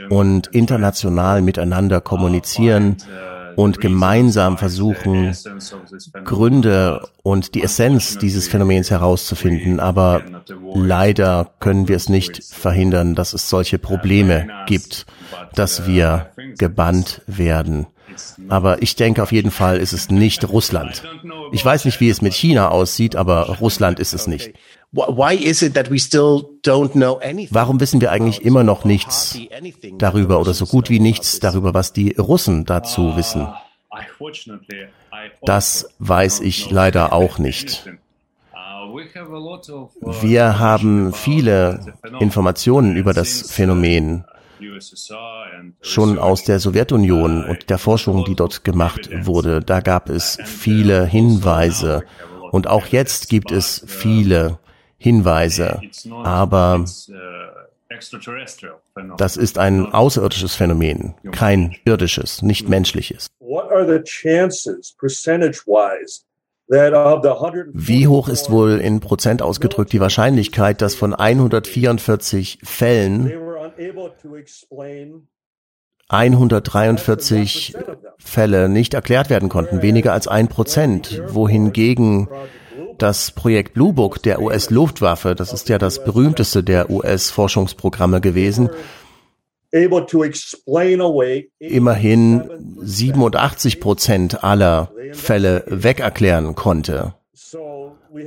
und 0.10 0.48
international 0.48 1.42
miteinander 1.42 2.02
kommunizieren 2.02 2.98
und 3.56 3.80
gemeinsam 3.80 4.58
versuchen, 4.58 5.36
Gründe 6.26 7.08
und 7.22 7.56
die 7.56 7.64
Essenz 7.64 8.18
dieses 8.18 8.48
Phänomens 8.48 8.92
herauszufinden. 8.92 9.80
Aber 9.80 10.24
leider 10.74 11.52
können 11.60 11.88
wir 11.88 11.96
es 11.96 12.10
nicht 12.10 12.44
verhindern, 12.44 13.16
dass 13.16 13.34
es 13.34 13.50
solche 13.50 13.78
Probleme 13.78 14.48
gibt, 14.66 15.06
dass 15.56 15.88
wir 15.88 16.32
gebannt 16.58 17.22
werden. 17.28 17.88
Aber 18.50 18.82
ich 18.82 18.96
denke 18.96 19.22
auf 19.24 19.32
jeden 19.32 19.52
Fall 19.52 19.78
ist 19.78 19.94
es 19.94 20.10
nicht 20.10 20.48
Russland. 20.50 21.04
Ich 21.52 21.64
weiß 21.64 21.86
nicht, 21.86 22.00
wie 22.00 22.10
es 22.10 22.22
mit 22.22 22.34
China 22.34 22.70
aussieht, 22.70 23.16
aber 23.16 23.58
Russland 23.60 24.00
ist 24.00 24.14
es 24.14 24.28
nicht. 24.28 24.54
Warum 24.92 25.30
wissen 27.80 28.02
wir 28.02 28.12
eigentlich 28.12 28.46
immer 28.46 28.64
noch 28.64 28.86
nichts 28.86 29.40
darüber 29.98 30.40
oder 30.40 30.54
so 30.54 30.66
gut 30.66 30.90
wie 30.90 31.00
nichts 31.00 31.40
darüber, 31.40 31.74
was 31.74 31.94
die 31.94 32.12
Russen 32.14 32.66
dazu 32.66 33.16
wissen? 33.16 33.48
Das 35.42 35.90
weiß 36.00 36.42
ich 36.42 36.70
leider 36.70 37.14
auch 37.14 37.40
nicht. 37.40 37.90
Wir 40.22 40.60
haben 40.60 41.14
viele 41.14 41.96
Informationen 42.20 42.96
über 42.96 43.14
das 43.14 43.52
Phänomen 43.52 44.26
schon 45.82 46.20
aus 46.20 46.44
der 46.44 46.60
Sowjetunion 46.60 47.44
und 47.44 47.70
der 47.70 47.78
Forschung, 47.78 48.26
die 48.26 48.36
dort 48.36 48.64
gemacht 48.64 49.10
wurde. 49.26 49.62
Da 49.62 49.80
gab 49.82 50.10
es 50.10 50.38
viele 50.44 51.06
Hinweise. 51.06 52.04
Und 52.52 52.68
auch 52.68 52.88
jetzt 52.88 53.30
gibt 53.30 53.52
es 53.52 53.84
viele 53.88 54.60
Hinweise. 54.98 55.82
Aber 56.24 56.86
das 59.18 59.38
ist 59.38 59.58
ein 59.58 59.94
außerirdisches 59.94 60.56
Phänomen, 60.56 61.16
kein 61.32 61.76
irdisches, 61.86 62.42
nicht 62.42 62.70
menschliches. 62.70 63.28
Wie 67.74 68.08
hoch 68.08 68.30
ist 68.30 68.50
wohl 68.50 68.80
in 68.80 69.00
Prozent 69.00 69.42
ausgedrückt 69.42 69.92
die 69.92 70.00
Wahrscheinlichkeit, 70.00 70.82
dass 70.82 70.96
von 70.96 71.14
144 71.14 72.60
Fällen 72.64 73.32
143 76.10 77.76
Fälle 78.18 78.70
nicht 78.70 78.94
erklärt 78.94 79.30
werden 79.30 79.50
konnten, 79.50 79.82
weniger 79.82 80.14
als 80.14 80.28
ein 80.28 80.48
Prozent, 80.48 81.22
wohingegen 81.28 82.28
das 82.98 83.32
Projekt 83.32 83.74
Blue 83.74 83.94
Book 83.94 84.22
der 84.22 84.42
US-Luftwaffe, 84.42 85.36
das 85.36 85.54
ist 85.54 85.70
ja 85.70 85.78
das 85.78 86.04
berühmteste 86.04 86.64
der 86.64 86.90
US-Forschungsprogramme 86.90 88.22
gewesen, 88.22 88.70
immerhin 91.60 92.44
87 92.80 93.80
Prozent 93.80 94.44
aller 94.44 94.92
Fälle 95.14 95.64
wegerklären 95.68 96.54
konnte. 96.54 97.16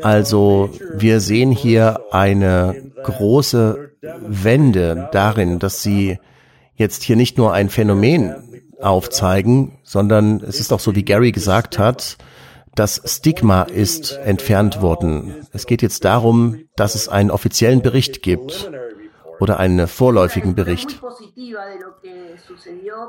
Also 0.02 0.70
wir 0.94 1.20
sehen 1.20 1.52
hier 1.52 2.00
eine 2.10 2.74
große 3.04 3.92
Wende 4.02 5.08
darin, 5.12 5.60
dass 5.60 5.82
sie 5.82 6.18
jetzt 6.76 7.02
hier 7.02 7.16
nicht 7.16 7.38
nur 7.38 7.52
ein 7.52 7.68
Phänomen 7.68 8.34
aufzeigen, 8.80 9.78
sondern 9.82 10.40
es 10.40 10.60
ist 10.60 10.72
auch 10.72 10.80
so, 10.80 10.94
wie 10.94 11.04
Gary 11.04 11.32
gesagt 11.32 11.78
hat, 11.78 12.18
das 12.74 13.00
Stigma 13.06 13.62
ist 13.62 14.18
entfernt 14.24 14.82
worden. 14.82 15.34
Es 15.52 15.66
geht 15.66 15.80
jetzt 15.80 16.04
darum, 16.04 16.60
dass 16.76 16.94
es 16.94 17.08
einen 17.08 17.30
offiziellen 17.30 17.80
Bericht 17.80 18.22
gibt 18.22 18.70
oder 19.40 19.58
einen 19.58 19.86
vorläufigen 19.86 20.54
Bericht. 20.54 21.00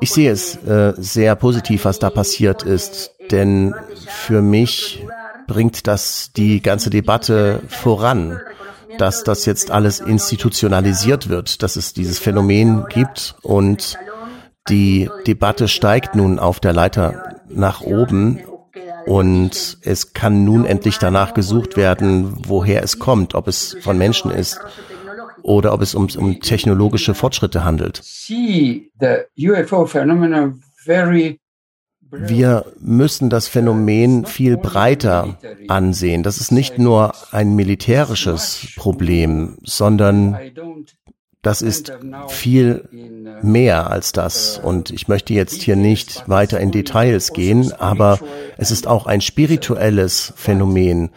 Ich 0.00 0.10
sehe 0.10 0.30
es 0.30 0.56
äh, 0.64 0.94
sehr 0.96 1.36
positiv, 1.36 1.84
was 1.84 1.98
da 1.98 2.08
passiert 2.08 2.62
ist, 2.62 3.12
denn 3.30 3.74
für 4.06 4.40
mich 4.40 5.06
bringt 5.46 5.86
das 5.86 6.32
die 6.32 6.62
ganze 6.62 6.90
Debatte 6.90 7.60
voran, 7.68 8.40
dass 8.98 9.24
das 9.24 9.46
jetzt 9.46 9.70
alles 9.70 10.00
institutionalisiert 10.00 11.28
wird, 11.28 11.62
dass 11.62 11.76
es 11.76 11.92
dieses 11.92 12.18
Phänomen 12.18 12.86
gibt 12.88 13.36
und 13.42 13.98
die 14.68 15.08
Debatte 15.26 15.68
steigt 15.68 16.14
nun 16.14 16.38
auf 16.38 16.60
der 16.60 16.72
Leiter 16.72 17.36
nach 17.48 17.80
oben 17.80 18.40
und 19.06 19.78
es 19.82 20.12
kann 20.12 20.44
nun 20.44 20.66
endlich 20.66 20.98
danach 20.98 21.32
gesucht 21.32 21.76
werden, 21.76 22.36
woher 22.46 22.82
es 22.82 22.98
kommt, 22.98 23.34
ob 23.34 23.48
es 23.48 23.76
von 23.80 23.96
Menschen 23.96 24.30
ist 24.30 24.60
oder 25.42 25.72
ob 25.72 25.80
es 25.80 25.94
um, 25.94 26.08
um 26.18 26.40
technologische 26.40 27.14
Fortschritte 27.14 27.64
handelt. 27.64 28.02
Wir 32.10 32.64
müssen 32.80 33.28
das 33.28 33.48
Phänomen 33.48 34.24
viel 34.24 34.56
breiter 34.56 35.38
ansehen. 35.68 36.22
Das 36.22 36.38
ist 36.38 36.50
nicht 36.50 36.78
nur 36.78 37.12
ein 37.32 37.54
militärisches 37.54 38.68
Problem, 38.76 39.58
sondern 39.62 40.38
das 41.42 41.62
ist 41.62 41.92
viel 42.28 42.88
mehr 43.42 43.90
als 43.90 44.12
das. 44.12 44.58
Und 44.58 44.90
ich 44.90 45.08
möchte 45.08 45.34
jetzt 45.34 45.62
hier 45.62 45.76
nicht 45.76 46.28
weiter 46.28 46.60
in 46.60 46.70
Details 46.70 47.32
gehen, 47.32 47.72
aber 47.72 48.18
es 48.56 48.70
ist 48.70 48.86
auch 48.86 49.06
ein 49.06 49.20
spirituelles 49.20 50.32
Phänomen. 50.36 51.10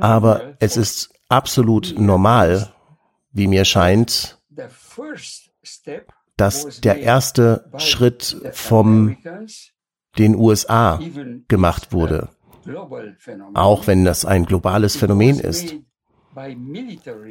Aber 0.00 0.54
es 0.58 0.76
ist 0.76 1.10
absolut 1.28 1.94
normal, 1.98 2.72
wie 3.32 3.48
mir 3.48 3.64
scheint, 3.64 4.38
dass 6.36 6.80
der 6.80 7.00
erste 7.00 7.70
Schritt 7.78 8.36
vom 8.52 9.16
den 10.18 10.34
USA 10.34 11.00
gemacht 11.48 11.92
wurde, 11.92 12.28
auch 13.54 13.86
wenn 13.86 14.04
das 14.04 14.24
ein 14.24 14.46
globales 14.46 14.96
Phänomen 14.96 15.38
ist. 15.38 15.76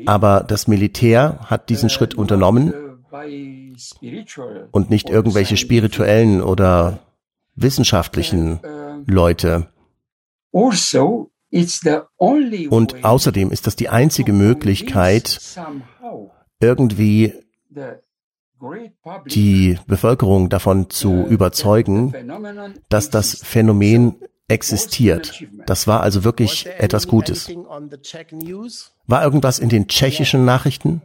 Aber 0.06 0.44
das 0.48 0.68
Militär 0.68 1.40
hat 1.46 1.70
diesen 1.70 1.90
Schritt 1.90 2.16
unternommen 2.16 2.74
und 4.72 4.90
nicht 4.90 5.10
irgendwelche 5.10 5.58
spirituellen 5.58 6.42
oder 6.42 7.00
wissenschaftlichen 7.56 8.60
Leute. 9.06 9.68
Und 12.70 13.04
außerdem 13.04 13.52
ist 13.52 13.68
das 13.68 13.76
die 13.76 13.90
einzige 13.90 14.34
Möglichkeit, 14.34 15.40
irgendwie 16.60 17.34
die 19.28 19.78
Bevölkerung 19.88 20.50
davon 20.50 20.90
zu 20.90 21.26
überzeugen, 21.26 22.14
dass 22.90 23.10
das 23.10 23.42
Phänomen 23.44 24.16
existiert. 24.48 25.44
Das 25.66 25.88
war 25.88 26.02
also 26.02 26.24
wirklich 26.24 26.68
etwas 26.78 27.08
Gutes. 27.08 27.50
War 29.08 29.24
irgendwas 29.24 29.60
in 29.60 29.70
den 29.70 29.88
tschechischen 29.88 30.46
Nachrichten? 30.46 31.02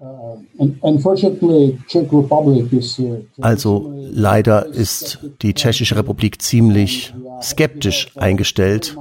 Also 3.41 3.95
leider 3.95 4.67
ist 4.67 5.19
die 5.43 5.55
Tschechische 5.55 5.97
Republik 5.97 6.43
ziemlich 6.43 7.15
skeptisch 7.43 8.13
eingestellt 8.17 8.97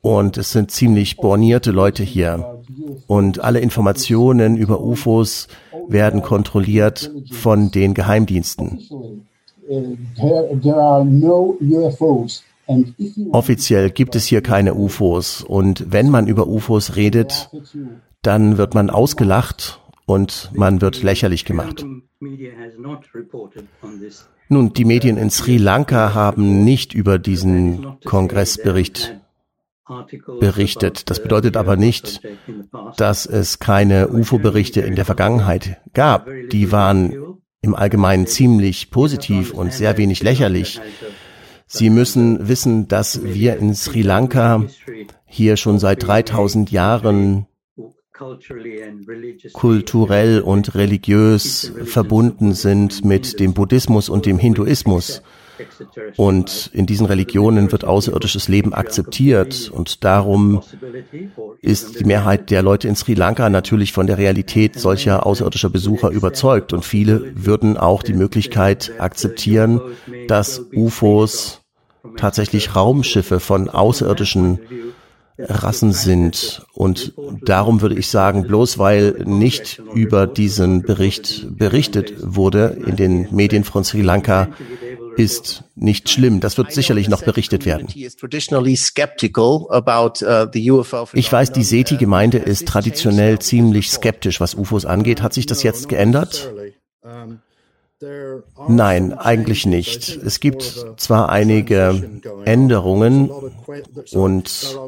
und 0.00 0.36
es 0.36 0.52
sind 0.52 0.70
ziemlich 0.70 1.16
bornierte 1.16 1.70
Leute 1.70 2.02
hier. 2.02 2.62
Und 3.06 3.40
alle 3.40 3.60
Informationen 3.60 4.56
über 4.56 4.80
UFOs 4.80 5.48
werden 5.88 6.22
kontrolliert 6.22 7.12
von 7.30 7.70
den 7.70 7.94
Geheimdiensten. 7.94 8.80
Offiziell 13.32 13.90
gibt 13.90 14.16
es 14.16 14.24
hier 14.24 14.42
keine 14.42 14.74
UFOs 14.74 15.42
und 15.42 15.92
wenn 15.92 16.10
man 16.10 16.26
über 16.26 16.48
UFOs 16.48 16.96
redet, 16.96 17.50
dann 18.22 18.58
wird 18.58 18.74
man 18.74 18.90
ausgelacht 18.90 19.80
und 20.06 20.50
man 20.54 20.80
wird 20.80 21.02
lächerlich 21.02 21.44
gemacht. 21.44 21.84
Nun, 24.48 24.72
die 24.72 24.84
Medien 24.84 25.16
in 25.16 25.30
Sri 25.30 25.56
Lanka 25.58 26.14
haben 26.14 26.64
nicht 26.64 26.94
über 26.94 27.18
diesen 27.18 27.98
Kongressbericht 28.04 29.20
berichtet. 30.40 31.10
Das 31.10 31.22
bedeutet 31.22 31.56
aber 31.56 31.76
nicht, 31.76 32.20
dass 32.96 33.26
es 33.26 33.58
keine 33.58 34.08
UFO-Berichte 34.08 34.80
in 34.80 34.94
der 34.94 35.04
Vergangenheit 35.04 35.80
gab. 35.92 36.28
Die 36.50 36.72
waren 36.72 37.38
im 37.60 37.74
Allgemeinen 37.74 38.26
ziemlich 38.26 38.90
positiv 38.90 39.52
und 39.52 39.72
sehr 39.72 39.98
wenig 39.98 40.22
lächerlich. 40.22 40.80
Sie 41.66 41.90
müssen 41.90 42.48
wissen, 42.48 42.86
dass 42.86 43.24
wir 43.24 43.56
in 43.56 43.74
Sri 43.74 44.02
Lanka 44.02 44.64
hier 45.24 45.56
schon 45.56 45.80
seit 45.80 46.06
3000 46.06 46.70
Jahren 46.70 47.46
kulturell 49.52 50.40
und 50.40 50.74
religiös 50.74 51.72
verbunden 51.84 52.54
sind 52.54 53.04
mit 53.04 53.40
dem 53.40 53.54
Buddhismus 53.54 54.08
und 54.08 54.26
dem 54.26 54.38
Hinduismus. 54.38 55.22
Und 56.16 56.70
in 56.72 56.86
diesen 56.86 57.06
Religionen 57.06 57.72
wird 57.72 57.84
außerirdisches 57.84 58.48
Leben 58.48 58.74
akzeptiert. 58.74 59.70
Und 59.70 60.04
darum 60.04 60.62
ist 61.62 62.00
die 62.00 62.04
Mehrheit 62.04 62.50
der 62.50 62.62
Leute 62.62 62.88
in 62.88 62.96
Sri 62.96 63.14
Lanka 63.14 63.48
natürlich 63.48 63.92
von 63.92 64.06
der 64.06 64.18
Realität 64.18 64.78
solcher 64.78 65.24
außerirdischer 65.26 65.70
Besucher 65.70 66.10
überzeugt. 66.10 66.72
Und 66.72 66.84
viele 66.84 67.32
würden 67.34 67.76
auch 67.76 68.02
die 68.02 68.14
Möglichkeit 68.14 68.92
akzeptieren, 68.98 69.80
dass 70.28 70.66
UFOs 70.74 71.62
tatsächlich 72.16 72.76
Raumschiffe 72.76 73.40
von 73.40 73.68
außerirdischen 73.68 74.60
Rassen 75.38 75.92
sind. 75.92 76.66
Und 76.72 77.12
darum 77.42 77.80
würde 77.82 77.98
ich 77.98 78.08
sagen, 78.08 78.46
bloß 78.46 78.78
weil 78.78 79.22
nicht 79.24 79.82
über 79.94 80.26
diesen 80.26 80.82
Bericht 80.82 81.46
berichtet 81.56 82.14
wurde 82.20 82.78
in 82.86 82.96
den 82.96 83.34
Medien 83.34 83.64
von 83.64 83.84
Sri 83.84 84.00
Lanka, 84.02 84.48
ist 85.16 85.64
nicht 85.74 86.10
schlimm. 86.10 86.40
Das 86.40 86.58
wird 86.58 86.72
sicherlich 86.72 87.08
noch 87.08 87.22
berichtet 87.22 87.64
werden. 87.64 87.88
Uh, 87.88 88.00
ich 91.12 91.32
weiß, 91.32 91.52
die 91.52 91.64
SETI-Gemeinde 91.64 92.38
ist 92.38 92.68
traditionell 92.68 93.38
ziemlich 93.38 93.90
skeptisch, 93.90 94.40
was 94.40 94.54
UFOs 94.54 94.84
angeht. 94.84 95.22
Hat 95.22 95.32
sich 95.32 95.46
das 95.46 95.62
jetzt 95.62 95.88
geändert? 95.88 96.52
Nein, 98.68 99.12
eigentlich 99.14 99.64
nicht. 99.64 100.16
Es 100.16 100.40
gibt 100.40 100.86
zwar 100.98 101.30
einige 101.30 102.20
Änderungen 102.44 103.30
und 104.12 104.78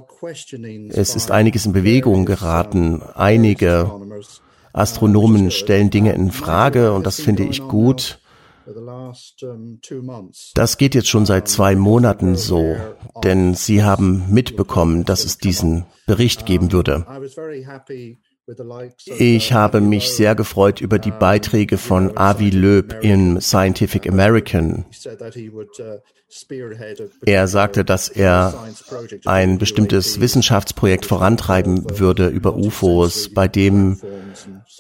es 0.91 1.17
ist 1.17 1.31
einiges 1.31 1.65
in 1.67 1.73
Bewegung 1.73 2.27
geraten. 2.27 3.03
Einige 3.15 3.91
Astronomen 4.73 5.51
stellen 5.51 5.89
Dinge 5.91 6.13
in 6.13 6.31
Frage 6.33 6.93
und 6.93 7.07
das 7.07 7.21
finde 7.21 7.45
ich 7.45 7.63
gut. 7.63 8.21
Das 10.55 10.77
geht 10.77 10.95
jetzt 10.95 11.09
schon 11.09 11.25
seit 11.25 11.49
zwei 11.49 11.75
Monaten 11.75 12.37
so, 12.37 12.77
denn 13.25 13.55
Sie 13.55 13.83
haben 13.83 14.27
mitbekommen, 14.29 15.07
dass 15.07 15.25
es 15.25 15.39
diesen 15.39 15.87
Bericht 16.07 16.45
geben 16.45 16.73
würde. 16.73 17.07
Ich 19.19 19.53
habe 19.53 19.81
mich 19.81 20.11
sehr 20.11 20.35
gefreut 20.35 20.81
über 20.81 20.99
die 20.99 21.11
Beiträge 21.11 21.77
von 21.77 22.17
Avi 22.17 22.51
Loeb 22.51 22.97
im 23.03 23.41
Scientific 23.41 24.09
American. 24.09 24.87
Er 27.25 27.49
sagte, 27.49 27.85
dass 27.85 28.09
er 28.09 28.55
ein 29.25 29.59
bestimmtes 29.59 30.21
Wissenschaftsprojekt 30.21 31.07
vorantreiben 31.07 31.99
würde 31.99 32.29
über 32.29 32.57
UFOs, 32.57 33.33
bei 33.33 33.49
dem 33.49 34.01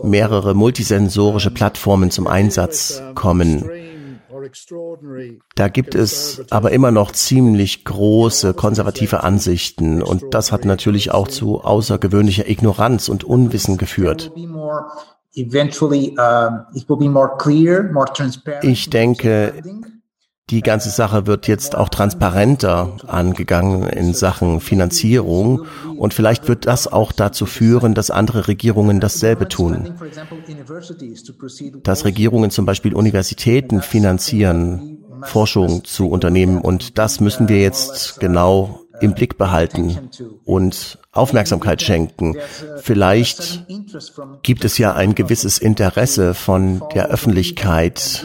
mehrere 0.02 0.54
multisensorische 0.54 1.50
Plattformen 1.50 2.10
zum 2.10 2.26
Einsatz 2.26 3.02
kommen. 3.14 3.68
Da 5.54 5.68
gibt 5.68 5.94
es 5.94 6.44
aber 6.50 6.70
immer 6.72 6.90
noch 6.90 7.12
ziemlich 7.12 7.84
große 7.84 8.54
konservative 8.54 9.22
Ansichten. 9.22 10.02
Und 10.02 10.24
das 10.32 10.52
hat 10.52 10.64
natürlich 10.64 11.10
auch 11.12 11.28
zu 11.28 11.60
außergewöhnlicher 11.62 12.48
Ignoranz 12.48 13.08
und 13.08 13.24
Unwissen 13.24 13.76
geführt. 13.76 14.32
Ich 18.62 18.90
denke, 18.90 19.54
die 20.50 20.62
ganze 20.62 20.90
Sache 20.90 21.26
wird 21.26 21.46
jetzt 21.46 21.76
auch 21.76 21.88
transparenter 21.90 22.96
angegangen 23.06 23.86
in 23.88 24.14
Sachen 24.14 24.60
Finanzierung 24.60 25.66
und 25.96 26.14
vielleicht 26.14 26.48
wird 26.48 26.66
das 26.66 26.90
auch 26.90 27.12
dazu 27.12 27.44
führen, 27.44 27.94
dass 27.94 28.10
andere 28.10 28.48
Regierungen 28.48 29.00
dasselbe 29.00 29.48
tun. 29.48 29.94
Dass 31.82 32.04
Regierungen 32.04 32.50
zum 32.50 32.64
Beispiel 32.64 32.94
Universitäten 32.94 33.82
finanzieren, 33.82 35.04
Forschung 35.22 35.84
zu 35.84 36.08
unternehmen 36.08 36.58
und 36.60 36.96
das 36.96 37.20
müssen 37.20 37.48
wir 37.48 37.60
jetzt 37.60 38.20
genau 38.20 38.80
im 39.00 39.14
Blick 39.14 39.36
behalten 39.36 40.10
und 40.44 40.98
Aufmerksamkeit 41.18 41.82
schenken. 41.82 42.36
Vielleicht 42.82 43.66
gibt 44.42 44.64
es 44.64 44.78
ja 44.78 44.94
ein 44.94 45.14
gewisses 45.14 45.58
Interesse 45.58 46.34
von 46.34 46.82
der 46.94 47.08
Öffentlichkeit 47.08 48.24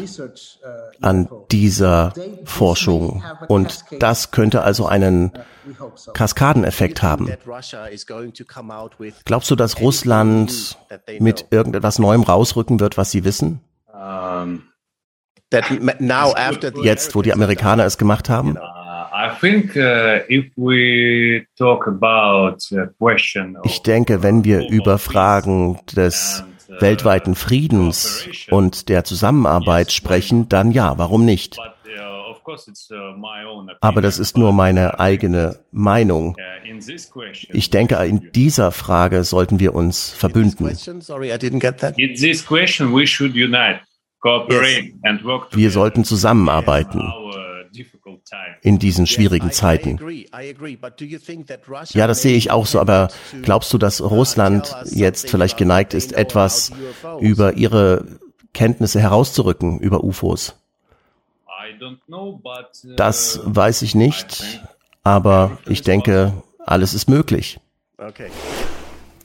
an 1.02 1.28
dieser 1.52 2.14
Forschung 2.46 3.24
und 3.48 3.84
das 4.00 4.32
könnte 4.32 4.64
also 4.64 4.86
einen 4.86 5.32
Kaskadeneffekt 6.14 7.02
haben. 7.02 7.32
Glaubst 9.26 9.52
du, 9.52 9.56
dass 9.56 9.80
Russland 9.80 10.78
mit 11.20 11.48
irgendetwas 11.52 12.00
Neuem 12.00 12.24
rausrücken 12.24 12.80
wird, 12.80 12.98
was 12.98 13.12
sie 13.12 13.24
wissen? 13.24 13.62
Jetzt, 16.84 17.16
wo 17.16 17.22
die 17.22 17.34
Amerikaner 17.34 17.86
es 17.86 17.98
gemacht 17.98 18.30
haben? 18.30 18.58
Ich 23.64 23.84
denke, 23.84 24.24
wenn 24.24 24.44
wir 24.44 24.68
über 24.68 24.98
Fragen 24.98 25.80
des 25.96 26.44
uh, 26.68 26.82
weltweiten 26.82 27.36
Friedens 27.36 28.28
und 28.50 28.90
der 28.90 29.04
Zusammenarbeit 29.04 29.92
sprechen, 29.92 30.50
dann 30.50 30.72
ja, 30.72 30.98
warum 30.98 31.26
nicht? 31.26 31.60
Uh, 31.60 31.62
uh, 31.62 32.34
Aber 33.82 34.02
das 34.02 34.18
ist 34.18 34.36
nur 34.36 34.52
meine 34.52 35.00
eigene 35.00 35.60
Meinung. 35.72 36.36
Ich 37.50 37.70
denke, 37.70 37.96
in 37.98 38.32
dieser 38.32 38.72
Frage 38.72 39.24
sollten 39.24 39.60
wir 39.60 39.76
uns 39.76 40.10
verbünden. 40.10 40.76
Wir 45.52 45.70
sollten 45.70 46.04
zusammenarbeiten 46.04 47.14
in 48.62 48.80
diesen 48.80 49.08
schwierigen 49.08 49.52
Zeiten. 49.52 50.00
Ja, 51.90 52.08
das 52.08 52.22
sehe 52.22 52.36
ich 52.36 52.52
auch 52.52 52.66
so, 52.66 52.80
aber 52.80 53.10
glaubst 53.42 53.74
du, 53.74 53.78
dass 53.78 54.02
Russland 54.02 54.76
jetzt 54.92 55.30
vielleicht 55.30 55.58
geneigt 55.58 55.94
ist, 55.94 56.14
etwas 56.14 56.72
über 57.20 57.54
ihre 57.54 58.06
Kenntnisse 58.54 59.00
herauszurücken 59.00 59.80
über 59.80 60.04
UFOs? 60.04 60.56
Das 62.96 63.40
weiß 63.44 63.82
ich 63.82 63.96
nicht, 63.96 64.62
aber 65.04 65.58
ich 65.66 65.82
denke, 65.82 66.34
alles 66.60 66.94
ist 66.94 67.10
möglich. 67.10 67.60
Okay. 67.98 68.30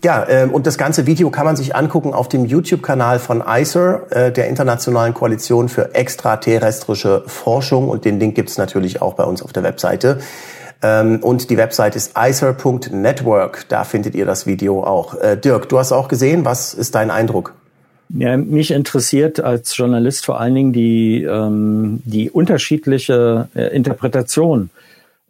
Ja, 0.05 0.24
äh, 0.28 0.44
und 0.46 0.66
das 0.66 0.78
ganze 0.78 1.07
Video 1.07 1.28
kann 1.30 1.44
man 1.44 1.57
sich 1.57 1.74
angucken 1.74 2.14
auf 2.14 2.28
dem 2.28 2.44
YouTube-Kanal 2.44 3.18
von 3.18 3.42
ICER, 3.46 4.07
äh, 4.11 4.32
der 4.32 4.49
Internationalen 4.49 5.12
Koalition 5.12 5.68
für 5.68 5.94
extraterrestrische 5.94 7.24
Forschung. 7.26 7.88
Und 7.88 8.05
den 8.05 8.20
Link 8.20 8.36
gibt's 8.36 8.59
natürlich 8.59 9.03
auch 9.03 9.14
bei 9.14 9.24
uns 9.24 9.42
auf 9.42 9.53
der 9.53 9.64
Webseite. 9.64 10.20
Ähm, 10.82 11.18
und 11.22 11.51
die 11.51 11.57
Website 11.57 11.96
ist 11.96 12.12
icer.network. 12.16 13.66
Da 13.68 13.82
findet 13.82 14.14
ihr 14.14 14.24
das 14.24 14.46
Video 14.46 14.84
auch. 14.84 15.14
Äh, 15.20 15.36
Dirk, 15.36 15.68
du 15.68 15.78
hast 15.78 15.90
auch 15.90 16.07
gesehen. 16.07 16.44
Was 16.44 16.74
ist 16.74 16.94
dein 16.94 17.11
Eindruck? 17.11 17.55
Ja, 18.11 18.36
mich 18.36 18.70
interessiert 18.70 19.40
als 19.40 19.76
Journalist 19.76 20.24
vor 20.24 20.40
allen 20.40 20.55
Dingen 20.55 20.72
die, 20.72 21.24
ähm, 21.24 22.03
die 22.05 22.30
unterschiedliche 22.30 23.49
äh, 23.55 23.74
Interpretation 23.74 24.70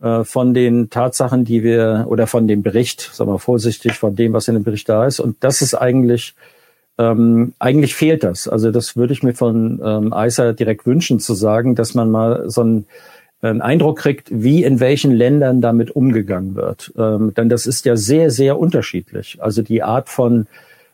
von 0.00 0.54
den 0.54 0.90
Tatsachen, 0.90 1.44
die 1.44 1.64
wir, 1.64 2.06
oder 2.08 2.26
von 2.28 2.46
dem 2.46 2.62
Bericht, 2.62 3.00
sagen 3.12 3.30
wir 3.30 3.38
vorsichtig, 3.38 3.94
von 3.94 4.14
dem, 4.14 4.32
was 4.32 4.46
in 4.46 4.54
dem 4.54 4.62
Bericht 4.62 4.88
da 4.88 5.06
ist. 5.06 5.18
Und 5.18 5.36
das 5.40 5.60
ist 5.60 5.74
eigentlich, 5.74 6.34
ähm, 6.98 7.52
eigentlich 7.58 7.94
fehlt 7.96 8.22
das. 8.22 8.46
Also 8.46 8.70
das 8.70 8.96
würde 8.96 9.12
ich 9.12 9.22
mir 9.22 9.34
von 9.34 9.80
ähm, 9.84 10.14
ICER 10.16 10.52
direkt 10.52 10.86
wünschen, 10.86 11.18
zu 11.18 11.34
sagen, 11.34 11.74
dass 11.74 11.94
man 11.94 12.10
mal 12.10 12.48
so 12.48 12.60
einen, 12.60 12.86
einen 13.40 13.60
Eindruck 13.60 13.98
kriegt, 13.98 14.28
wie 14.30 14.62
in 14.62 14.78
welchen 14.78 15.10
Ländern 15.12 15.60
damit 15.60 15.90
umgegangen 15.90 16.54
wird. 16.54 16.92
Ähm, 16.96 17.34
denn 17.34 17.48
das 17.48 17.66
ist 17.66 17.84
ja 17.84 17.96
sehr, 17.96 18.30
sehr 18.30 18.58
unterschiedlich. 18.58 19.38
Also 19.40 19.62
die 19.62 19.82
Art 19.82 20.08
von 20.08 20.46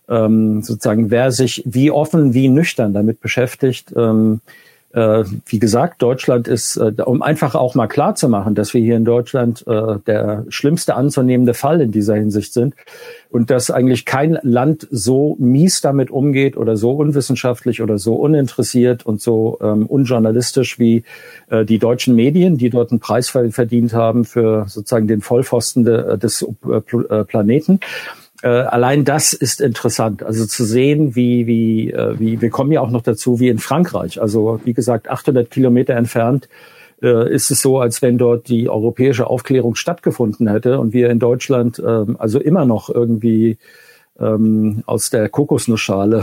ähm, 0.09 0.62
sozusagen, 0.62 1.11
wer 1.11 1.30
sich 1.30 1.62
wie 1.66 1.90
offen, 1.90 2.34
wie 2.34 2.48
nüchtern 2.48 2.92
damit 2.92 3.20
beschäftigt, 3.20 3.92
ähm, 3.96 4.40
äh, 4.42 4.48
wie 4.95 5.59
gesagt, 5.59 6.03
Deutschland 6.03 6.47
ist, 6.47 6.76
äh, 6.76 6.92
um 7.05 7.20
einfach 7.20 7.55
auch 7.55 7.74
mal 7.74 7.88
klar 7.88 8.14
zu 8.14 8.28
machen, 8.28 8.55
dass 8.55 8.74
wir 8.74 8.80
hier 8.80 8.97
in 8.97 9.05
Deutschland 9.05 9.66
äh, 9.66 9.99
der 10.07 10.45
schlimmste 10.49 10.95
anzunehmende 10.95 11.55
Fall 11.55 11.80
in 11.80 11.90
dieser 11.90 12.14
Hinsicht 12.14 12.53
sind 12.53 12.74
und 13.30 13.51
dass 13.51 13.72
eigentlich 13.72 14.05
kein 14.05 14.38
Land 14.42 14.86
so 14.92 15.34
mies 15.40 15.80
damit 15.80 16.11
umgeht 16.11 16.57
oder 16.57 16.76
so 16.76 16.92
unwissenschaftlich 16.92 17.82
oder 17.82 17.99
so 17.99 18.14
uninteressiert 18.14 19.05
und 19.05 19.20
so 19.20 19.59
ähm, 19.61 19.86
unjournalistisch 19.86 20.78
wie 20.78 21.03
äh, 21.51 21.64
die 21.64 21.80
deutschen 21.80 22.14
Medien, 22.14 22.57
die 22.57 22.70
dort 22.70 22.92
einen 22.92 23.01
Preis 23.01 23.30
verdient 23.30 23.95
haben 23.95 24.24
für 24.24 24.66
sozusagen 24.68 25.09
den 25.09 25.20
Vollpfosten 25.20 25.84
de, 25.84 26.12
äh, 26.12 26.18
des 26.18 26.42
äh, 26.42 27.24
Planeten 27.24 27.80
äh, 28.45 28.49
allein 28.49 29.07
das 29.07 29.32
ist 29.32 29.62
interessant. 29.62 30.22
Also 30.22 30.45
zu 30.45 30.64
sehen, 30.64 31.16
wie, 31.16 31.47
wie, 31.47 31.90
äh, 31.90 32.18
wie, 32.18 32.42
wir 32.42 32.51
kommen 32.51 32.72
ja 32.72 32.82
auch 32.82 32.90
noch 32.90 33.01
dazu, 33.01 33.40
wie 33.40 33.49
in 33.49 33.59
Frankreich. 33.59 34.20
Also 34.20 34.61
wie 34.64 34.74
gesagt, 34.74 35.09
800 35.09 35.51
Kilometer 35.51 35.95
entfernt 35.95 36.51
äh, 37.03 37.32
ist 37.32 37.51
es 37.51 37.62
so, 37.62 37.80
als 37.80 38.03
wenn 38.03 38.18
dort 38.18 38.49
die 38.49 38.68
europäische 38.68 39.28
Aufklärung 39.28 39.76
stattgefunden 39.76 40.47
hätte 40.47 40.78
und 40.78 40.92
wir 40.92 41.09
in 41.09 41.20
Deutschland 41.20 41.78
äh, 41.78 42.05
also 42.18 42.38
immer 42.38 42.66
noch 42.66 42.90
irgendwie 42.90 43.57
ähm, 44.21 44.83
aus 44.87 45.11
der 45.11 45.29
Kokosnussschale. 45.29 46.23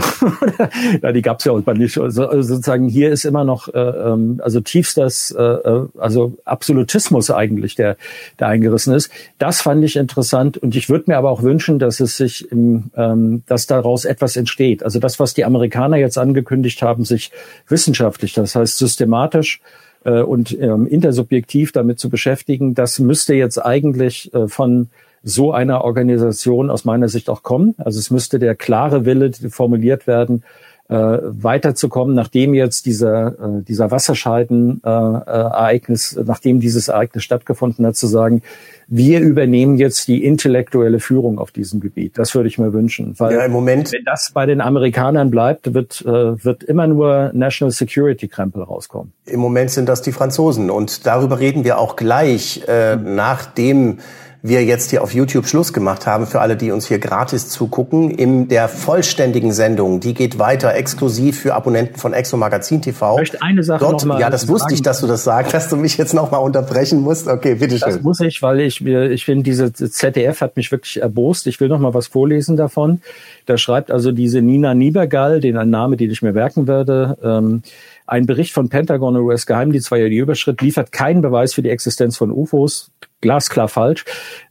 ja, 1.02 1.12
die 1.12 1.22
gab's 1.22 1.44
ja 1.44 1.52
auch 1.52 1.66
nicht. 1.74 1.98
Also, 1.98 2.26
also 2.26 2.54
sozusagen 2.54 2.88
hier 2.88 3.10
ist 3.10 3.24
immer 3.24 3.44
noch 3.44 3.68
äh, 3.68 3.78
ähm, 3.78 4.40
also 4.42 4.60
tiefstes, 4.60 5.30
äh, 5.32 5.42
äh, 5.42 5.86
also 5.98 6.34
Absolutismus 6.44 7.30
eigentlich, 7.30 7.74
der, 7.74 7.96
der 8.38 8.48
eingerissen 8.48 8.94
ist. 8.94 9.10
Das 9.38 9.60
fand 9.60 9.84
ich 9.84 9.96
interessant 9.96 10.56
und 10.56 10.74
ich 10.74 10.88
würde 10.88 11.04
mir 11.08 11.18
aber 11.18 11.30
auch 11.30 11.42
wünschen, 11.42 11.78
dass 11.78 12.00
es 12.00 12.16
sich, 12.16 12.50
im, 12.50 12.90
ähm, 12.96 13.42
dass 13.46 13.66
daraus 13.66 14.06
etwas 14.06 14.36
entsteht. 14.36 14.82
Also 14.82 14.98
das, 14.98 15.20
was 15.20 15.34
die 15.34 15.44
Amerikaner 15.44 15.98
jetzt 15.98 16.16
angekündigt 16.16 16.80
haben, 16.82 17.04
sich 17.04 17.30
wissenschaftlich, 17.68 18.32
das 18.32 18.54
heißt 18.54 18.78
systematisch 18.78 19.60
äh, 20.04 20.22
und 20.22 20.58
ähm, 20.58 20.86
intersubjektiv 20.86 21.72
damit 21.72 21.98
zu 21.98 22.08
beschäftigen, 22.08 22.74
das 22.74 22.98
müsste 22.98 23.34
jetzt 23.34 23.58
eigentlich 23.58 24.32
äh, 24.32 24.48
von 24.48 24.88
so 25.22 25.52
einer 25.52 25.84
Organisation 25.84 26.70
aus 26.70 26.84
meiner 26.84 27.08
Sicht 27.08 27.30
auch 27.30 27.42
kommen. 27.42 27.74
Also 27.78 27.98
es 27.98 28.10
müsste 28.10 28.38
der 28.38 28.54
klare 28.54 29.04
Wille 29.04 29.32
formuliert 29.50 30.06
werden, 30.06 30.42
äh, 30.88 31.18
weiterzukommen, 31.22 32.14
nachdem 32.14 32.54
jetzt 32.54 32.86
dieser, 32.86 33.26
äh, 33.28 33.62
dieser 33.62 33.90
Wasserscheiden-Ereignis, 33.90 36.14
äh, 36.14 36.24
nachdem 36.26 36.60
dieses 36.60 36.88
Ereignis 36.88 37.24
stattgefunden 37.24 37.86
hat, 37.86 37.96
zu 37.96 38.06
sagen, 38.06 38.42
wir 38.88 39.20
übernehmen 39.20 39.78
jetzt 39.78 40.08
die 40.08 40.22
intellektuelle 40.22 41.00
Führung 41.00 41.38
auf 41.38 41.50
diesem 41.50 41.80
Gebiet. 41.80 42.18
Das 42.18 42.34
würde 42.34 42.48
ich 42.48 42.58
mir 42.58 42.74
wünschen. 42.74 43.14
Weil 43.18 43.36
ja, 43.36 43.44
im 43.44 43.52
Moment, 43.52 43.90
wenn 43.92 44.04
das 44.04 44.32
bei 44.34 44.44
den 44.44 44.60
Amerikanern 44.60 45.30
bleibt, 45.30 45.72
wird, 45.72 46.02
äh, 46.02 46.44
wird 46.44 46.62
immer 46.64 46.88
nur 46.88 47.30
National 47.32 47.72
Security 47.72 48.28
Krempel 48.28 48.62
rauskommen. 48.62 49.14
Im 49.24 49.40
Moment 49.40 49.70
sind 49.70 49.88
das 49.88 50.02
die 50.02 50.12
Franzosen 50.12 50.68
und 50.68 51.06
darüber 51.06 51.40
reden 51.40 51.64
wir 51.64 51.78
auch 51.78 51.96
gleich, 51.96 52.64
äh, 52.68 52.96
mhm. 52.96 53.14
nachdem 53.14 54.00
wir 54.44 54.64
jetzt 54.64 54.90
hier 54.90 55.04
auf 55.04 55.14
YouTube 55.14 55.46
Schluss 55.46 55.72
gemacht 55.72 56.04
haben, 56.04 56.26
für 56.26 56.40
alle, 56.40 56.56
die 56.56 56.72
uns 56.72 56.88
hier 56.88 56.98
gratis 56.98 57.48
zugucken, 57.48 58.10
in 58.10 58.48
der 58.48 58.68
vollständigen 58.68 59.52
Sendung, 59.52 60.00
die 60.00 60.14
geht 60.14 60.40
weiter 60.40 60.74
exklusiv 60.74 61.38
für 61.38 61.54
Abonnenten 61.54 61.96
von 61.96 62.12
Exo 62.12 62.36
Magazin 62.36 62.82
TV. 62.82 63.14
Ich 63.14 63.18
möchte 63.20 63.42
eine 63.42 63.62
Sache 63.62 63.78
Dort, 63.78 63.92
noch 64.00 64.04
mal 64.04 64.20
Ja, 64.20 64.30
das 64.30 64.48
wusste 64.48 64.64
sagen. 64.64 64.74
ich, 64.74 64.82
dass 64.82 65.00
du 65.00 65.06
das 65.06 65.22
sagst, 65.22 65.54
dass 65.54 65.68
du 65.68 65.76
mich 65.76 65.96
jetzt 65.96 66.12
noch 66.12 66.32
mal 66.32 66.38
unterbrechen 66.38 67.00
musst. 67.02 67.28
Okay, 67.28 67.54
bitteschön. 67.54 67.88
Das 67.88 68.02
muss 68.02 68.18
ich, 68.18 68.42
weil 68.42 68.60
ich 68.60 68.80
mir, 68.80 69.10
ich 69.10 69.24
finde, 69.24 69.44
diese 69.44 69.72
ZDF 69.72 70.40
hat 70.40 70.56
mich 70.56 70.72
wirklich 70.72 71.00
erbost. 71.00 71.46
Ich 71.46 71.60
will 71.60 71.68
noch 71.68 71.78
mal 71.78 71.94
was 71.94 72.08
vorlesen 72.08 72.56
davon. 72.56 73.00
Da 73.46 73.56
schreibt 73.56 73.92
also 73.92 74.10
diese 74.10 74.42
Nina 74.42 74.74
Niebergall, 74.74 75.40
den 75.40 75.56
ein 75.56 75.70
Name, 75.70 75.96
den 75.96 76.10
ich 76.10 76.20
mir 76.20 76.32
merken 76.32 76.66
werde, 76.66 77.16
ähm, 77.22 77.62
ein 78.06 78.26
Bericht 78.26 78.52
von 78.52 78.68
Pentagon 78.68 79.16
und 79.16 79.22
US-Geheimdienst 79.22 79.90
war 79.92 79.98
ja 79.98 80.08
die 80.08 80.16
Überschritt, 80.16 80.60
liefert 80.60 80.90
keinen 80.90 81.22
Beweis 81.22 81.54
für 81.54 81.62
die 81.62 81.70
Existenz 81.70 82.16
von 82.16 82.32
UFOs. 82.32 82.90
Glasklar 83.22 83.68
falsch. 83.68 84.04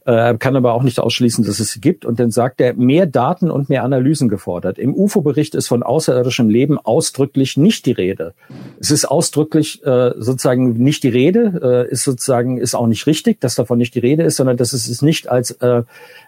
Äh, 0.04 0.36
kann 0.38 0.56
aber 0.56 0.74
auch 0.74 0.82
nicht 0.82 0.98
ausschließen, 0.98 1.44
dass 1.44 1.60
es 1.60 1.72
sie 1.72 1.80
gibt. 1.80 2.04
Und 2.04 2.18
dann 2.18 2.30
sagt 2.30 2.60
er, 2.60 2.74
mehr 2.74 3.06
Daten 3.06 3.50
und 3.50 3.68
mehr 3.68 3.84
Analysen 3.84 4.28
gefordert. 4.28 4.78
Im 4.78 4.94
UFO-Bericht 4.94 5.54
ist 5.54 5.68
von 5.68 5.82
außerirdischem 5.82 6.48
Leben 6.48 6.78
ausdrücklich 6.78 7.56
nicht 7.56 7.86
die 7.86 7.92
Rede. 7.92 8.34
Es 8.80 8.90
ist 8.90 9.04
ausdrücklich 9.04 9.84
äh, 9.84 10.12
sozusagen 10.16 10.72
nicht 10.72 11.04
die 11.04 11.08
Rede, 11.08 11.86
äh, 11.88 11.92
ist 11.92 12.02
sozusagen 12.02 12.58
ist 12.58 12.74
auch 12.74 12.88
nicht 12.88 13.06
richtig, 13.06 13.40
dass 13.40 13.54
davon 13.54 13.78
nicht 13.78 13.94
die 13.94 14.00
Rede 14.00 14.24
ist, 14.24 14.36
sondern 14.36 14.56
dass 14.56 14.72
es 14.72 15.02
nicht 15.02 15.28
als 15.28 15.52
äh, 15.52 15.82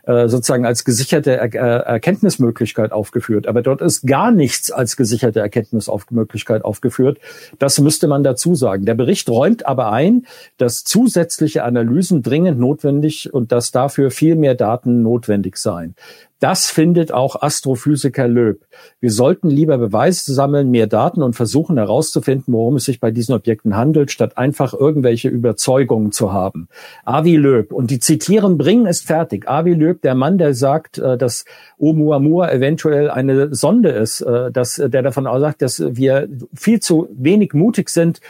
äh, 0.07 0.29
sozusagen 0.29 0.67
als 0.67 0.85
gesicherte 0.85 1.37
er 1.37 1.55
äh, 1.55 1.59
Erkenntnismöglichkeit 1.59 2.93
aufgeführt. 2.93 3.47
Aber 3.47 3.63
dort 3.63 3.81
ist 3.81 4.07
gar 4.07 4.31
nichts 4.31 4.71
als 4.71 4.97
gesicherte 4.97 5.41
Erkenntnismöglichkeit 5.41 6.65
aufgeführt. 6.65 7.19
Das 7.59 7.81
müsste 7.81 8.07
man 8.07 8.23
dazu 8.23 8.55
sagen. 8.55 8.85
Der 8.85 8.95
Bericht 8.95 9.29
räumt 9.29 9.67
aber 9.67 9.91
ein, 9.91 10.27
dass 10.59 10.85
zusätzliche 10.85 11.65
Analysen 11.65 12.23
dringend 12.23 12.59
notwendig 12.59 13.33
und 13.33 13.51
dass 13.65 13.71
dafür 13.71 14.11
viel 14.11 14.37
mehr 14.37 14.55
Daten 14.55 15.03
notwendig 15.03 15.57
seien. 15.57 15.95
Das 16.39 16.67
findet 16.67 17.11
auch 17.11 17.41
Astrophysiker 17.41 18.29
Löb. 18.29 18.67
Wir 19.01 19.11
sollten 19.11 19.49
lieber 19.49 19.79
Beweise 19.79 20.35
sammeln, 20.35 20.71
mehr 20.71 20.87
Daten 20.87 21.23
und 21.23 21.35
versuchen 21.35 21.79
herauszufinden, 21.79 22.53
worum 22.53 22.77
es 22.77 22.85
sich 22.85 23.01
bei 23.01 23.11
diesen 23.11 23.35
Objekten 23.35 23.75
handelt, 23.77 24.11
statt 24.11 24.37
einfach 24.37 24.75
irgendwelche 24.75 25.31
Überzeugungen 25.31 26.13
zu 26.13 26.35
haben. 26.35 26.69
Avi 27.07 27.37
Löb. 27.37 27.73
Und 27.73 27.91
die 27.91 28.01
zitieren 28.01 28.59
bringen 28.59 28.85
ist 28.85 29.07
fertig. 29.07 29.49
Avi 29.49 29.73
Löb, 29.73 30.03
der 30.03 30.15
Mann, 30.15 30.37
der 30.37 30.53
sagt, 30.53 30.99
äh, 30.99 31.17
dass 31.17 31.47
Oumuamua 31.79 32.51
eventuell 32.51 33.09
eine 33.11 33.55
Sonde 33.55 33.89
ist, 33.91 34.21
äh, 34.21 34.51
dass 34.53 34.75
der 34.75 35.03
davon 35.03 35.27
aussagt, 35.27 35.63
dass 35.63 35.83
wir 35.97 36.29
viel 36.53 36.81
zu 36.81 37.09
wenig 37.13 37.55
mutig 37.55 37.89
sind, 37.89 38.21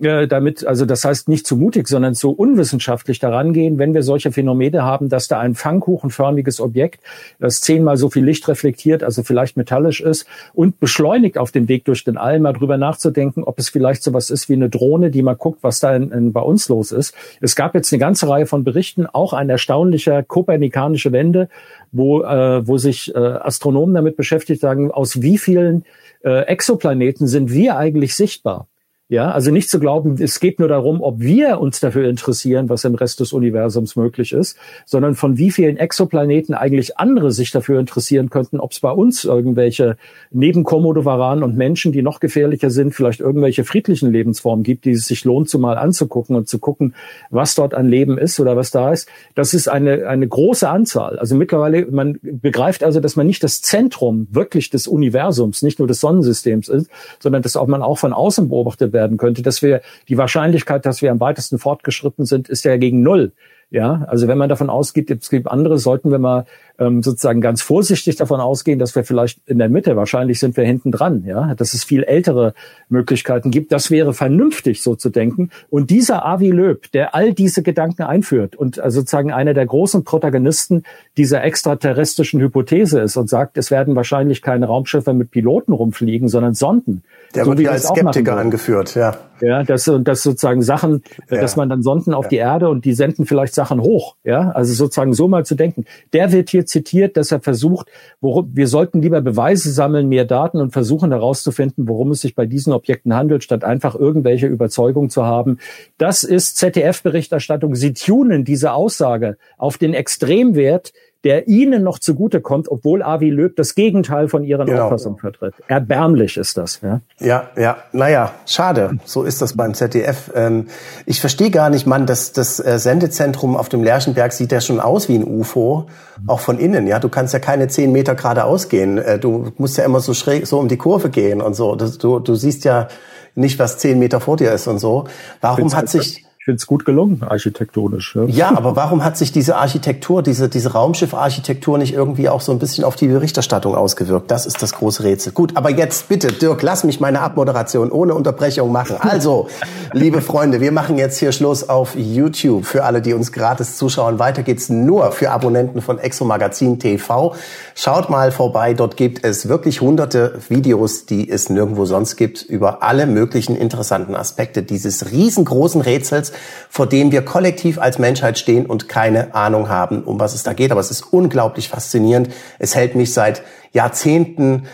äh, 0.00 0.26
damit, 0.26 0.66
also 0.66 0.86
das 0.86 1.04
heißt 1.04 1.28
nicht 1.28 1.46
zu 1.46 1.56
mutig, 1.56 1.86
sondern 1.86 2.14
zu 2.14 2.32
unwissenschaftlich 2.32 3.20
daran 3.20 3.52
gehen, 3.52 3.78
wenn 3.78 3.94
wir 3.94 4.02
solche 4.02 4.32
Phänomene 4.32 4.82
haben, 4.82 5.08
dass 5.08 5.28
da 5.28 5.38
ein 5.38 5.54
pfannkuchenförmiges 5.54 6.60
Objekt, 6.60 7.00
das 7.38 7.60
zehnmal 7.60 7.96
so 7.96 8.10
viel 8.10 8.24
Licht 8.24 8.48
reflektiert, 8.48 9.04
also 9.04 9.22
vielleicht 9.22 9.56
metallisch 9.56 10.00
ist 10.00 10.26
und 10.52 10.80
beschleunigt 10.80 11.38
auf 11.38 11.52
dem 11.52 11.68
Weg 11.68 11.84
durch 11.84 12.02
den 12.02 12.16
All, 12.16 12.40
mal 12.40 12.52
drüber 12.52 12.76
nachzudenken, 12.76 13.44
ob 13.44 13.60
es 13.60 13.68
vielleicht 13.68 14.02
sowas 14.02 14.30
ist 14.30 14.48
wie 14.48 14.54
eine 14.54 14.68
Drohne, 14.68 15.10
die 15.10 15.22
mal 15.22 15.36
guckt, 15.36 15.62
was 15.62 15.78
da 15.78 15.94
in, 15.94 16.10
in, 16.10 16.32
bei 16.32 16.42
uns 16.42 16.68
los 16.68 16.90
ist. 16.90 17.14
Es 17.40 17.54
gab 17.54 17.74
jetzt 17.74 17.92
eine 17.92 18.00
ganze 18.00 18.28
Reihe 18.28 18.46
von 18.46 18.64
Berichten, 18.64 19.06
auch 19.06 19.32
ein 19.32 19.48
erstaunlicher 19.48 20.24
kopernikanische 20.24 21.12
Wende, 21.12 21.48
wo, 21.92 22.22
äh, 22.22 22.66
wo 22.66 22.78
sich 22.78 23.14
äh, 23.14 23.18
Astronomen 23.18 23.94
damit 23.94 24.16
beschäftigt 24.16 24.60
sagen, 24.60 24.90
aus 24.90 25.22
wie 25.22 25.38
vielen 25.38 25.84
äh, 26.24 26.46
Exoplaneten 26.46 27.28
sind 27.28 27.52
wir 27.52 27.76
eigentlich 27.76 28.16
sichtbar? 28.16 28.66
Ja, 29.10 29.32
also 29.32 29.50
nicht 29.50 29.68
zu 29.68 29.80
glauben, 29.80 30.16
es 30.18 30.40
geht 30.40 30.58
nur 30.58 30.68
darum, 30.68 31.02
ob 31.02 31.20
wir 31.20 31.60
uns 31.60 31.78
dafür 31.78 32.08
interessieren, 32.08 32.70
was 32.70 32.84
im 32.84 32.94
Rest 32.94 33.20
des 33.20 33.34
Universums 33.34 33.96
möglich 33.96 34.32
ist, 34.32 34.56
sondern 34.86 35.14
von 35.14 35.36
wie 35.36 35.50
vielen 35.50 35.76
Exoplaneten 35.76 36.54
eigentlich 36.54 36.96
andere 36.96 37.30
sich 37.30 37.50
dafür 37.50 37.80
interessieren 37.80 38.30
könnten, 38.30 38.60
ob 38.60 38.72
es 38.72 38.80
bei 38.80 38.90
uns 38.90 39.26
irgendwelche 39.26 39.98
neben 40.30 40.64
Komodovaranen 40.64 41.44
und 41.44 41.54
Menschen, 41.54 41.92
die 41.92 42.00
noch 42.00 42.18
gefährlicher 42.18 42.70
sind, 42.70 42.94
vielleicht 42.94 43.20
irgendwelche 43.20 43.64
friedlichen 43.64 44.10
Lebensformen 44.10 44.62
gibt, 44.62 44.86
die 44.86 44.92
es 44.92 45.06
sich 45.06 45.26
lohnt, 45.26 45.50
zumal 45.50 45.76
anzugucken 45.76 46.34
und 46.34 46.48
zu 46.48 46.58
gucken, 46.58 46.94
was 47.28 47.54
dort 47.54 47.74
an 47.74 47.90
Leben 47.90 48.16
ist 48.16 48.40
oder 48.40 48.56
was 48.56 48.70
da 48.70 48.90
ist. 48.90 49.06
Das 49.34 49.52
ist 49.52 49.68
eine, 49.68 50.06
eine 50.08 50.26
große 50.26 50.66
Anzahl. 50.66 51.18
Also 51.18 51.34
mittlerweile, 51.34 51.84
man 51.90 52.18
begreift 52.22 52.82
also, 52.82 53.00
dass 53.00 53.16
man 53.16 53.26
nicht 53.26 53.44
das 53.44 53.60
Zentrum 53.60 54.28
wirklich 54.30 54.70
des 54.70 54.86
Universums, 54.86 55.60
nicht 55.60 55.78
nur 55.78 55.88
des 55.88 56.00
Sonnensystems 56.00 56.70
ist, 56.70 56.88
sondern 57.20 57.42
dass 57.42 57.54
auch 57.54 57.66
man 57.66 57.82
auch 57.82 57.98
von 57.98 58.14
außen 58.14 58.48
beobachtet 58.48 58.93
werden 58.94 59.18
könnte, 59.18 59.42
dass 59.42 59.60
wir 59.60 59.82
die 60.08 60.16
Wahrscheinlichkeit, 60.16 60.86
dass 60.86 61.02
wir 61.02 61.10
am 61.10 61.20
weitesten 61.20 61.58
fortgeschritten 61.58 62.24
sind, 62.24 62.48
ist 62.48 62.64
ja 62.64 62.78
gegen 62.78 63.02
null. 63.02 63.32
Ja, 63.74 64.04
also 64.06 64.28
wenn 64.28 64.38
man 64.38 64.48
davon 64.48 64.70
ausgeht, 64.70 65.10
es 65.10 65.30
gibt 65.30 65.48
andere, 65.48 65.78
sollten 65.78 66.12
wir 66.12 66.20
mal 66.20 66.46
ähm, 66.78 67.02
sozusagen 67.02 67.40
ganz 67.40 67.60
vorsichtig 67.60 68.14
davon 68.14 68.38
ausgehen, 68.40 68.78
dass 68.78 68.94
wir 68.94 69.02
vielleicht 69.02 69.40
in 69.48 69.58
der 69.58 69.68
Mitte, 69.68 69.96
wahrscheinlich 69.96 70.38
sind 70.38 70.56
wir 70.56 70.62
hinten 70.62 70.92
dran, 70.92 71.24
ja, 71.26 71.56
dass 71.56 71.74
es 71.74 71.82
viel 71.82 72.04
ältere 72.04 72.54
Möglichkeiten 72.88 73.50
gibt. 73.50 73.72
Das 73.72 73.90
wäre 73.90 74.14
vernünftig, 74.14 74.80
so 74.80 74.94
zu 74.94 75.10
denken. 75.10 75.50
Und 75.70 75.90
dieser 75.90 76.24
Avi 76.24 76.52
Löb, 76.52 76.92
der 76.92 77.16
all 77.16 77.34
diese 77.34 77.64
Gedanken 77.64 78.04
einführt 78.04 78.54
und 78.54 78.78
also 78.78 79.00
sozusagen 79.00 79.32
einer 79.32 79.54
der 79.54 79.66
großen 79.66 80.04
Protagonisten 80.04 80.84
dieser 81.16 81.42
extraterrestrischen 81.42 82.40
Hypothese 82.40 83.00
ist 83.00 83.16
und 83.16 83.28
sagt, 83.28 83.58
es 83.58 83.72
werden 83.72 83.96
wahrscheinlich 83.96 84.40
keine 84.40 84.66
Raumschiffe 84.66 85.14
mit 85.14 85.32
Piloten 85.32 85.72
rumfliegen, 85.72 86.28
sondern 86.28 86.54
Sonden. 86.54 87.02
Der 87.34 87.44
so 87.44 87.50
wird 87.50 87.58
wie 87.58 87.64
ja 87.64 87.72
als 87.72 87.88
Skeptiker 87.88 88.36
angeführt, 88.36 88.94
ja. 88.94 89.16
Ja, 89.40 89.62
das 89.62 89.88
und 89.88 90.06
das 90.06 90.22
sozusagen 90.22 90.62
Sachen, 90.62 91.02
äh, 91.28 91.36
Ja. 91.36 91.40
dass 91.40 91.56
man 91.56 91.68
dann 91.68 91.82
Sonden 91.82 92.14
auf 92.14 92.28
die 92.28 92.36
Erde 92.36 92.68
und 92.68 92.84
die 92.84 92.94
senden 92.94 93.26
vielleicht 93.26 93.54
Sachen 93.54 93.80
hoch. 93.80 94.16
Ja, 94.24 94.50
also 94.50 94.72
sozusagen 94.74 95.12
so 95.12 95.28
mal 95.28 95.44
zu 95.44 95.54
denken. 95.54 95.84
Der 96.12 96.32
wird 96.32 96.50
hier 96.50 96.66
zitiert, 96.66 97.16
dass 97.16 97.32
er 97.32 97.40
versucht, 97.40 97.88
worum, 98.20 98.50
wir 98.54 98.68
sollten 98.68 99.02
lieber 99.02 99.20
Beweise 99.20 99.72
sammeln, 99.72 100.08
mehr 100.08 100.24
Daten 100.24 100.60
und 100.60 100.72
versuchen 100.72 101.10
herauszufinden, 101.10 101.88
worum 101.88 102.12
es 102.12 102.20
sich 102.20 102.34
bei 102.34 102.46
diesen 102.46 102.72
Objekten 102.72 103.14
handelt, 103.14 103.44
statt 103.44 103.64
einfach 103.64 103.94
irgendwelche 103.94 104.46
Überzeugungen 104.46 105.10
zu 105.10 105.24
haben. 105.24 105.58
Das 105.98 106.22
ist 106.22 106.56
ZDF-Berichterstattung. 106.56 107.74
Sie 107.74 107.92
tunen 107.92 108.44
diese 108.44 108.72
Aussage 108.72 109.36
auf 109.58 109.78
den 109.78 109.94
Extremwert, 109.94 110.92
der 111.24 111.48
Ihnen 111.48 111.82
noch 111.82 111.98
zugutekommt, 111.98 112.70
obwohl 112.70 113.02
Avi 113.02 113.30
Löb 113.30 113.56
das 113.56 113.74
Gegenteil 113.74 114.28
von 114.28 114.44
Ihren 114.44 114.66
Genau. 114.66 114.84
Auffassungen 114.84 115.18
vertritt. 115.18 115.54
Erbärmlich 115.68 116.36
ist 116.36 116.56
das. 116.56 116.80
Ja. 116.82 117.00
Ja, 117.18 117.48
ja, 117.56 117.78
naja, 117.92 118.32
schade. 118.46 118.98
So 119.04 119.22
ist 119.22 119.40
das 119.42 119.56
beim 119.56 119.74
ZDF. 119.74 120.30
Ähm, 120.34 120.68
ich 121.06 121.20
verstehe 121.20 121.50
gar 121.50 121.70
nicht, 121.70 121.86
Mann, 121.86 122.06
das, 122.06 122.32
das 122.32 122.60
äh, 122.60 122.78
Sendezentrum 122.78 123.56
auf 123.56 123.68
dem 123.68 123.82
Lerchenberg 123.82 124.32
sieht 124.32 124.52
ja 124.52 124.60
schon 124.60 124.80
aus 124.80 125.08
wie 125.08 125.16
ein 125.16 125.24
UFO, 125.24 125.86
auch 126.26 126.40
von 126.40 126.58
innen. 126.58 126.86
Ja, 126.86 126.98
du 126.98 127.08
kannst 127.08 127.32
ja 127.32 127.40
keine 127.40 127.68
zehn 127.68 127.90
Meter 127.90 128.14
geradeaus 128.14 128.68
gehen. 128.68 128.98
Äh, 128.98 129.18
du 129.18 129.52
musst 129.56 129.78
ja 129.78 129.84
immer 129.84 130.00
so 130.00 130.14
schräg, 130.14 130.46
so 130.46 130.58
um 130.58 130.68
die 130.68 130.76
Kurve 130.76 131.08
gehen 131.08 131.40
und 131.40 131.54
so. 131.54 131.74
Das, 131.74 131.98
du, 131.98 132.18
du 132.18 132.34
siehst 132.34 132.64
ja 132.64 132.88
nicht, 133.34 133.58
was 133.58 133.78
zehn 133.78 133.98
Meter 133.98 134.20
vor 134.20 134.36
dir 134.36 134.52
ist 134.52 134.66
und 134.66 134.78
so. 134.78 135.04
Warum 135.40 135.74
hat 135.74 135.88
sich 135.88 136.24
Ich 136.44 136.46
finde 136.46 136.58
es 136.58 136.66
gut 136.66 136.84
gelungen, 136.84 137.22
architektonisch. 137.26 138.14
Ja. 138.16 138.24
ja, 138.24 138.48
aber 138.54 138.76
warum 138.76 139.02
hat 139.02 139.16
sich 139.16 139.32
diese 139.32 139.56
Architektur, 139.56 140.22
diese, 140.22 140.50
diese 140.50 140.72
Raumschiffarchitektur 140.72 141.78
nicht 141.78 141.94
irgendwie 141.94 142.28
auch 142.28 142.42
so 142.42 142.52
ein 142.52 142.58
bisschen 142.58 142.84
auf 142.84 142.96
die 142.96 143.08
Berichterstattung 143.08 143.74
ausgewirkt? 143.74 144.30
Das 144.30 144.44
ist 144.44 144.60
das 144.62 144.74
große 144.74 145.04
Rätsel. 145.04 145.32
Gut, 145.32 145.56
aber 145.56 145.70
jetzt 145.70 146.10
bitte, 146.10 146.26
Dirk, 146.26 146.60
lass 146.60 146.84
mich 146.84 147.00
meine 147.00 147.22
Abmoderation 147.22 147.90
ohne 147.90 148.12
Unterbrechung 148.12 148.70
machen. 148.70 148.96
Also, 149.00 149.48
liebe 149.94 150.20
Freunde, 150.20 150.60
wir 150.60 150.70
machen 150.70 150.98
jetzt 150.98 151.16
hier 151.16 151.32
Schluss 151.32 151.66
auf 151.66 151.96
YouTube. 151.96 152.66
Für 152.66 152.84
alle, 152.84 153.00
die 153.00 153.14
uns 153.14 153.32
gratis 153.32 153.78
zuschauen, 153.78 154.18
weiter 154.18 154.42
geht's 154.42 154.68
nur 154.68 155.12
für 155.12 155.30
Abonnenten 155.30 155.80
von 155.80 155.98
Exo 155.98 156.26
Magazin 156.26 156.78
TV. 156.78 157.34
Schaut 157.74 158.10
mal 158.10 158.32
vorbei, 158.32 158.74
dort 158.74 158.98
gibt 158.98 159.24
es 159.24 159.48
wirklich 159.48 159.80
hunderte 159.80 160.38
Videos, 160.50 161.06
die 161.06 161.30
es 161.30 161.48
nirgendwo 161.48 161.86
sonst 161.86 162.16
gibt, 162.16 162.42
über 162.42 162.82
alle 162.82 163.06
möglichen 163.06 163.56
interessanten 163.56 164.14
Aspekte 164.14 164.62
dieses 164.62 165.10
riesengroßen 165.10 165.80
Rätsels, 165.80 166.33
vor 166.68 166.86
dem 166.86 167.12
wir 167.12 167.24
kollektiv 167.24 167.78
als 167.78 167.98
Menschheit 167.98 168.38
stehen 168.38 168.66
und 168.66 168.88
keine 168.88 169.34
Ahnung 169.34 169.68
haben, 169.68 170.02
um 170.02 170.18
was 170.20 170.34
es 170.34 170.42
da 170.42 170.52
geht. 170.52 170.72
Aber 170.72 170.80
es 170.80 170.90
ist 170.90 171.12
unglaublich 171.12 171.68
faszinierend. 171.68 172.30
Es 172.58 172.74
hält 172.74 172.94
mich 172.94 173.12
seit 173.12 173.42
Jahrzehnten 173.72 174.64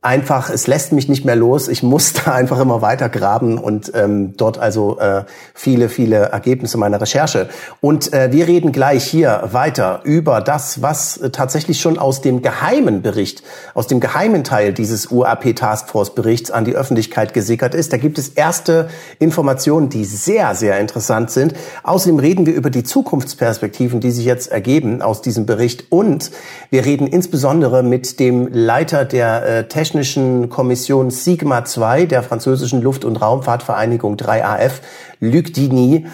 einfach, 0.00 0.48
es 0.48 0.68
lässt 0.68 0.92
mich 0.92 1.08
nicht 1.08 1.24
mehr 1.24 1.34
los. 1.34 1.66
Ich 1.66 1.82
muss 1.82 2.12
da 2.24 2.32
einfach 2.32 2.60
immer 2.60 2.82
weiter 2.82 3.08
graben 3.08 3.58
und 3.58 3.92
ähm, 3.94 4.36
dort 4.36 4.58
also 4.58 4.98
äh, 5.00 5.24
viele, 5.54 5.88
viele 5.88 6.16
Ergebnisse 6.16 6.78
meiner 6.78 7.00
Recherche. 7.00 7.48
Und 7.80 8.12
äh, 8.12 8.30
wir 8.30 8.46
reden 8.46 8.70
gleich 8.70 9.04
hier 9.04 9.48
weiter 9.50 10.00
über 10.04 10.40
das, 10.40 10.82
was 10.82 11.16
äh, 11.16 11.30
tatsächlich 11.30 11.80
schon 11.80 11.98
aus 11.98 12.20
dem 12.20 12.42
geheimen 12.42 13.02
Bericht, 13.02 13.42
aus 13.74 13.88
dem 13.88 13.98
geheimen 13.98 14.44
Teil 14.44 14.72
dieses 14.72 15.10
UAP 15.10 15.56
Taskforce 15.56 16.14
Berichts 16.14 16.52
an 16.52 16.64
die 16.64 16.76
Öffentlichkeit 16.76 17.34
gesickert 17.34 17.74
ist. 17.74 17.92
Da 17.92 17.96
gibt 17.96 18.18
es 18.18 18.28
erste 18.28 18.88
Informationen, 19.18 19.88
die 19.88 20.04
sehr, 20.04 20.54
sehr 20.54 20.78
interessant 20.78 21.32
sind. 21.32 21.54
Außerdem 21.82 22.20
reden 22.20 22.46
wir 22.46 22.54
über 22.54 22.70
die 22.70 22.84
Zukunftsperspektiven, 22.84 23.98
die 23.98 24.12
sich 24.12 24.24
jetzt 24.24 24.52
ergeben 24.52 25.02
aus 25.02 25.22
diesem 25.22 25.44
Bericht. 25.44 25.90
Und 25.90 26.30
wir 26.70 26.84
reden 26.84 27.08
insbesondere 27.08 27.82
mit 27.82 28.20
dem 28.20 28.48
Leiter 28.52 29.04
der 29.04 29.44
äh, 29.44 29.68
Technischen 29.88 30.50
Kommission 30.50 31.10
Sigma 31.10 31.64
2 31.64 32.04
der 32.04 32.22
französischen 32.22 32.82
Luft- 32.82 33.06
und 33.06 33.16
Raumfahrtvereinigung 33.16 34.16
3AF, 34.16 34.82
Luc 35.18 35.54
Dini, 35.54 36.04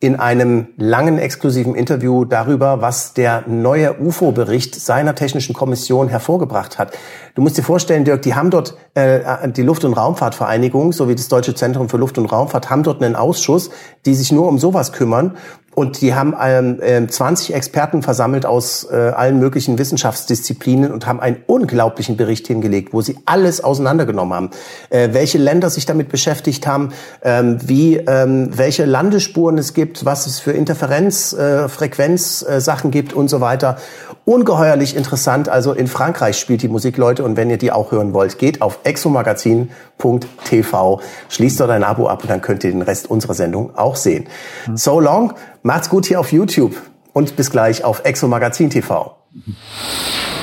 in 0.00 0.16
einem 0.16 0.66
langen 0.76 1.16
exklusiven 1.16 1.76
Interview 1.76 2.24
darüber, 2.24 2.80
was 2.80 3.14
der 3.14 3.44
neue 3.46 4.00
UFO-Bericht 4.00 4.74
seiner 4.74 5.14
technischen 5.14 5.54
Kommission 5.54 6.08
hervorgebracht 6.08 6.80
hat. 6.80 6.98
Du 7.36 7.42
musst 7.42 7.56
dir 7.56 7.62
vorstellen, 7.62 8.04
Dirk, 8.04 8.22
die 8.22 8.34
haben 8.34 8.50
dort 8.50 8.76
äh, 8.94 9.20
die 9.48 9.62
Luft- 9.62 9.84
und 9.84 9.92
Raumfahrtvereinigung 9.92 10.92
sowie 10.92 11.14
das 11.14 11.28
Deutsche 11.28 11.54
Zentrum 11.54 11.88
für 11.88 11.98
Luft- 11.98 12.18
und 12.18 12.26
Raumfahrt 12.26 12.68
haben 12.68 12.82
dort 12.82 13.00
einen 13.00 13.14
Ausschuss, 13.14 13.70
die 14.06 14.16
sich 14.16 14.32
nur 14.32 14.48
um 14.48 14.58
sowas 14.58 14.90
kümmern 14.92 15.36
und 15.80 16.02
die 16.02 16.14
haben 16.14 16.36
ähm, 16.42 17.08
20 17.08 17.50
ähm, 17.50 17.56
Experten 17.56 18.02
versammelt 18.02 18.44
aus 18.44 18.86
äh, 18.90 18.94
allen 18.94 19.38
möglichen 19.38 19.78
Wissenschaftsdisziplinen 19.78 20.92
und 20.92 21.06
haben 21.06 21.20
einen 21.20 21.38
unglaublichen 21.46 22.18
Bericht 22.18 22.48
hingelegt, 22.48 22.92
wo 22.92 23.00
sie 23.00 23.16
alles 23.24 23.64
auseinandergenommen 23.64 24.34
haben. 24.34 24.50
Äh, 24.90 25.08
welche 25.12 25.38
Länder 25.38 25.70
sich 25.70 25.86
damit 25.86 26.10
beschäftigt 26.10 26.66
haben, 26.66 26.90
ähm, 27.22 27.56
wie 27.64 27.96
ähm, 27.96 28.50
welche 28.58 28.84
Landespuren 28.84 29.56
es 29.56 29.72
gibt, 29.72 30.04
was 30.04 30.26
es 30.26 30.38
für 30.38 30.52
Interferenz, 30.52 31.32
äh, 31.32 31.64
äh, 31.64 32.90
gibt 32.90 33.14
und 33.14 33.28
so 33.28 33.40
weiter. 33.40 33.78
Ungeheuerlich 34.30 34.94
interessant. 34.94 35.48
Also 35.48 35.72
in 35.72 35.88
Frankreich 35.88 36.38
spielt 36.38 36.62
die 36.62 36.68
Musik, 36.68 36.96
Leute. 36.96 37.24
Und 37.24 37.36
wenn 37.36 37.50
ihr 37.50 37.58
die 37.58 37.72
auch 37.72 37.90
hören 37.90 38.12
wollt, 38.12 38.38
geht 38.38 38.62
auf 38.62 38.78
exomagazin.tv, 38.84 41.00
schließt 41.28 41.58
dort 41.58 41.70
ein 41.70 41.82
Abo 41.82 42.06
ab 42.06 42.22
und 42.22 42.30
dann 42.30 42.40
könnt 42.40 42.62
ihr 42.62 42.70
den 42.70 42.82
Rest 42.82 43.10
unserer 43.10 43.34
Sendung 43.34 43.76
auch 43.76 43.96
sehen. 43.96 44.28
So 44.72 45.00
long. 45.00 45.32
Macht's 45.64 45.90
gut 45.90 46.06
hier 46.06 46.20
auf 46.20 46.30
YouTube 46.30 46.76
und 47.12 47.34
bis 47.34 47.50
gleich 47.50 47.82
auf 47.82 48.04
Exo 48.04 48.28
Magazin 48.28 48.70
TV. 48.70 49.16